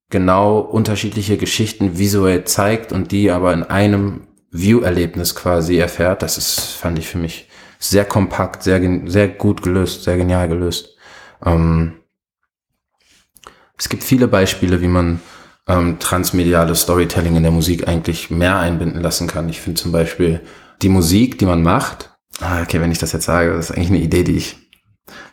[0.09, 6.21] genau unterschiedliche Geschichten visuell zeigt und die aber in einem View-Erlebnis quasi erfährt.
[6.21, 7.47] Das ist, fand ich für mich
[7.79, 10.97] sehr kompakt, sehr, sehr gut gelöst, sehr genial gelöst.
[11.45, 12.00] Ähm,
[13.81, 15.21] es gibt viele Beispiele, wie man
[15.67, 19.49] ähm, transmediales Storytelling in der Musik eigentlich mehr einbinden lassen kann.
[19.49, 20.41] Ich finde zum Beispiel
[20.83, 22.11] die Musik, die man macht.
[22.39, 24.55] Ah, okay, wenn ich das jetzt sage, das ist eigentlich eine Idee, die ich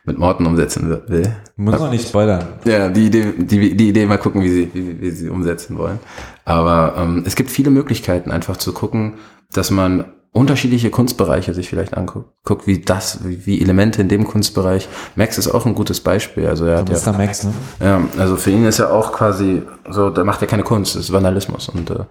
[0.06, 1.36] mit Morten umsetzen wi- will.
[1.56, 2.46] Muss man nicht spoilern.
[2.64, 5.98] Ja, die Idee, die, die Idee mal gucken, wie sie, wie, wie sie umsetzen wollen.
[6.46, 9.18] Aber ähm, es gibt viele Möglichkeiten, einfach zu gucken,
[9.52, 12.30] dass man unterschiedliche Kunstbereiche sich vielleicht anguckt.
[12.44, 14.88] Guckt, wie das, wie, wie Elemente in dem Kunstbereich.
[15.16, 16.46] Max ist auch ein gutes Beispiel.
[16.46, 17.12] Also er hat ja.
[17.12, 17.52] Max, ne?
[17.80, 21.04] ja, also für ihn ist ja auch quasi so, da macht er keine Kunst, das
[21.04, 21.68] ist Vandalismus.
[21.68, 22.04] Und äh,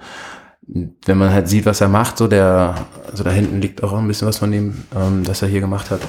[1.05, 2.76] wenn man halt sieht, was er macht, so der,
[3.09, 5.91] also da hinten liegt auch ein bisschen was von ihm, ähm, das er hier gemacht
[5.91, 6.01] hat.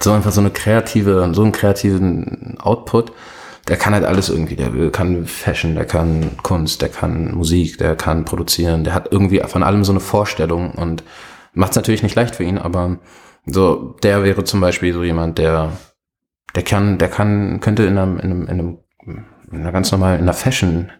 [0.00, 3.12] So einfach so eine kreative, so einen kreativen Output,
[3.68, 4.56] der kann halt alles irgendwie.
[4.56, 9.40] Der kann Fashion, der kann Kunst, der kann Musik, der kann produzieren, der hat irgendwie
[9.46, 11.02] von allem so eine Vorstellung und
[11.54, 12.98] macht es natürlich nicht leicht für ihn, aber
[13.46, 15.72] so, der wäre zum Beispiel so jemand, der,
[16.54, 18.78] der kann, der kann, könnte in einem, in einem, in einem,
[19.52, 20.90] in einer ganz normalen, in einer Fashion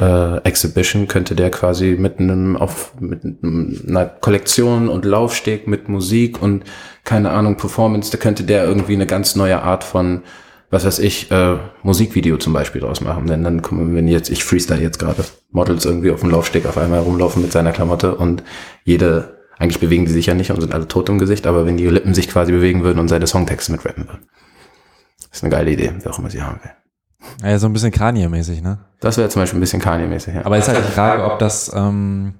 [0.00, 6.40] äh, Exhibition könnte der quasi mit einem auf mit einer Kollektion und Laufsteg mit Musik
[6.40, 6.64] und
[7.04, 10.22] keine Ahnung Performance, da könnte der irgendwie eine ganz neue Art von
[10.70, 13.26] was weiß ich äh, Musikvideo zum Beispiel draus machen.
[13.26, 16.78] Denn dann kommen wenn jetzt ich freestyle jetzt gerade Models irgendwie auf dem Laufsteg auf
[16.78, 18.42] einmal rumlaufen mit seiner Klamotte und
[18.84, 21.76] jede eigentlich bewegen die sich ja nicht und sind alle tot im Gesicht, aber wenn
[21.76, 24.26] die Lippen sich quasi bewegen würden und seine Songtexte mitrappen würden.
[25.18, 27.48] Das ist eine geile Idee, wer auch immer sie haben will.
[27.48, 28.78] Ja, so ein bisschen Kanye-mäßig, ne?
[28.98, 30.44] Das wäre zum Beispiel ein bisschen Kanye-mäßig, ja.
[30.44, 32.34] Aber ist halt die Frage, ob das, ähm,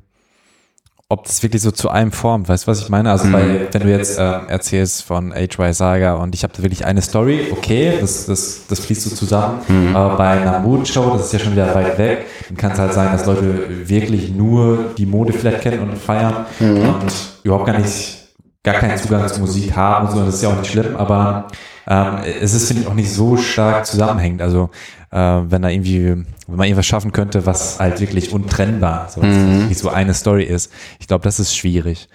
[1.12, 2.48] ob das wirklich so zu einem formt.
[2.48, 3.10] Weißt du, was ich meine?
[3.10, 6.86] Also, bei, wenn du jetzt äh, erzählst von HY Saga und ich habe da wirklich
[6.86, 9.60] eine Story, okay, das, das, das fließt so zusammen.
[9.94, 12.94] Aber bei einer Modenshow, das ist ja schon wieder weit weg, dann kann es halt
[12.94, 18.21] sein, dass Leute wirklich nur die Mode vielleicht kennen und feiern und überhaupt gar nicht
[18.64, 21.48] gar keinen Zugang zur Musik haben und so, das ist ja auch nicht schlimm, aber
[21.88, 24.40] ähm, es ist, finde ich, auch nicht so stark zusammenhängend.
[24.40, 24.70] Also
[25.10, 29.34] äh, wenn da irgendwie, wenn man irgendwas schaffen könnte, was halt wirklich untrennbar, so, was
[29.34, 32.08] wirklich so eine Story ist, ich glaube, das ist schwierig.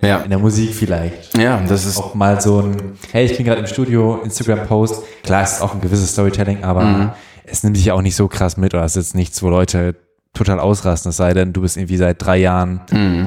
[0.00, 1.36] Ja, In der Musik vielleicht.
[1.36, 2.76] ja, das ist Auch mal so ein,
[3.10, 7.16] hey, ich bin gerade im Studio, Instagram-Post, klar, es ist auch ein gewisses Storytelling, aber
[7.44, 9.48] es nimmt sich ja auch nicht so krass mit oder es ist jetzt nichts, wo
[9.48, 9.96] Leute
[10.38, 12.80] total ausrasten, es sei denn, du bist irgendwie seit drei Jahren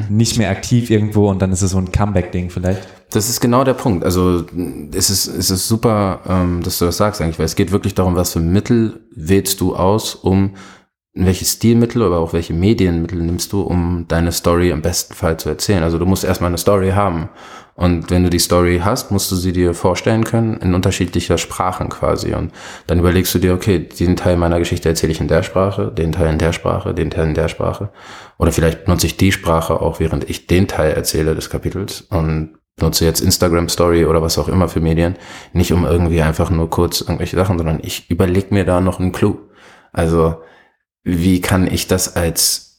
[0.10, 2.88] nicht mehr aktiv irgendwo und dann ist es so ein Comeback-Ding vielleicht.
[3.12, 4.06] Das ist genau der Punkt.
[4.06, 4.46] Also
[4.94, 7.94] es ist, es ist super, ähm, dass du das sagst eigentlich, weil es geht wirklich
[7.94, 10.52] darum, was für Mittel wählst du aus, um
[11.14, 15.50] welche Stilmittel oder auch welche Medienmittel nimmst du, um deine Story im besten Fall zu
[15.50, 15.84] erzählen.
[15.84, 17.30] Also du musst erstmal eine Story haben.
[17.76, 21.90] Und wenn du die Story hast, musst du sie dir vorstellen können in unterschiedlicher Sprachen
[21.90, 22.34] quasi.
[22.34, 22.52] Und
[22.88, 26.12] dann überlegst du dir, okay, diesen Teil meiner Geschichte erzähle ich in der Sprache, den
[26.12, 27.90] Teil in der Sprache, den Teil in der Sprache.
[28.38, 32.58] Oder vielleicht nutze ich die Sprache auch, während ich den Teil erzähle des Kapitels und
[32.80, 35.16] nutze jetzt Instagram Story oder was auch immer für Medien,
[35.52, 39.12] nicht um irgendwie einfach nur kurz irgendwelche Sachen, sondern ich überlege mir da noch einen
[39.12, 39.40] Clou.
[39.92, 40.36] Also
[41.04, 42.72] wie kann ich das als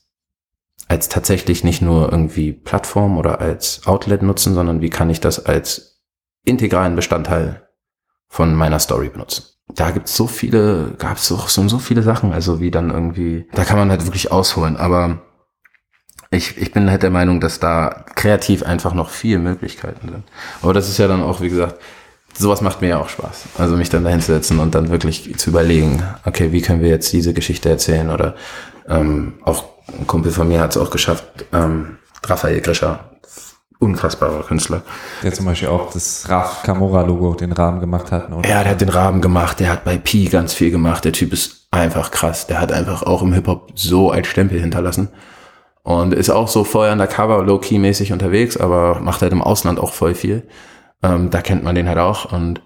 [0.88, 5.46] als tatsächlich nicht nur irgendwie Plattform oder als Outlet nutzen, sondern wie kann ich das
[5.46, 6.02] als
[6.44, 7.66] integralen Bestandteil
[8.28, 9.44] von meiner Story benutzen?
[9.74, 13.64] Da gibt's so viele, gab's auch so, so viele Sachen, also wie dann irgendwie, da
[13.64, 15.22] kann man halt wirklich ausholen, aber
[16.30, 20.24] ich, ich bin halt der Meinung, dass da kreativ einfach noch viel Möglichkeiten sind.
[20.62, 21.80] Aber das ist ja dann auch, wie gesagt,
[22.36, 23.44] sowas macht mir ja auch Spaß.
[23.58, 26.88] Also mich dann dahin zu setzen und dann wirklich zu überlegen, okay, wie können wir
[26.88, 28.34] jetzt diese Geschichte erzählen oder
[28.88, 29.64] ähm, auch
[29.98, 33.00] ein Kumpel von mir hat es auch geschafft, ähm, Raphael Grischer,
[33.78, 34.82] unfassbarer Künstler.
[35.22, 38.30] Der zum Beispiel auch das Raf Camora-Logo, den Rahmen gemacht hat.
[38.30, 41.04] Und Ja, der hat den Rahmen gemacht, der hat bei Pi ganz viel gemacht.
[41.04, 42.46] Der Typ ist einfach krass.
[42.46, 45.08] Der hat einfach auch im Hip-Hop so ein Stempel hinterlassen.
[45.82, 50.14] Und ist auch so voll undercover, low-key-mäßig unterwegs, aber macht halt im Ausland auch voll
[50.14, 50.44] viel.
[51.02, 52.32] Ähm, da kennt man den halt auch.
[52.32, 52.62] Und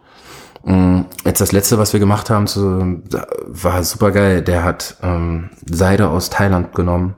[0.67, 3.01] Mm, Jetzt das letzte, was wir gemacht haben, zu,
[3.47, 4.43] war super geil.
[4.43, 7.15] Der hat ähm, Seide aus Thailand genommen.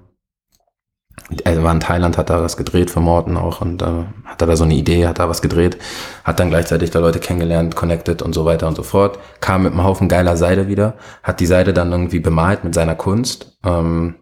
[1.44, 4.56] Er war in Thailand, hat da was gedreht für Morten auch und äh, hat da
[4.56, 5.76] so eine Idee, hat da was gedreht,
[6.24, 9.18] hat dann gleichzeitig da Leute kennengelernt, connected und so weiter und so fort.
[9.40, 12.94] Kam mit einem Haufen geiler Seide wieder, hat die Seide dann irgendwie bemalt mit seiner
[12.94, 14.16] Kunst, ähm,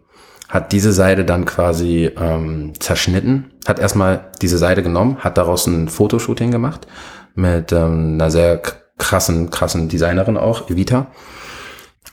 [0.49, 5.89] hat diese Seide dann quasi ähm, zerschnitten, hat erstmal diese Seide genommen, hat daraus ein
[5.89, 6.87] Fotoshooting gemacht
[7.35, 8.61] mit ähm, einer sehr
[8.97, 11.07] krassen, krassen Designerin auch, Evita.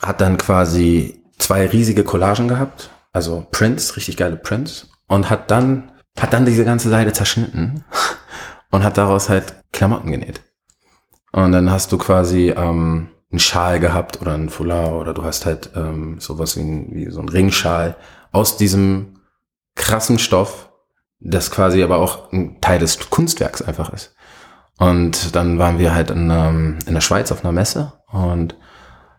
[0.02, 5.92] Hat dann quasi zwei riesige Collagen gehabt, also Prints, richtig geile Prints, und hat dann,
[6.18, 7.84] hat dann diese ganze Seide zerschnitten
[8.70, 10.42] und hat daraus halt Klamotten genäht.
[11.32, 15.46] Und dann hast du quasi ähm, einen Schal gehabt oder einen Foulard oder du hast
[15.46, 17.96] halt ähm, sowas wie, ein, wie so ein Ringschal
[18.34, 19.20] aus diesem
[19.74, 20.70] krassen Stoff,
[21.20, 24.14] das quasi aber auch ein Teil des Kunstwerks einfach ist.
[24.78, 28.56] Und dann waren wir halt in, ähm, in der Schweiz auf einer Messe und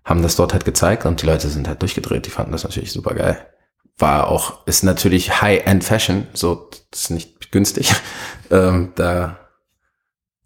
[0.03, 2.25] haben das dort halt gezeigt und die Leute sind halt durchgedreht.
[2.25, 3.47] Die fanden das natürlich super geil.
[3.97, 7.95] War auch, ist natürlich High-End Fashion, so, ist nicht günstig.
[8.51, 9.39] ähm, da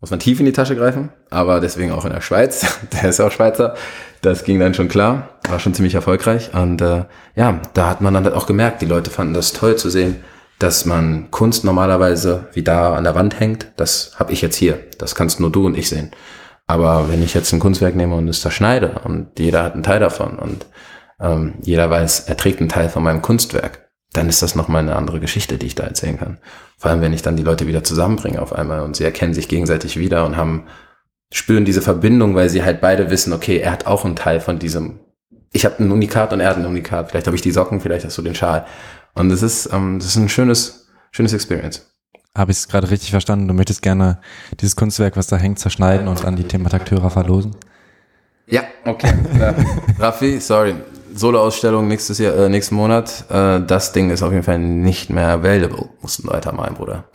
[0.02, 2.66] muss man tief in die Tasche greifen, aber deswegen auch in der Schweiz.
[2.94, 3.76] Der ist auch Schweizer.
[4.22, 6.54] Das ging dann schon klar, war schon ziemlich erfolgreich.
[6.54, 9.76] Und äh, ja, da hat man dann halt auch gemerkt, die Leute fanden das toll
[9.76, 10.24] zu sehen,
[10.58, 13.72] dass man Kunst normalerweise wie da an der Wand hängt.
[13.78, 14.80] Das habe ich jetzt hier.
[14.98, 16.12] Das kannst nur du und ich sehen.
[16.68, 20.00] Aber wenn ich jetzt ein Kunstwerk nehme und es zerschneide und jeder hat einen Teil
[20.00, 20.66] davon und
[21.20, 24.96] ähm, jeder weiß, er trägt einen Teil von meinem Kunstwerk, dann ist das nochmal eine
[24.96, 26.38] andere Geschichte, die ich da erzählen kann.
[26.78, 29.48] Vor allem, wenn ich dann die Leute wieder zusammenbringe auf einmal und sie erkennen sich
[29.48, 30.64] gegenseitig wieder und haben,
[31.32, 34.58] spüren diese Verbindung, weil sie halt beide wissen, okay, er hat auch einen Teil von
[34.58, 35.00] diesem,
[35.52, 38.06] ich habe ein Unikat und er hat ein Unikat, vielleicht habe ich die Socken, vielleicht
[38.06, 38.66] hast du den Schal.
[39.14, 41.86] Und das ist, ähm, das ist ein schönes, schönes Experience.
[42.36, 43.48] Habe ich es gerade richtig verstanden?
[43.48, 44.22] Du möchtest gerne
[44.60, 47.56] dieses Kunstwerk, was da hängt, zerschneiden und an die Thematakteure verlosen?
[48.48, 49.14] Ja, okay.
[50.00, 50.76] Raffi, sorry.
[51.14, 53.26] Solo-Ausstellung nächstes Jahr, äh, nächsten Monat.
[53.30, 55.90] Äh, das Ding ist auf jeden Fall nicht mehr available.
[56.02, 57.06] Mussten weitermalen, Bruder.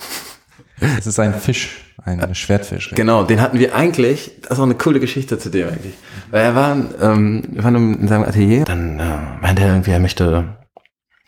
[0.99, 2.91] Es ist ein Fisch, ein Schwertfisch.
[2.95, 5.95] Genau, den hatten wir eigentlich, das ist auch eine coole Geschichte zu dem eigentlich.
[6.31, 10.01] Weil er war, ähm, wir waren in seinem Atelier, dann äh, meinte er irgendwie, er
[10.01, 10.57] möchte,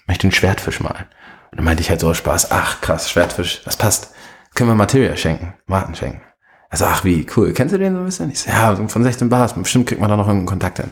[0.08, 1.04] möchte einen Schwertfisch malen.
[1.52, 4.10] Und dann meinte ich halt so Spaß, ach krass, Schwertfisch, das passt.
[4.54, 6.22] Können wir Materia schenken, Martin schenken.
[6.68, 8.30] Er so, ach wie, cool, kennst du den so ein bisschen?
[8.30, 10.90] Ich so, ja, von 16 Bars, bestimmt kriegt man da noch irgendeinen Kontakt hin.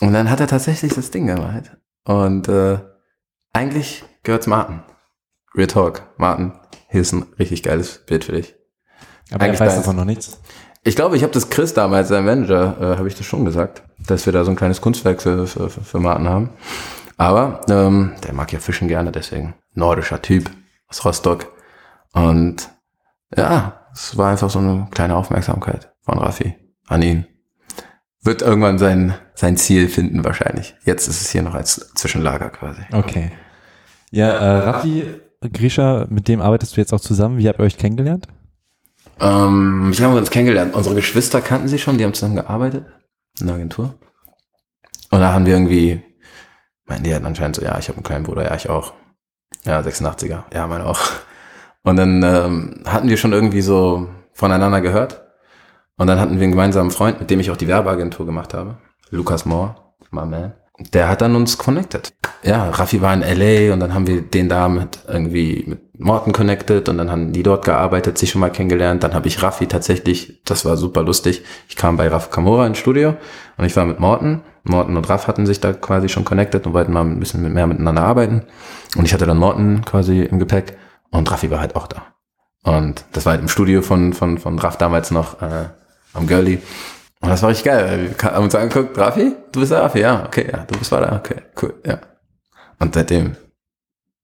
[0.00, 1.76] Und dann hat er tatsächlich das Ding gemalt.
[2.04, 2.78] Und äh,
[3.52, 4.80] eigentlich gehört's Martin.
[5.54, 6.52] Real Talk, Martin,
[6.88, 8.54] hier ist ein richtig geiles Bild für dich.
[9.30, 10.40] Aber er Eigentlich weiß weiß- davon noch nichts.
[10.82, 13.82] Ich glaube, ich habe das Chris damals, sein Manager, äh, habe ich das schon gesagt,
[14.06, 16.50] dass wir da so ein kleines Kunstwerk für, für, für, für Martin haben.
[17.18, 20.50] Aber ähm, der mag ja Fischen gerne, deswegen nordischer Typ
[20.88, 21.52] aus Rostock.
[22.14, 22.70] Und
[23.36, 26.56] ja, es war einfach so eine kleine Aufmerksamkeit von Raffi
[26.88, 27.26] an ihn.
[28.22, 30.74] Wird irgendwann sein, sein Ziel finden wahrscheinlich.
[30.84, 32.82] Jetzt ist es hier noch als Zwischenlager quasi.
[32.92, 33.32] Okay.
[34.10, 35.04] Ja, äh, Raffi,
[35.50, 37.38] Grisha, mit dem arbeitest du jetzt auch zusammen.
[37.38, 38.28] Wie habt ihr euch kennengelernt?
[39.18, 40.74] Ähm, wie haben wir uns kennengelernt?
[40.74, 42.84] Unsere Geschwister kannten sie schon, die haben zusammen gearbeitet
[43.40, 43.94] in der Agentur.
[45.10, 46.02] Und da haben wir irgendwie,
[46.84, 48.92] meinen die hatten anscheinend so, ja, ich habe einen kleinen Bruder, ja, ich auch.
[49.64, 51.00] Ja, 86er, ja, meine auch.
[51.82, 55.22] Und dann ähm, hatten wir schon irgendwie so voneinander gehört.
[55.96, 58.76] Und dann hatten wir einen gemeinsamen Freund, mit dem ich auch die Werbeagentur gemacht habe.
[59.10, 59.74] Lukas Moore,
[60.10, 60.52] my man.
[60.92, 62.12] Der hat dann uns connected.
[62.42, 66.32] Ja, Raffi war in LA und dann haben wir den da mit irgendwie mit Morten
[66.32, 69.02] connected und dann haben die dort gearbeitet, sich schon mal kennengelernt.
[69.02, 71.42] Dann habe ich Raffi tatsächlich, das war super lustig.
[71.68, 73.16] Ich kam bei Raff Kamora ins Studio
[73.58, 74.40] und ich war mit Morten.
[74.62, 77.66] Morten und Raff hatten sich da quasi schon connected und wollten mal ein bisschen mehr
[77.66, 78.46] miteinander arbeiten.
[78.96, 80.78] Und ich hatte dann Morten quasi im Gepäck
[81.10, 82.06] und Raffi war halt auch da.
[82.62, 85.68] Und das war halt im Studio von, von, von Raff damals noch äh,
[86.14, 86.58] am Girlie.
[87.20, 88.14] Und das war richtig geil.
[88.18, 91.16] Wir haben uns angeguckt, Raffi, du bist der Raffi, ja, okay, ja, du bist da,
[91.16, 91.98] okay, cool, ja.
[92.78, 93.36] Und seitdem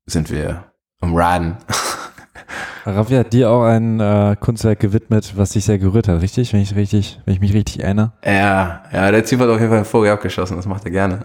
[0.07, 0.65] sind wir
[1.01, 1.59] am Raden.
[2.87, 6.53] Raffi hat dir auch ein äh, Kunstwerk gewidmet, was dich sehr gerührt hat, richtig?
[6.53, 8.13] Wenn ich richtig, wenn ich mich richtig erinnere.
[8.25, 11.19] Ja, ja, der Typ hat auf jeden Fall einen Vogel abgeschossen, das macht er gerne.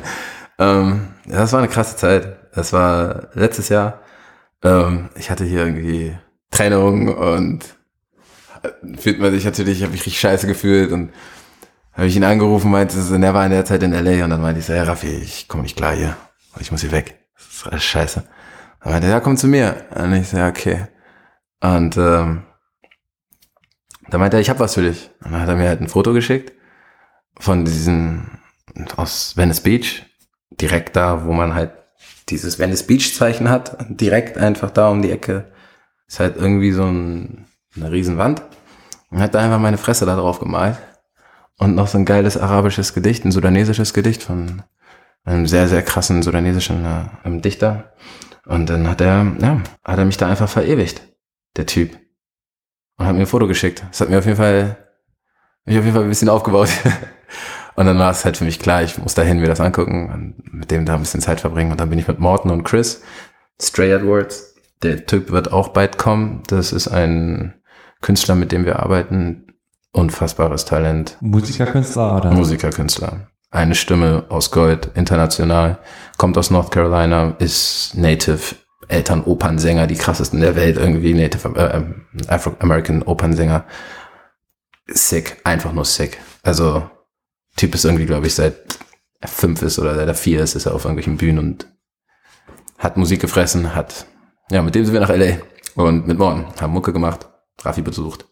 [0.58, 2.36] ähm, ja, das war eine krasse Zeit.
[2.54, 4.00] Das war letztes Jahr.
[4.64, 6.16] Ähm, ich hatte hier irgendwie
[6.50, 7.75] Trennung und
[8.98, 11.12] fühlt man sich natürlich, habe ich richtig scheiße gefühlt und
[11.92, 14.60] habe ich ihn angerufen, meinte, er war in der Zeit in LA und dann meinte
[14.60, 16.16] ich so, ja Raffi, ich komme nicht klar hier,
[16.60, 17.18] ich muss hier weg.
[17.36, 18.24] Das ist alles scheiße.
[18.82, 19.86] Dann meinte er, ja, komm zu mir.
[19.94, 20.86] Und ich so, ja, okay.
[21.60, 22.42] Und ähm,
[24.08, 25.10] da meinte er, ich habe was für dich.
[25.24, 26.52] Und dann hat er mir halt ein Foto geschickt
[27.38, 28.38] von diesem
[28.96, 30.04] aus Venice Beach,
[30.50, 31.72] direkt da, wo man halt
[32.28, 35.52] dieses Venice Beach Zeichen hat, direkt einfach da um die Ecke.
[36.06, 37.46] Ist halt irgendwie so ein,
[37.76, 38.42] eine Riesenwand.
[39.10, 40.78] Und hat da einfach meine Fresse da drauf gemalt.
[41.58, 44.62] und noch so ein geiles arabisches Gedicht, ein sudanesisches Gedicht von
[45.24, 47.92] einem sehr, sehr krassen sudanesischen äh, Dichter.
[48.46, 51.02] Und dann hat er, ja, hat er mich da einfach verewigt,
[51.56, 51.98] der Typ.
[52.96, 53.84] Und hat mir ein Foto geschickt.
[53.90, 54.76] Das hat mir auf jeden Fall,
[55.64, 56.68] mich auf jeden Fall ein bisschen aufgebaut.
[57.74, 60.54] und dann war es halt für mich klar, ich muss dahin mir das angucken und
[60.54, 61.72] mit dem da ein bisschen Zeit verbringen.
[61.72, 63.02] Und dann bin ich mit Morton und Chris,
[63.60, 64.54] Stray Edwards.
[64.82, 66.42] Der Typ wird auch bald kommen.
[66.46, 67.54] Das ist ein
[68.00, 69.46] Künstler, mit dem wir arbeiten.
[69.92, 71.16] Unfassbares Talent.
[71.20, 72.30] Musikerkünstler oder?
[72.32, 73.28] Musikerkünstler.
[73.50, 75.78] Eine Stimme aus Gold, international,
[76.18, 78.56] kommt aus North Carolina, ist Native,
[78.88, 81.82] Eltern Opernsänger, die krassesten der Welt irgendwie, Native äh,
[82.28, 83.64] Afro-American Opernsänger.
[84.86, 86.18] Sick, einfach nur sick.
[86.42, 86.88] Also,
[87.56, 88.78] Typ ist irgendwie, glaube ich, seit
[89.24, 91.66] fünf ist oder seit er vier ist, ist er auf irgendwelchen Bühnen und
[92.78, 94.06] hat Musik gefressen, hat,
[94.50, 95.38] ja, mit dem sind wir nach L.A.
[95.80, 97.26] und mit Morten, haben Mucke gemacht,
[97.66, 98.26] Raffi besucht.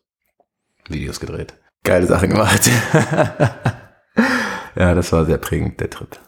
[0.89, 1.55] Videos gedreht.
[1.82, 2.70] Geile Sache gemacht.
[4.77, 6.19] ja, das war sehr prägend, der Trip.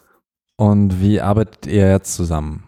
[0.57, 2.65] Und wie arbeitet ihr jetzt zusammen?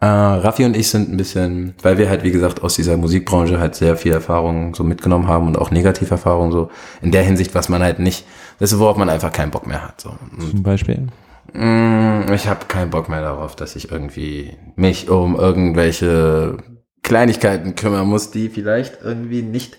[0.00, 3.60] Äh, Raffi und ich sind ein bisschen, weil wir halt, wie gesagt, aus dieser Musikbranche
[3.60, 6.70] halt sehr viel Erfahrung so mitgenommen haben und auch Negativerfahrung so
[7.00, 8.26] in der Hinsicht, was man halt nicht,
[8.58, 10.00] das ist, worauf man einfach keinen Bock mehr hat.
[10.00, 10.10] So.
[10.50, 11.06] Zum Beispiel?
[11.52, 16.56] Mm, ich habe keinen Bock mehr darauf, dass ich irgendwie mich um irgendwelche
[17.02, 19.78] Kleinigkeiten kümmern muss, die vielleicht irgendwie nicht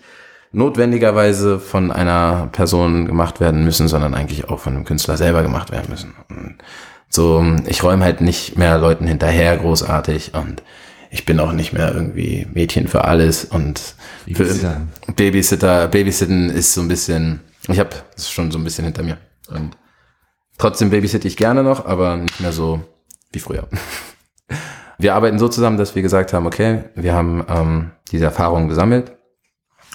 [0.51, 5.71] notwendigerweise von einer Person gemacht werden müssen, sondern eigentlich auch von einem Künstler selber gemacht
[5.71, 6.13] werden müssen.
[6.29, 6.57] Und
[7.09, 10.63] so, ich räume halt nicht mehr Leuten hinterher großartig und
[11.09, 13.95] ich bin auch nicht mehr irgendwie Mädchen für alles und
[14.33, 14.81] für
[15.15, 19.17] Babysitter, Babysitten ist so ein bisschen, ich habe es schon so ein bisschen hinter mir
[19.47, 19.77] und
[20.57, 22.81] trotzdem babysitte ich gerne noch, aber nicht mehr so
[23.31, 23.67] wie früher.
[24.97, 29.13] Wir arbeiten so zusammen, dass wir gesagt haben, okay, wir haben ähm, diese Erfahrungen gesammelt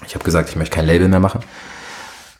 [0.07, 1.41] ich habe gesagt, ich möchte kein Label mehr machen.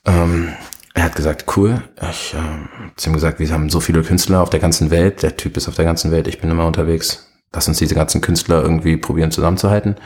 [0.07, 0.53] Ähm,
[0.95, 1.83] er hat gesagt, cool.
[2.11, 2.69] Ich äh, habe
[3.07, 5.23] ihm gesagt, wir haben so viele Künstler auf der ganzen Welt.
[5.23, 6.29] Der Typ ist auf der ganzen Welt.
[6.29, 7.29] Ich bin immer unterwegs.
[7.53, 9.97] Lass uns diese ganzen Künstler irgendwie probieren zusammenzuhalten.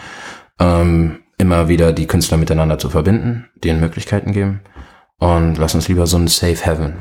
[0.58, 4.60] Ähm, immer wieder die Künstler miteinander zu verbinden, denen Möglichkeiten geben.
[5.18, 6.94] Und lass uns lieber so ein Safe Haven.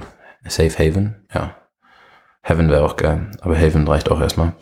[0.48, 1.56] Safe Haven, ja.
[2.44, 4.54] Heaven wäre auch geil, aber Haven reicht auch erstmal.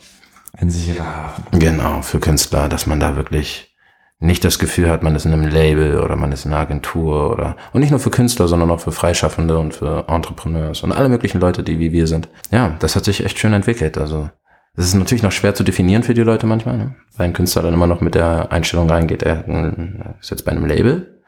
[0.52, 1.44] Ein sicherer Hafen.
[1.58, 3.76] Genau, für Künstler, dass man da wirklich
[4.18, 7.32] nicht das Gefühl hat, man ist in einem Label oder man ist in einer Agentur
[7.32, 11.08] oder und nicht nur für Künstler, sondern auch für Freischaffende und für Entrepreneurs und alle
[11.08, 12.28] möglichen Leute, die wie wir sind.
[12.50, 13.96] Ja, das hat sich echt schön entwickelt.
[13.96, 14.28] Also
[14.76, 16.94] es ist natürlich noch schwer zu definieren für die Leute manchmal, ne?
[17.16, 19.44] weil ein Künstler dann immer noch mit der Einstellung reingeht, er
[20.20, 21.20] ist jetzt bei einem Label,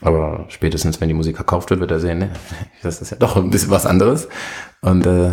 [0.00, 2.30] aber spätestens, wenn die Musik verkauft wird, wird er sehen, ne,
[2.82, 4.28] das ist ja doch ein bisschen was anderes.
[4.80, 5.32] Und äh,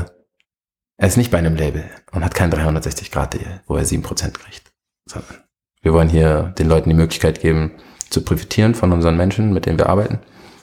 [1.00, 4.74] er ist nicht bei einem Label und hat kein 360-Grad-Deal, wo er 7% kriegt,
[5.06, 5.38] sondern
[5.82, 7.72] wir wollen hier den Leuten die Möglichkeit geben,
[8.10, 10.20] zu profitieren von unseren Menschen, mit denen wir arbeiten,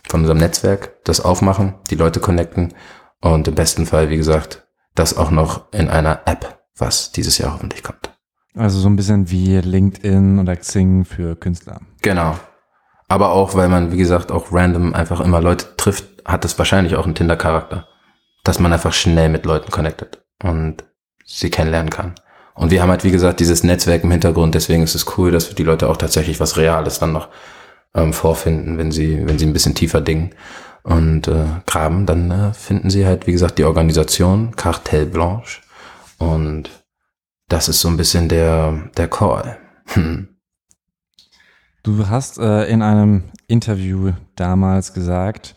[0.07, 2.75] von unserem Netzwerk, das aufmachen, die Leute connecten
[3.23, 7.55] und im besten Fall, wie gesagt, das auch noch in einer App, was dieses Jahr
[7.55, 8.11] hoffentlich kommt.
[8.55, 11.81] Also so ein bisschen wie LinkedIn oder Xing für Künstler.
[12.03, 12.37] Genau.
[13.09, 16.97] Aber auch, weil man, wie gesagt, auch random einfach immer Leute trifft, hat es wahrscheinlich
[16.97, 17.87] auch einen Tinder-Charakter.
[18.45, 20.85] Dass man einfach schnell mit Leuten connectet und
[21.25, 22.15] sie kennenlernen kann.
[22.55, 24.55] Und wir haben halt, wie gesagt, dieses Netzwerk im Hintergrund.
[24.55, 27.29] Deswegen ist es cool, dass die Leute auch tatsächlich was Reales dann noch
[27.95, 30.31] ähm, vorfinden, wenn sie, wenn sie ein bisschen tiefer dingen
[30.83, 35.61] und äh, graben, dann äh, finden sie halt, wie gesagt, die Organisation Cartel Blanche.
[36.19, 36.71] Und
[37.49, 39.59] das ist so ein bisschen der, der Call.
[39.87, 40.29] Hm.
[41.83, 45.56] Du hast äh, in einem Interview damals gesagt,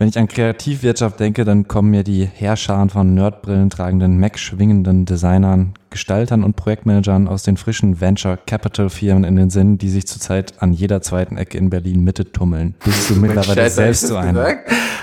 [0.00, 5.74] wenn ich an Kreativwirtschaft denke, dann kommen mir die Herrscharen von Nerdbrillen tragenden, Mac-schwingenden Designern,
[5.90, 10.54] Gestaltern und Projektmanagern aus den frischen Venture Capital Firmen in den Sinn, die sich zurzeit
[10.62, 12.76] an jeder zweiten Ecke in Berlin Mitte tummeln.
[12.82, 14.60] Bist du mittlerweile Scheiße, selbst so einer?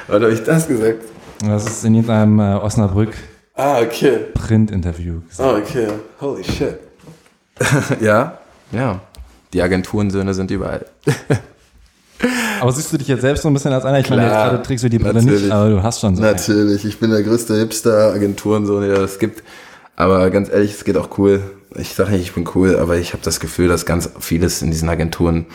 [0.08, 1.04] Oder habe ich das gesagt?
[1.46, 3.14] Das ist in irgendeinem äh, Osnabrück
[3.54, 4.18] ah, okay.
[4.34, 5.22] Print-Interview.
[5.38, 5.90] Ah, okay.
[6.20, 6.80] Holy shit.
[8.02, 8.40] ja,
[8.72, 9.00] ja.
[9.54, 10.88] Die Agenturensöhne sind überall.
[12.62, 14.00] Aber siehst du dich jetzt selbst so ein bisschen als einer?
[14.00, 16.22] Ich Klar, meine, jetzt gerade trägst du die Brille nicht, aber du hast schon so.
[16.22, 19.44] Natürlich, ich bin der größte Hipster, Agenturen so, der es gibt.
[19.96, 21.42] Aber ganz ehrlich, es geht auch cool.
[21.76, 24.72] Ich sage nicht, ich bin cool, aber ich habe das Gefühl, dass ganz vieles in
[24.72, 25.48] diesen Agenturen,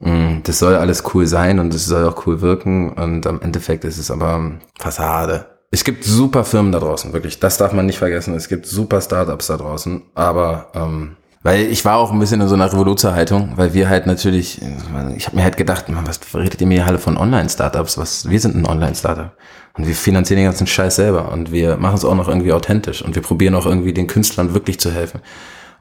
[0.00, 3.40] mh, mm, das soll alles cool sein und es soll auch cool wirken und am
[3.40, 5.46] Endeffekt ist es aber Fassade.
[5.70, 7.40] Es gibt super Firmen da draußen, wirklich.
[7.40, 8.34] Das darf man nicht vergessen.
[8.34, 12.48] Es gibt super Startups da draußen, aber ähm, weil ich war auch ein bisschen in
[12.48, 14.62] so einer Revoluzerhaltung, weil wir halt natürlich,
[15.14, 17.98] ich habe mir halt gedacht, man, was redet ihr mir alle von Online-Startups?
[17.98, 19.30] Was, wir sind ein Online-Startup.
[19.74, 23.02] Und wir finanzieren den ganzen Scheiß selber und wir machen es auch noch irgendwie authentisch
[23.02, 25.20] und wir probieren auch irgendwie den Künstlern wirklich zu helfen.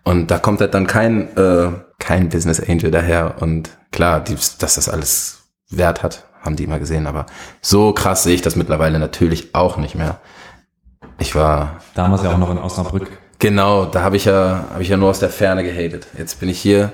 [0.04, 3.36] Und da kommt halt dann kein, äh, kein Business Angel daher.
[3.40, 7.26] Und klar, die, dass das alles Wert hat, haben die immer gesehen, aber
[7.62, 10.20] so krass sehe ich das mittlerweile natürlich auch nicht mehr.
[11.20, 13.23] Ich war Damals ja auch noch in Osnabrück.
[13.44, 16.08] Genau, da habe ich ja habe ich ja nur aus der Ferne gehatet.
[16.18, 16.92] Jetzt bin ich hier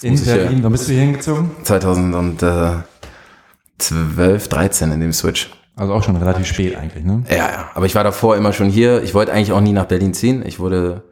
[0.00, 1.50] In ich ja- Berlin, wann bist du hier hingezogen?
[1.64, 5.50] 2012, 13 in dem Switch.
[5.76, 7.22] Also auch schon relativ spät eigentlich, ne?
[7.30, 9.02] Ja, ja, aber ich war davor immer schon hier.
[9.02, 10.44] Ich wollte eigentlich auch nie nach Berlin ziehen.
[10.46, 11.02] Ich wurde,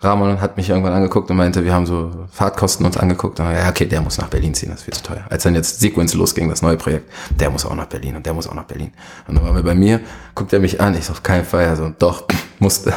[0.00, 3.38] Ramon hat mich irgendwann angeguckt und meinte, wir haben so Fahrtkosten uns angeguckt.
[3.38, 5.24] Und ja, okay, der muss nach Berlin ziehen, das ist viel zu teuer.
[5.28, 8.32] Als dann jetzt Sequence losging, das neue Projekt, der muss auch nach Berlin und der
[8.32, 8.92] muss auch nach Berlin.
[9.28, 10.00] Und dann waren wir bei mir,
[10.34, 12.24] guckt er mich an, ich so, auf keinen Fall, also doch,
[12.62, 12.94] musste.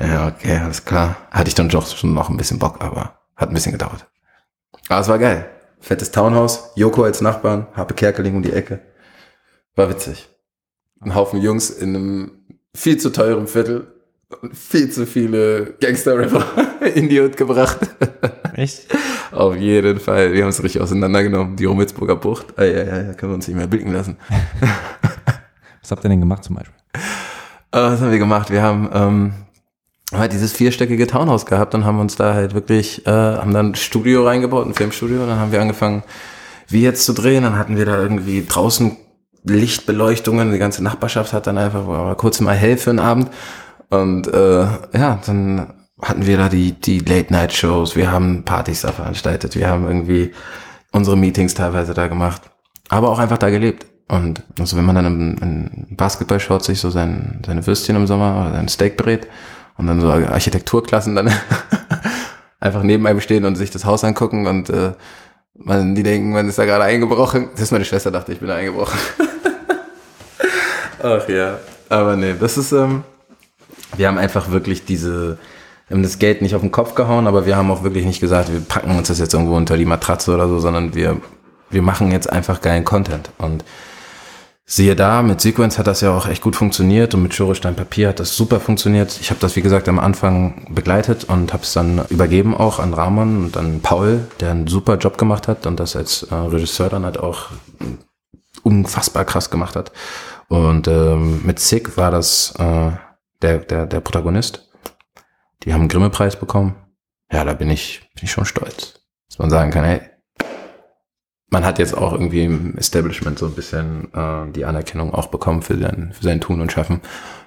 [0.00, 1.16] Ja, okay, alles klar.
[1.30, 4.06] Hatte ich dann doch schon noch ein bisschen Bock, aber hat ein bisschen gedauert.
[4.88, 5.48] Aber es war geil.
[5.80, 8.80] Fettes Townhouse, Joko als Nachbarn, Harpe Kerkeling um die Ecke.
[9.76, 10.28] War witzig.
[11.00, 12.30] Ein Haufen Jungs in einem
[12.74, 13.92] viel zu teuren Viertel
[14.40, 17.78] und viel zu viele Gangster-Rapper in die Hut gebracht.
[18.54, 18.86] Echt?
[19.32, 20.32] Auf jeden Fall.
[20.32, 21.56] Wir haben es richtig auseinandergenommen.
[21.56, 22.46] Die Rumitzburger Bucht.
[22.56, 24.16] Ah, ja, ja, ja, können wir uns nicht mehr blicken lassen.
[25.80, 26.81] Was habt ihr denn gemacht zum Beispiel?
[27.72, 28.50] Was haben wir gemacht?
[28.50, 29.32] Wir haben ähm,
[30.12, 33.74] halt dieses vierstöckige Townhouse gehabt und haben uns da halt wirklich, äh, haben dann ein
[33.74, 36.02] Studio reingebaut, ein Filmstudio und dann haben wir angefangen,
[36.68, 37.44] wie jetzt zu drehen.
[37.44, 38.96] Dann hatten wir da irgendwie draußen
[39.44, 43.30] Lichtbeleuchtungen, die ganze Nachbarschaft hat dann einfach war kurz mal hell für einen Abend.
[43.88, 44.60] Und äh,
[44.92, 49.86] ja, dann hatten wir da die, die Late-Night-Shows, wir haben Partys da veranstaltet, wir haben
[49.86, 50.32] irgendwie
[50.92, 52.42] unsere Meetings teilweise da gemacht,
[52.88, 53.86] aber auch einfach da gelebt.
[54.08, 55.36] Und also wenn man dann im,
[55.88, 59.26] im Basketball schaut, sich so sein, seine Würstchen im Sommer oder sein Steak berät
[59.76, 61.30] und dann so Architekturklassen dann
[62.60, 64.92] einfach neben einem stehen und sich das Haus angucken und äh,
[65.54, 67.50] man, die denken, man ist da gerade eingebrochen.
[67.52, 68.98] Das ist meine Schwester, dachte ich, bin da eingebrochen.
[71.02, 71.58] Ach ja.
[71.88, 73.04] Aber nee, das ist, ähm,
[73.96, 75.38] wir haben einfach wirklich diese,
[75.88, 78.20] wir haben das Geld nicht auf den Kopf gehauen, aber wir haben auch wirklich nicht
[78.20, 81.20] gesagt, wir packen uns das jetzt irgendwo unter die Matratze oder so, sondern wir,
[81.70, 83.30] wir machen jetzt einfach geilen Content.
[83.38, 83.64] Und
[84.72, 88.08] siehe da, mit Sequence hat das ja auch echt gut funktioniert und mit Schurestein Papier
[88.08, 89.18] hat das super funktioniert.
[89.20, 92.94] Ich habe das, wie gesagt, am Anfang begleitet und habe es dann übergeben auch an
[92.94, 96.88] Ramon und an Paul, der einen super Job gemacht hat und das als äh, Regisseur
[96.88, 97.50] dann halt auch
[98.62, 99.92] unfassbar krass gemacht hat.
[100.48, 102.92] Und ähm, mit Sick war das äh,
[103.42, 104.70] der, der, der Protagonist.
[105.64, 106.76] Die haben einen Grimme-Preis bekommen.
[107.30, 108.94] Ja, da bin ich, bin ich schon stolz.
[109.28, 110.00] Dass man sagen kann, hey,
[111.52, 115.62] man hat jetzt auch irgendwie im Establishment so ein bisschen äh, die Anerkennung auch bekommen
[115.62, 117.00] für sein, für sein Tun und Schaffen.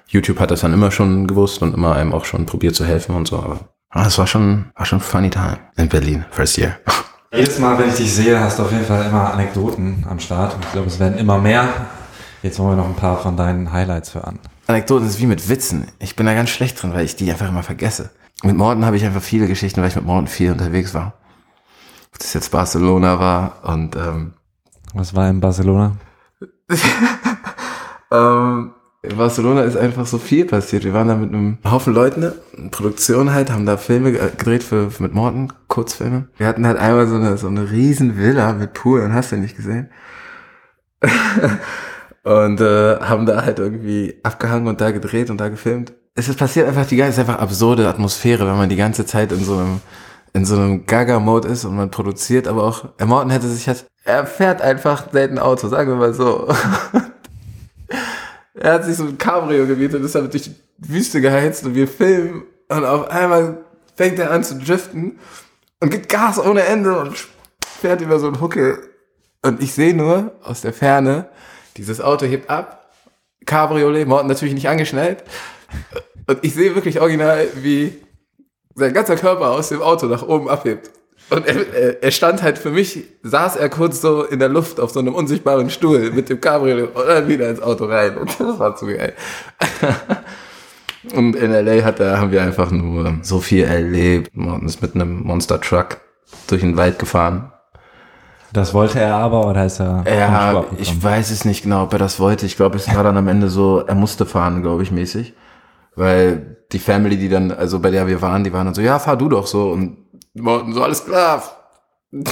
[0.06, 3.16] YouTube hat das dann immer schon gewusst und immer einem auch schon probiert zu helfen
[3.16, 3.58] und so, aber
[3.90, 6.76] ah, das war schon, war schon funny time in Berlin, first year.
[7.34, 10.54] Jedes Mal, wenn ich dich sehe, hast du auf jeden Fall immer Anekdoten am Start.
[10.54, 11.68] Und ich glaube, es werden immer mehr.
[12.42, 14.38] Jetzt wollen wir noch ein paar von deinen Highlights hören.
[14.68, 15.88] Anekdoten ist wie mit Witzen.
[15.98, 18.10] Ich bin da ganz schlecht drin, weil ich die einfach immer vergesse.
[18.44, 21.14] Mit Morten habe ich einfach viele Geschichten, weil ich mit Morten viel unterwegs war.
[22.16, 24.32] Ob das jetzt Barcelona war und ähm,
[24.94, 25.96] Was war in Barcelona?
[28.10, 28.72] ähm,
[29.02, 30.84] in Barcelona ist einfach so viel passiert.
[30.84, 34.62] Wir waren da mit einem Haufen Leuten, in Produktion halt, haben da Filme ge- gedreht
[34.62, 36.28] für, für mit Morten, Kurzfilme.
[36.38, 39.36] Wir hatten halt einmal so eine, so eine riesen Villa mit Pool, und hast du
[39.36, 39.90] nicht gesehen.
[42.22, 45.92] und äh, haben da halt irgendwie abgehangen und da gedreht und da gefilmt.
[46.14, 49.32] Es ist passiert einfach die ganze, ist einfach absurde Atmosphäre, wenn man die ganze Zeit
[49.32, 49.80] in so einem
[50.36, 53.86] in so einem Gaga-Mode ist und man produziert, aber auch, äh, Morten hätte sich halt,
[54.04, 56.46] er fährt einfach selten Auto, sagen wir mal so.
[58.54, 61.88] er hat sich so ein Cabrio gemietet, ist damit durch die Wüste geheizt und wir
[61.88, 63.64] filmen und auf einmal
[63.94, 65.18] fängt er an zu driften
[65.80, 67.16] und gibt Gas ohne Ende und
[67.66, 68.78] fährt über so einen Huckel.
[69.40, 71.30] Und ich sehe nur aus der Ferne,
[71.78, 72.90] dieses Auto hebt ab,
[73.46, 75.24] Cabriolet, Morten natürlich nicht angeschnallt.
[76.26, 78.02] Und ich sehe wirklich original, wie
[78.76, 80.90] sein ganzer Körper aus dem Auto nach oben abhebt.
[81.28, 84.78] Und er, er, er stand halt für mich, saß er kurz so in der Luft
[84.78, 88.16] auf so einem unsichtbaren Stuhl mit dem Cabriolet und dann wieder ins Auto rein.
[88.16, 89.12] Und das war zu geil.
[91.14, 94.30] Und in LA hat er, haben wir einfach nur so viel erlebt.
[94.34, 95.98] Man ist mit einem Monster Truck
[96.48, 97.52] durch den Wald gefahren.
[98.52, 101.98] Das wollte er aber oder ist er Ja, ich weiß es nicht genau, ob er
[101.98, 102.46] das wollte.
[102.46, 105.34] Ich glaube, es war dann am Ende so, er musste fahren, glaube ich, mäßig.
[105.96, 108.98] Weil die Family, die dann, also bei der wir waren, die waren dann so, ja,
[108.98, 109.70] fahr du doch so.
[109.70, 109.96] Und
[110.34, 111.42] Morten so, alles klar.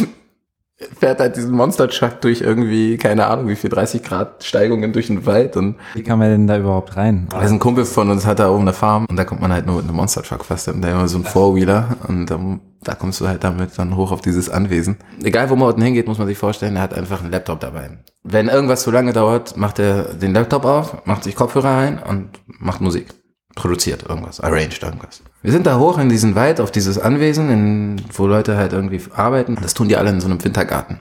[0.99, 5.07] Fährt halt diesen Monster Truck durch irgendwie, keine Ahnung, wie viel, 30 Grad Steigungen durch
[5.07, 7.29] den Wald und Wie kam er denn da überhaupt rein?
[7.29, 9.67] ist ein Kumpel von uns, hat da oben eine Farm und da kommt man halt
[9.67, 10.67] nur mit einem Monster Truck fast.
[10.69, 14.11] Und da immer so ein Four-Wheeler und ähm, da kommst du halt damit dann hoch
[14.11, 14.97] auf dieses Anwesen.
[15.23, 17.99] Egal wo Morten hingeht, muss man sich vorstellen, er hat einfach einen Laptop dabei.
[18.25, 22.31] Wenn irgendwas zu lange dauert, macht er den Laptop auf, macht sich Kopfhörer ein und
[22.47, 23.15] macht Musik.
[23.55, 25.23] Produziert irgendwas, arranged irgendwas.
[25.43, 29.01] Wir sind da hoch in diesen Wald, auf dieses Anwesen, in, wo Leute halt irgendwie
[29.15, 29.57] arbeiten.
[29.63, 31.01] Das tun die alle in so einem Wintergarten.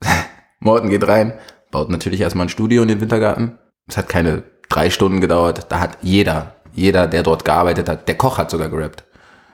[0.60, 1.32] Morten geht rein,
[1.70, 3.58] baut natürlich erstmal ein Studio in den Wintergarten.
[3.88, 5.66] Es hat keine drei Stunden gedauert.
[5.70, 9.04] Da hat jeder, jeder, der dort gearbeitet hat, der Koch hat sogar gerappt.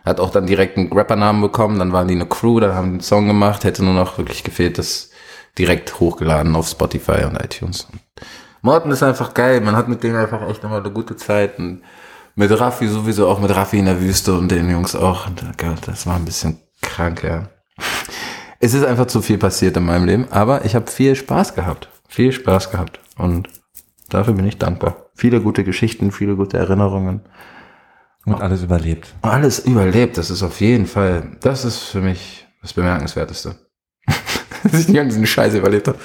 [0.05, 2.93] Hat auch dann direkt einen Rappernamen bekommen, dann waren die eine Crew, dann haben die
[2.93, 5.11] einen Song gemacht, hätte nur noch wirklich gefehlt, das
[5.57, 7.87] direkt hochgeladen auf Spotify und iTunes.
[8.65, 11.83] Morten ist einfach geil, man hat mit denen einfach echt immer eine gute Zeit und
[12.35, 15.27] mit Raffi sowieso auch mit Raffi in der Wüste und den Jungs auch.
[15.27, 17.51] Und, Gott, das war ein bisschen krank, ja.
[18.61, 21.91] Es ist einfach zu viel passiert in meinem Leben, aber ich habe viel Spaß gehabt.
[22.09, 23.01] Viel Spaß gehabt.
[23.19, 23.51] Und
[24.09, 25.11] dafür bin ich dankbar.
[25.15, 27.21] Viele gute Geschichten, viele gute Erinnerungen.
[28.25, 29.15] Und alles überlebt.
[29.21, 33.57] Alles überlebt, das ist auf jeden Fall, das ist für mich das Bemerkenswerteste.
[34.63, 35.99] Dass ich die ganzen Scheiße überlebt habe.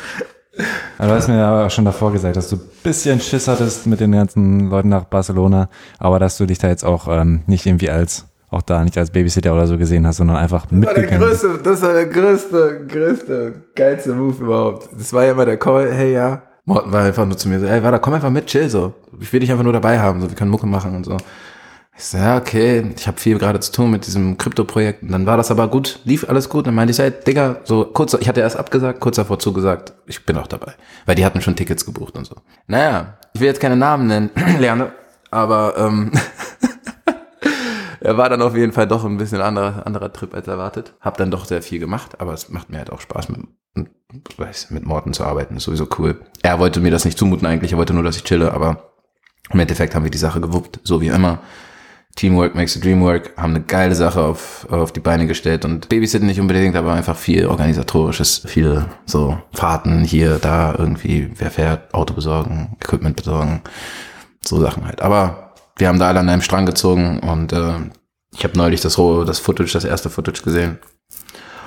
[0.97, 3.87] Also du hast mir ja auch schon davor gesagt, dass du ein bisschen Schiss hattest
[3.87, 7.65] mit den ganzen Leuten nach Barcelona, aber dass du dich da jetzt auch ähm, nicht
[7.65, 11.45] irgendwie als, auch da nicht als Babysitter oder so gesehen hast, sondern einfach mitgegangen bist.
[11.63, 14.89] das war der größte, größte, geilste Move überhaupt.
[14.97, 16.41] Das war ja immer der Call, hey ja.
[16.65, 18.93] Morten war einfach nur zu mir so, hey, warte, komm einfach mit, chill so.
[19.19, 21.17] Ich will dich einfach nur dabei haben, so, wir können Mucke machen und so.
[21.99, 25.03] Ich so, ja, okay, ich habe viel gerade zu tun mit diesem Krypto-Projekt.
[25.03, 26.65] Und dann war das aber gut, lief alles gut.
[26.65, 30.25] Dann meinte ich, hey, Digga, so kurz, ich hatte erst abgesagt, kurz davor zugesagt, ich
[30.25, 30.75] bin auch dabei.
[31.05, 32.37] Weil die hatten schon Tickets gebucht und so.
[32.67, 34.93] Naja, ich will jetzt keine Namen nennen, Lerne,
[35.29, 36.13] aber ähm,
[37.99, 40.93] er war dann auf jeden Fall doch ein bisschen anderer, anderer Trip als erwartet.
[41.01, 43.89] Hab dann doch sehr viel gemacht, aber es macht mir halt auch Spaß, mit,
[44.37, 45.57] weiß, mit Morten zu arbeiten.
[45.57, 46.21] Ist sowieso cool.
[46.43, 48.93] Er wollte mir das nicht zumuten eigentlich, er wollte nur, dass ich chille, aber
[49.51, 51.39] im Endeffekt haben wir die Sache gewuppt, so wie immer.
[52.15, 55.87] Teamwork makes the dream work, haben eine geile Sache auf, auf die Beine gestellt und
[55.87, 61.93] Babysitten nicht unbedingt, aber einfach viel organisatorisches, viele so Fahrten hier, da irgendwie, wer fährt,
[61.93, 63.61] Auto besorgen, Equipment besorgen,
[64.43, 65.01] so Sachen halt.
[65.01, 67.75] Aber wir haben da alle an einem Strang gezogen und äh,
[68.33, 70.79] ich habe neulich das das Footage, das erste Footage gesehen.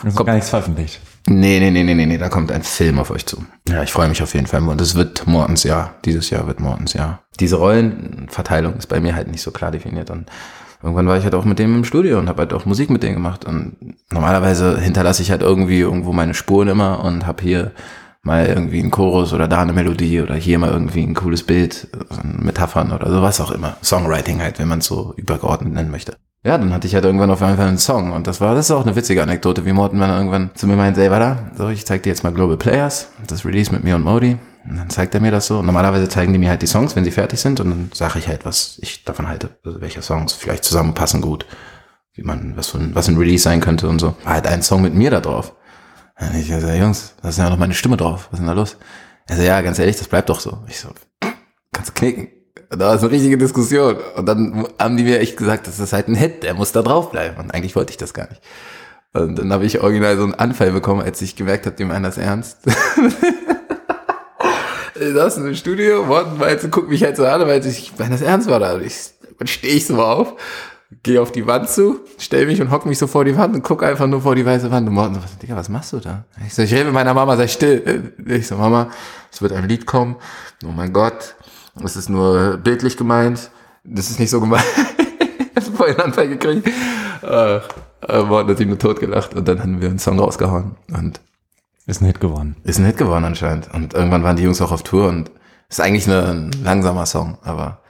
[0.03, 1.01] Das ist gar nichts veröffentlicht.
[1.29, 3.45] Nee, nee, nee, nee, nee, da kommt ein Film auf euch zu.
[3.69, 4.67] Ja, ich freue mich auf jeden Fall.
[4.67, 5.95] Und es wird Mortens Jahr.
[6.05, 7.23] Dieses Jahr wird Mortens Jahr.
[7.39, 10.11] Diese Rollenverteilung ist bei mir halt nicht so klar definiert.
[10.11, 10.27] Und
[10.83, 13.03] irgendwann war ich halt auch mit dem im Studio und habe halt auch Musik mit
[13.03, 13.45] denen gemacht.
[13.45, 13.77] Und
[14.11, 17.73] normalerweise hinterlasse ich halt irgendwie irgendwo meine Spuren immer und habe hier
[18.23, 21.89] mal irgendwie einen Chorus oder da eine Melodie oder hier mal irgendwie ein cooles Bild,
[22.23, 23.77] Metaphern oder sowas auch immer.
[23.83, 26.17] Songwriting halt, wenn man es so übergeordnet nennen möchte.
[26.45, 28.67] Ja, dann hatte ich halt irgendwann auf jeden Fall einen Song und das war, das
[28.67, 31.69] ist auch eine witzige Anekdote, wie Morten dann irgendwann zu mir meint, ey, warte, so,
[31.69, 34.39] ich zeig dir jetzt mal Global Players, das Release mit mir und Modi.
[34.69, 35.59] Und dann zeigt er mir das so.
[35.59, 38.19] Und normalerweise zeigen die mir halt die Songs, wenn sie fertig sind und dann sage
[38.19, 41.47] ich halt, was ich davon halte, also welche Songs vielleicht zusammenpassen gut,
[42.15, 44.17] wie man, was, für ein, was ein Release sein könnte und so.
[44.25, 45.55] War halt ein Song mit mir da drauf.
[46.21, 48.53] Und ich so, Jungs, da ist ja noch meine Stimme drauf, was ist denn da
[48.53, 48.77] los?
[49.29, 50.65] Er so, ja, ganz ehrlich, das bleibt doch so.
[50.67, 50.89] Ich so,
[51.73, 52.29] kannst knicken.
[52.73, 53.99] Und da war es eine richtige Diskussion.
[54.17, 56.81] Und dann haben die mir echt gesagt, das ist halt ein Hit, der muss da
[56.81, 57.37] drauf bleiben.
[57.39, 58.41] Und eigentlich wollte ich das gar nicht.
[59.13, 62.05] Und dann habe ich original so einen Anfall bekommen, als ich gemerkt habe, die meinen
[62.05, 62.61] das ernst.
[64.95, 68.13] ich saß in dem Studio, Morten meinte, guck mich halt so an, weil ich meine
[68.13, 68.73] das ernst war da.
[68.73, 68.97] Und ich,
[69.39, 70.33] dann stehe ich so auf,
[71.03, 73.63] gehe auf die Wand zu, stell mich und hock mich so vor die Wand und
[73.63, 74.89] guck einfach nur vor die weiße Wand.
[74.89, 76.25] Und Morten so, Digga, was machst du da?
[76.47, 78.15] Ich so, ich rede mit meiner Mama, sei still.
[78.27, 78.91] Ich so, Mama,
[79.31, 80.17] es wird ein Lied kommen.
[80.65, 81.35] Oh mein Gott,
[81.75, 83.51] das ist nur bildlich gemeint.
[83.85, 84.65] Das ist nicht so gemeint.
[85.57, 86.69] ich hab vorhin einen Anfall gekriegt.
[87.23, 87.61] Äh,
[88.25, 90.77] Morten hat sich nur totgelacht und dann haben wir einen Song rausgehauen.
[90.93, 91.21] Und
[91.87, 92.57] Ist ein Hit geworden.
[92.65, 93.73] ist ein Hit geworden anscheinend.
[93.73, 95.31] Und irgendwann waren die Jungs auch auf Tour und
[95.69, 97.81] ist eigentlich eine, ein langsamer Song, aber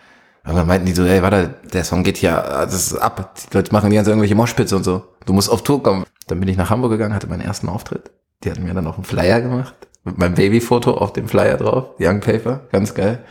[0.44, 3.34] irgendwann meinten die so, ey, warte, der Song geht hier, das ist ab.
[3.50, 5.02] Die Leute machen die ganze irgendwelche Moshpits und so.
[5.26, 6.04] Du musst auf Tour kommen.
[6.28, 8.10] Dann bin ich nach Hamburg gegangen, hatte meinen ersten Auftritt.
[8.44, 9.74] Die hatten mir dann auch einen Flyer gemacht.
[10.04, 11.90] Mit meinem Babyfoto auf dem Flyer drauf.
[12.00, 12.60] Young Paper.
[12.72, 13.24] Ganz geil.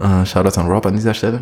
[0.00, 1.40] Äh, Shoutouts an Rob an dieser Stelle.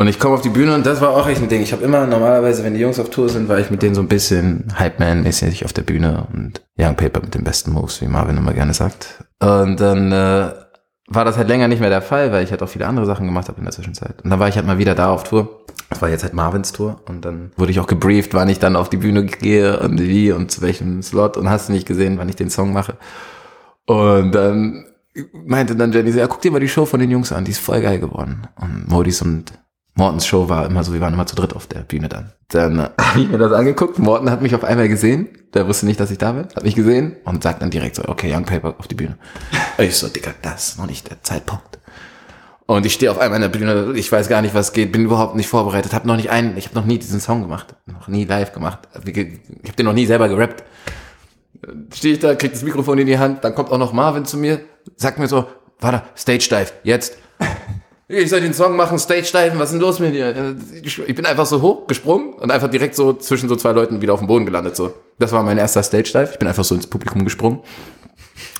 [0.00, 1.60] Und ich komme auf die Bühne und das war auch echt ein Ding.
[1.60, 4.00] Ich habe immer normalerweise, wenn die Jungs auf Tour sind, war ich mit denen so
[4.00, 8.38] ein bisschen Hype-Man-mäßig auf der Bühne und Young Paper mit den besten Moves, wie Marvin
[8.38, 9.22] immer gerne sagt.
[9.40, 10.52] Und dann äh,
[11.06, 13.26] war das halt länger nicht mehr der Fall, weil ich halt auch viele andere Sachen
[13.26, 14.22] gemacht habe in der Zwischenzeit.
[14.22, 15.66] Und dann war ich halt mal wieder da auf Tour.
[15.90, 18.76] Das war jetzt halt Marvins Tour und dann wurde ich auch gebrieft, wann ich dann
[18.76, 22.16] auf die Bühne gehe und wie und zu welchem Slot und hast du nicht gesehen,
[22.16, 22.94] wann ich den Song mache.
[23.86, 24.86] Und dann
[25.32, 27.50] meinte dann Jenny so, ja, guck dir mal die Show von den Jungs an, die
[27.50, 28.48] ist voll geil geworden.
[28.56, 29.52] Und Modis und
[29.94, 32.32] Mortens Show war immer so, wir waren immer zu dritt auf der Bühne dann.
[32.48, 35.86] Dann äh, habe ich mir das angeguckt, Morten hat mich auf einmal gesehen, der wusste
[35.86, 38.44] nicht, dass ich da bin, hat mich gesehen und sagt dann direkt so, okay, Young
[38.44, 39.18] Paper auf die Bühne.
[39.78, 41.78] Ich so, Digga, das ist noch nicht der Zeitpunkt.
[42.66, 45.04] Und ich stehe auf einmal in der Bühne, ich weiß gar nicht, was geht, bin
[45.04, 48.06] überhaupt nicht vorbereitet, habe noch nicht einen, ich habe noch nie diesen Song gemacht, noch
[48.06, 48.88] nie live gemacht.
[49.04, 50.62] Ich habe den noch nie selber gerappt.
[51.92, 54.36] Stehe ich da, krieg das Mikrofon in die Hand, dann kommt auch noch Marvin zu
[54.38, 54.60] mir,
[54.96, 55.46] sagt mir so,
[55.80, 57.16] warte, Stage Dive, jetzt.
[58.12, 60.56] Ich soll den Song machen, Stage Dive, was ist denn los mit dir?
[60.82, 64.18] Ich bin einfach so hochgesprungen und einfach direkt so zwischen so zwei Leuten wieder auf
[64.18, 64.92] dem Boden gelandet, so.
[65.20, 67.60] Das war mein erster Stage Dive, ich bin einfach so ins Publikum gesprungen.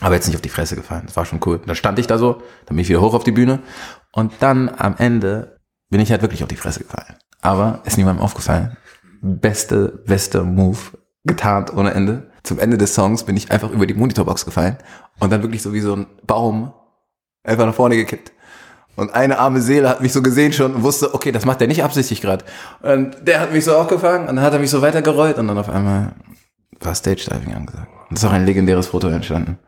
[0.00, 1.02] Aber jetzt nicht auf die Fresse gefallen.
[1.06, 1.60] Das war schon cool.
[1.66, 2.34] Dann stand ich da so,
[2.66, 3.58] dann bin ich wieder hoch auf die Bühne
[4.12, 5.56] und dann am Ende
[5.90, 7.16] bin ich halt wirklich auf die Fresse gefallen.
[7.42, 8.76] Aber ist niemandem aufgefallen.
[9.20, 10.78] Beste, beste Move
[11.24, 12.29] getarnt ohne Ende.
[12.42, 14.76] Zum Ende des Songs bin ich einfach über die Monitorbox gefallen
[15.18, 16.72] und dann wirklich so wie so ein Baum
[17.44, 18.32] einfach nach vorne gekippt.
[18.96, 21.68] Und eine arme Seele hat mich so gesehen schon und wusste, okay, das macht er
[21.68, 22.44] nicht absichtlich gerade.
[22.82, 25.58] Und der hat mich so aufgefangen und dann hat er mich so weitergerollt und dann
[25.58, 26.14] auf einmal
[26.80, 27.88] war Stage Diving angesagt.
[28.08, 29.58] Und es ist auch ein legendäres Foto entstanden,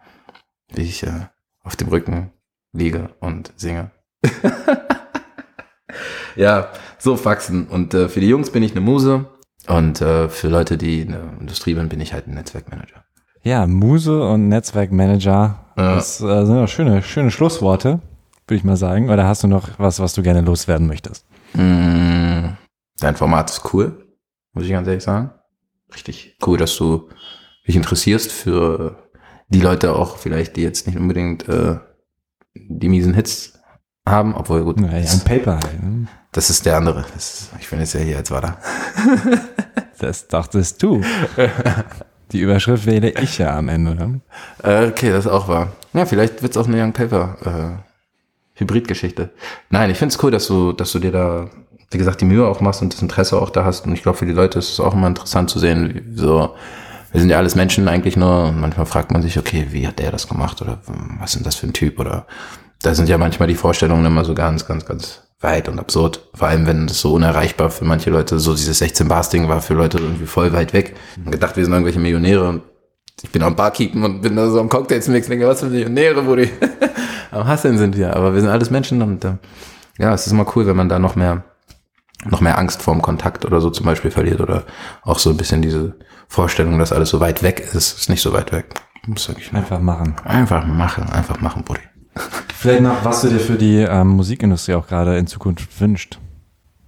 [0.75, 1.29] wie ich äh,
[1.63, 2.33] auf dem Rücken
[2.73, 3.91] liege und singe.
[6.37, 6.69] ja,
[6.99, 7.67] so Faxen.
[7.69, 9.27] Und äh, für die Jungs bin ich eine Muse
[9.69, 13.05] und äh, für Leute, die in der Industrie sind, bin ich halt ein Netzwerkmanager.
[13.43, 15.95] Ja, Muse und Netzwerkmanager, Ja.
[15.95, 18.01] das äh, sind doch schöne, schöne Schlussworte,
[18.47, 19.11] würde ich mal sagen.
[19.11, 21.27] Oder hast du noch was, was du gerne loswerden möchtest?
[21.55, 22.51] Mm,
[23.01, 24.07] Dein Format ist cool,
[24.53, 25.31] muss ich ganz ehrlich sagen.
[25.93, 27.09] Richtig cool, dass du
[27.67, 28.97] dich interessierst für
[29.49, 31.79] die Leute auch vielleicht, die jetzt nicht unbedingt äh,
[32.55, 33.59] die miesen Hits
[34.07, 35.83] haben, obwohl gut, Ja, ein Paper halt.
[35.83, 36.07] Ne?
[36.33, 37.05] das ist der andere.
[37.17, 38.59] Ist, ich bin jetzt ja hier als Wader.
[39.99, 41.01] Das dachtest du.
[42.33, 43.95] Die Überschrift wähle ich ja am Ende.
[43.95, 44.21] Ne?
[44.65, 45.75] Äh, okay, das ist auch wahr.
[45.93, 49.31] Ja, vielleicht wird's auch eine Young Paper äh, Hybridgeschichte.
[49.71, 51.51] Nein, ich finde es cool, dass du, dass du dir da,
[51.93, 53.87] wie gesagt, die Mühe auch machst und das Interesse auch da hast.
[53.87, 56.57] Und ich glaube, für die Leute ist es auch immer interessant zu sehen, wie, so,
[57.13, 60.01] wir sind ja alles Menschen eigentlich nur und manchmal fragt man sich, okay, wie hat
[60.01, 60.79] der das gemacht oder
[61.21, 62.27] was ist denn das für ein Typ oder
[62.83, 66.29] da sind ja manchmal die Vorstellungen immer so ganz, ganz, ganz weit und absurd.
[66.35, 69.61] Vor allem, wenn das so unerreichbar für manche Leute, so dieses 16 Bars Ding war
[69.61, 70.95] für Leute irgendwie voll weit weg.
[71.25, 72.63] Und gedacht, wir sind irgendwelche Millionäre und
[73.23, 76.27] ich bin am Barkeepen und bin da so am Cocktails mix, denke, was für Millionäre,
[76.27, 76.51] wo die
[77.31, 78.17] am Hasseln sind wir.
[78.17, 79.37] Aber wir sind alles Menschen und äh,
[79.99, 81.45] ja, es ist immer cool, wenn man da noch mehr,
[82.25, 84.65] noch mehr Angst vorm Kontakt oder so zum Beispiel verliert oder
[85.03, 85.95] auch so ein bisschen diese
[86.29, 88.75] Vorstellung, dass alles so weit weg ist, ist nicht so weit weg.
[89.07, 90.15] Muss wirklich Einfach machen.
[90.25, 91.81] einfach machen, einfach machen, Buddy.
[92.15, 96.19] Vielleicht noch, was du dir für die ähm, Musikindustrie auch gerade in Zukunft wünscht.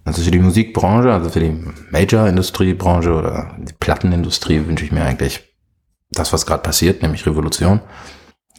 [0.05, 5.55] Also für die Musikbranche, also für die Major-Industriebranche oder die Plattenindustrie wünsche ich mir eigentlich
[6.11, 7.81] das, was gerade passiert, nämlich Revolution.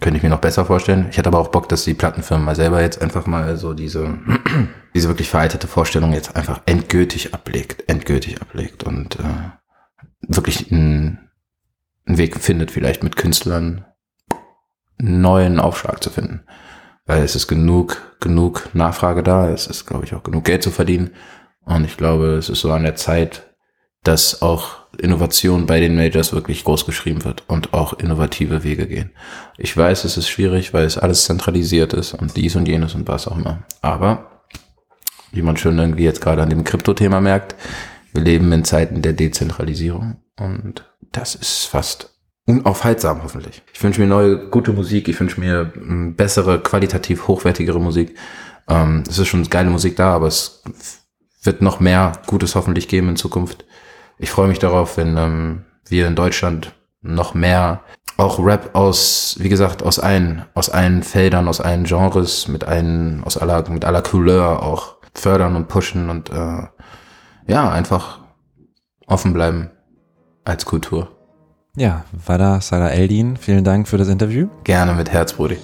[0.00, 1.06] Könnte ich mir noch besser vorstellen.
[1.08, 4.18] Ich hätte aber auch Bock, dass die Plattenfirmen mal selber jetzt einfach mal so diese,
[4.94, 9.22] diese wirklich veraltete Vorstellung jetzt einfach endgültig ablegt, endgültig ablegt und äh,
[10.20, 11.30] wirklich einen,
[12.04, 13.86] einen Weg findet, vielleicht mit Künstlern
[14.98, 16.42] neuen Aufschlag zu finden.
[17.04, 20.70] Weil es ist genug, genug Nachfrage da, es ist, glaube ich, auch genug Geld zu
[20.70, 21.10] verdienen.
[21.64, 23.46] Und ich glaube, es ist so an der Zeit,
[24.02, 29.10] dass auch Innovation bei den Majors wirklich groß geschrieben wird und auch innovative Wege gehen.
[29.58, 33.08] Ich weiß, es ist schwierig, weil es alles zentralisiert ist und dies und jenes und
[33.08, 33.64] was auch immer.
[33.82, 34.42] Aber,
[35.32, 37.56] wie man schon irgendwie jetzt gerade an dem Krypto-Thema merkt,
[38.12, 42.15] wir leben in Zeiten der Dezentralisierung und das ist fast
[42.46, 43.62] unaufhaltsam hoffentlich.
[43.72, 48.16] Ich wünsche mir neue, gute Musik, ich wünsche mir m, bessere, qualitativ hochwertigere Musik.
[48.68, 50.62] Ähm, es ist schon geile Musik da, aber es
[51.42, 53.64] wird noch mehr Gutes hoffentlich geben in Zukunft.
[54.18, 57.82] Ich freue mich darauf, wenn ähm, wir in Deutschland noch mehr
[58.16, 63.22] auch Rap aus, wie gesagt, aus allen, aus allen Feldern, aus allen Genres, mit allen,
[63.24, 66.62] aus aller, mit aller Couleur auch fördern und pushen und äh,
[67.46, 68.20] ja, einfach
[69.06, 69.70] offen bleiben
[70.44, 71.15] als Kultur.
[71.78, 74.48] Ja, Wada Salah Eldin, vielen Dank für das Interview.
[74.64, 75.58] Gerne mit Herz, Brudi.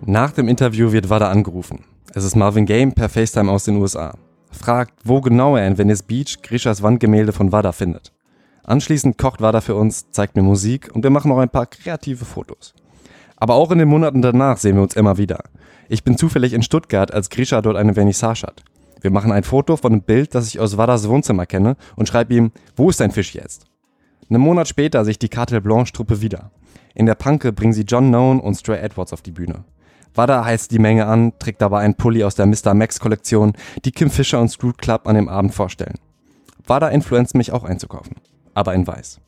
[0.00, 1.84] Nach dem Interview wird Wada angerufen.
[2.14, 4.14] Es ist Marvin Game per FaceTime aus den USA.
[4.50, 8.12] Fragt, wo genau er in Venice Beach Grishas Wandgemälde von Wada findet.
[8.64, 12.24] Anschließend kocht Wada für uns, zeigt mir Musik und wir machen noch ein paar kreative
[12.24, 12.72] Fotos.
[13.36, 15.44] Aber auch in den Monaten danach sehen wir uns immer wieder.
[15.90, 18.64] Ich bin zufällig in Stuttgart, als Grisha dort eine Vernissage hat.
[19.00, 22.34] Wir machen ein Foto von einem Bild, das ich aus Wadas Wohnzimmer kenne und schreibe
[22.34, 23.64] ihm, wo ist dein Fisch jetzt?
[24.28, 26.50] Einen Monat später sehe ich die Carte Blanche Truppe wieder.
[26.94, 29.64] In der Panke bringen sie John Noan und Stray Edwards auf die Bühne.
[30.14, 32.74] Wada heizt die Menge an, trägt dabei einen Pulli aus der Mr.
[32.74, 33.52] Max Kollektion,
[33.84, 35.98] die Kim Fischer und Screwed Club an dem Abend vorstellen.
[36.66, 38.16] Wada influenzt mich auch einzukaufen,
[38.54, 39.20] aber in weiß.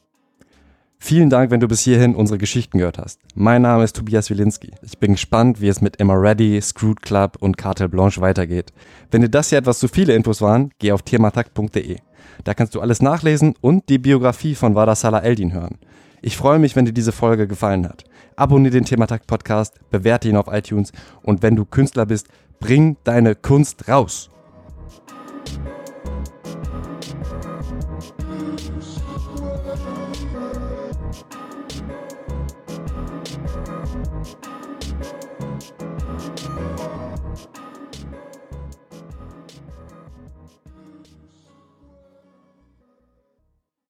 [1.04, 3.18] Vielen Dank, wenn du bis hierhin unsere Geschichten gehört hast.
[3.34, 4.70] Mein Name ist Tobias Wilinski.
[4.82, 8.72] Ich bin gespannt, wie es mit Emma Ready, Screwed Club und Cartel Blanche weitergeht.
[9.10, 11.96] Wenn dir das hier etwas zu viele Infos waren, geh auf thematakt.de.
[12.44, 15.76] Da kannst du alles nachlesen und die Biografie von Wada Salah Eldin hören.
[16.20, 18.04] Ich freue mich, wenn dir diese Folge gefallen hat.
[18.36, 20.92] Abonniere den Thematakt Podcast, bewerte ihn auf iTunes
[21.22, 22.28] und wenn du Künstler bist,
[22.60, 24.30] bring deine Kunst raus.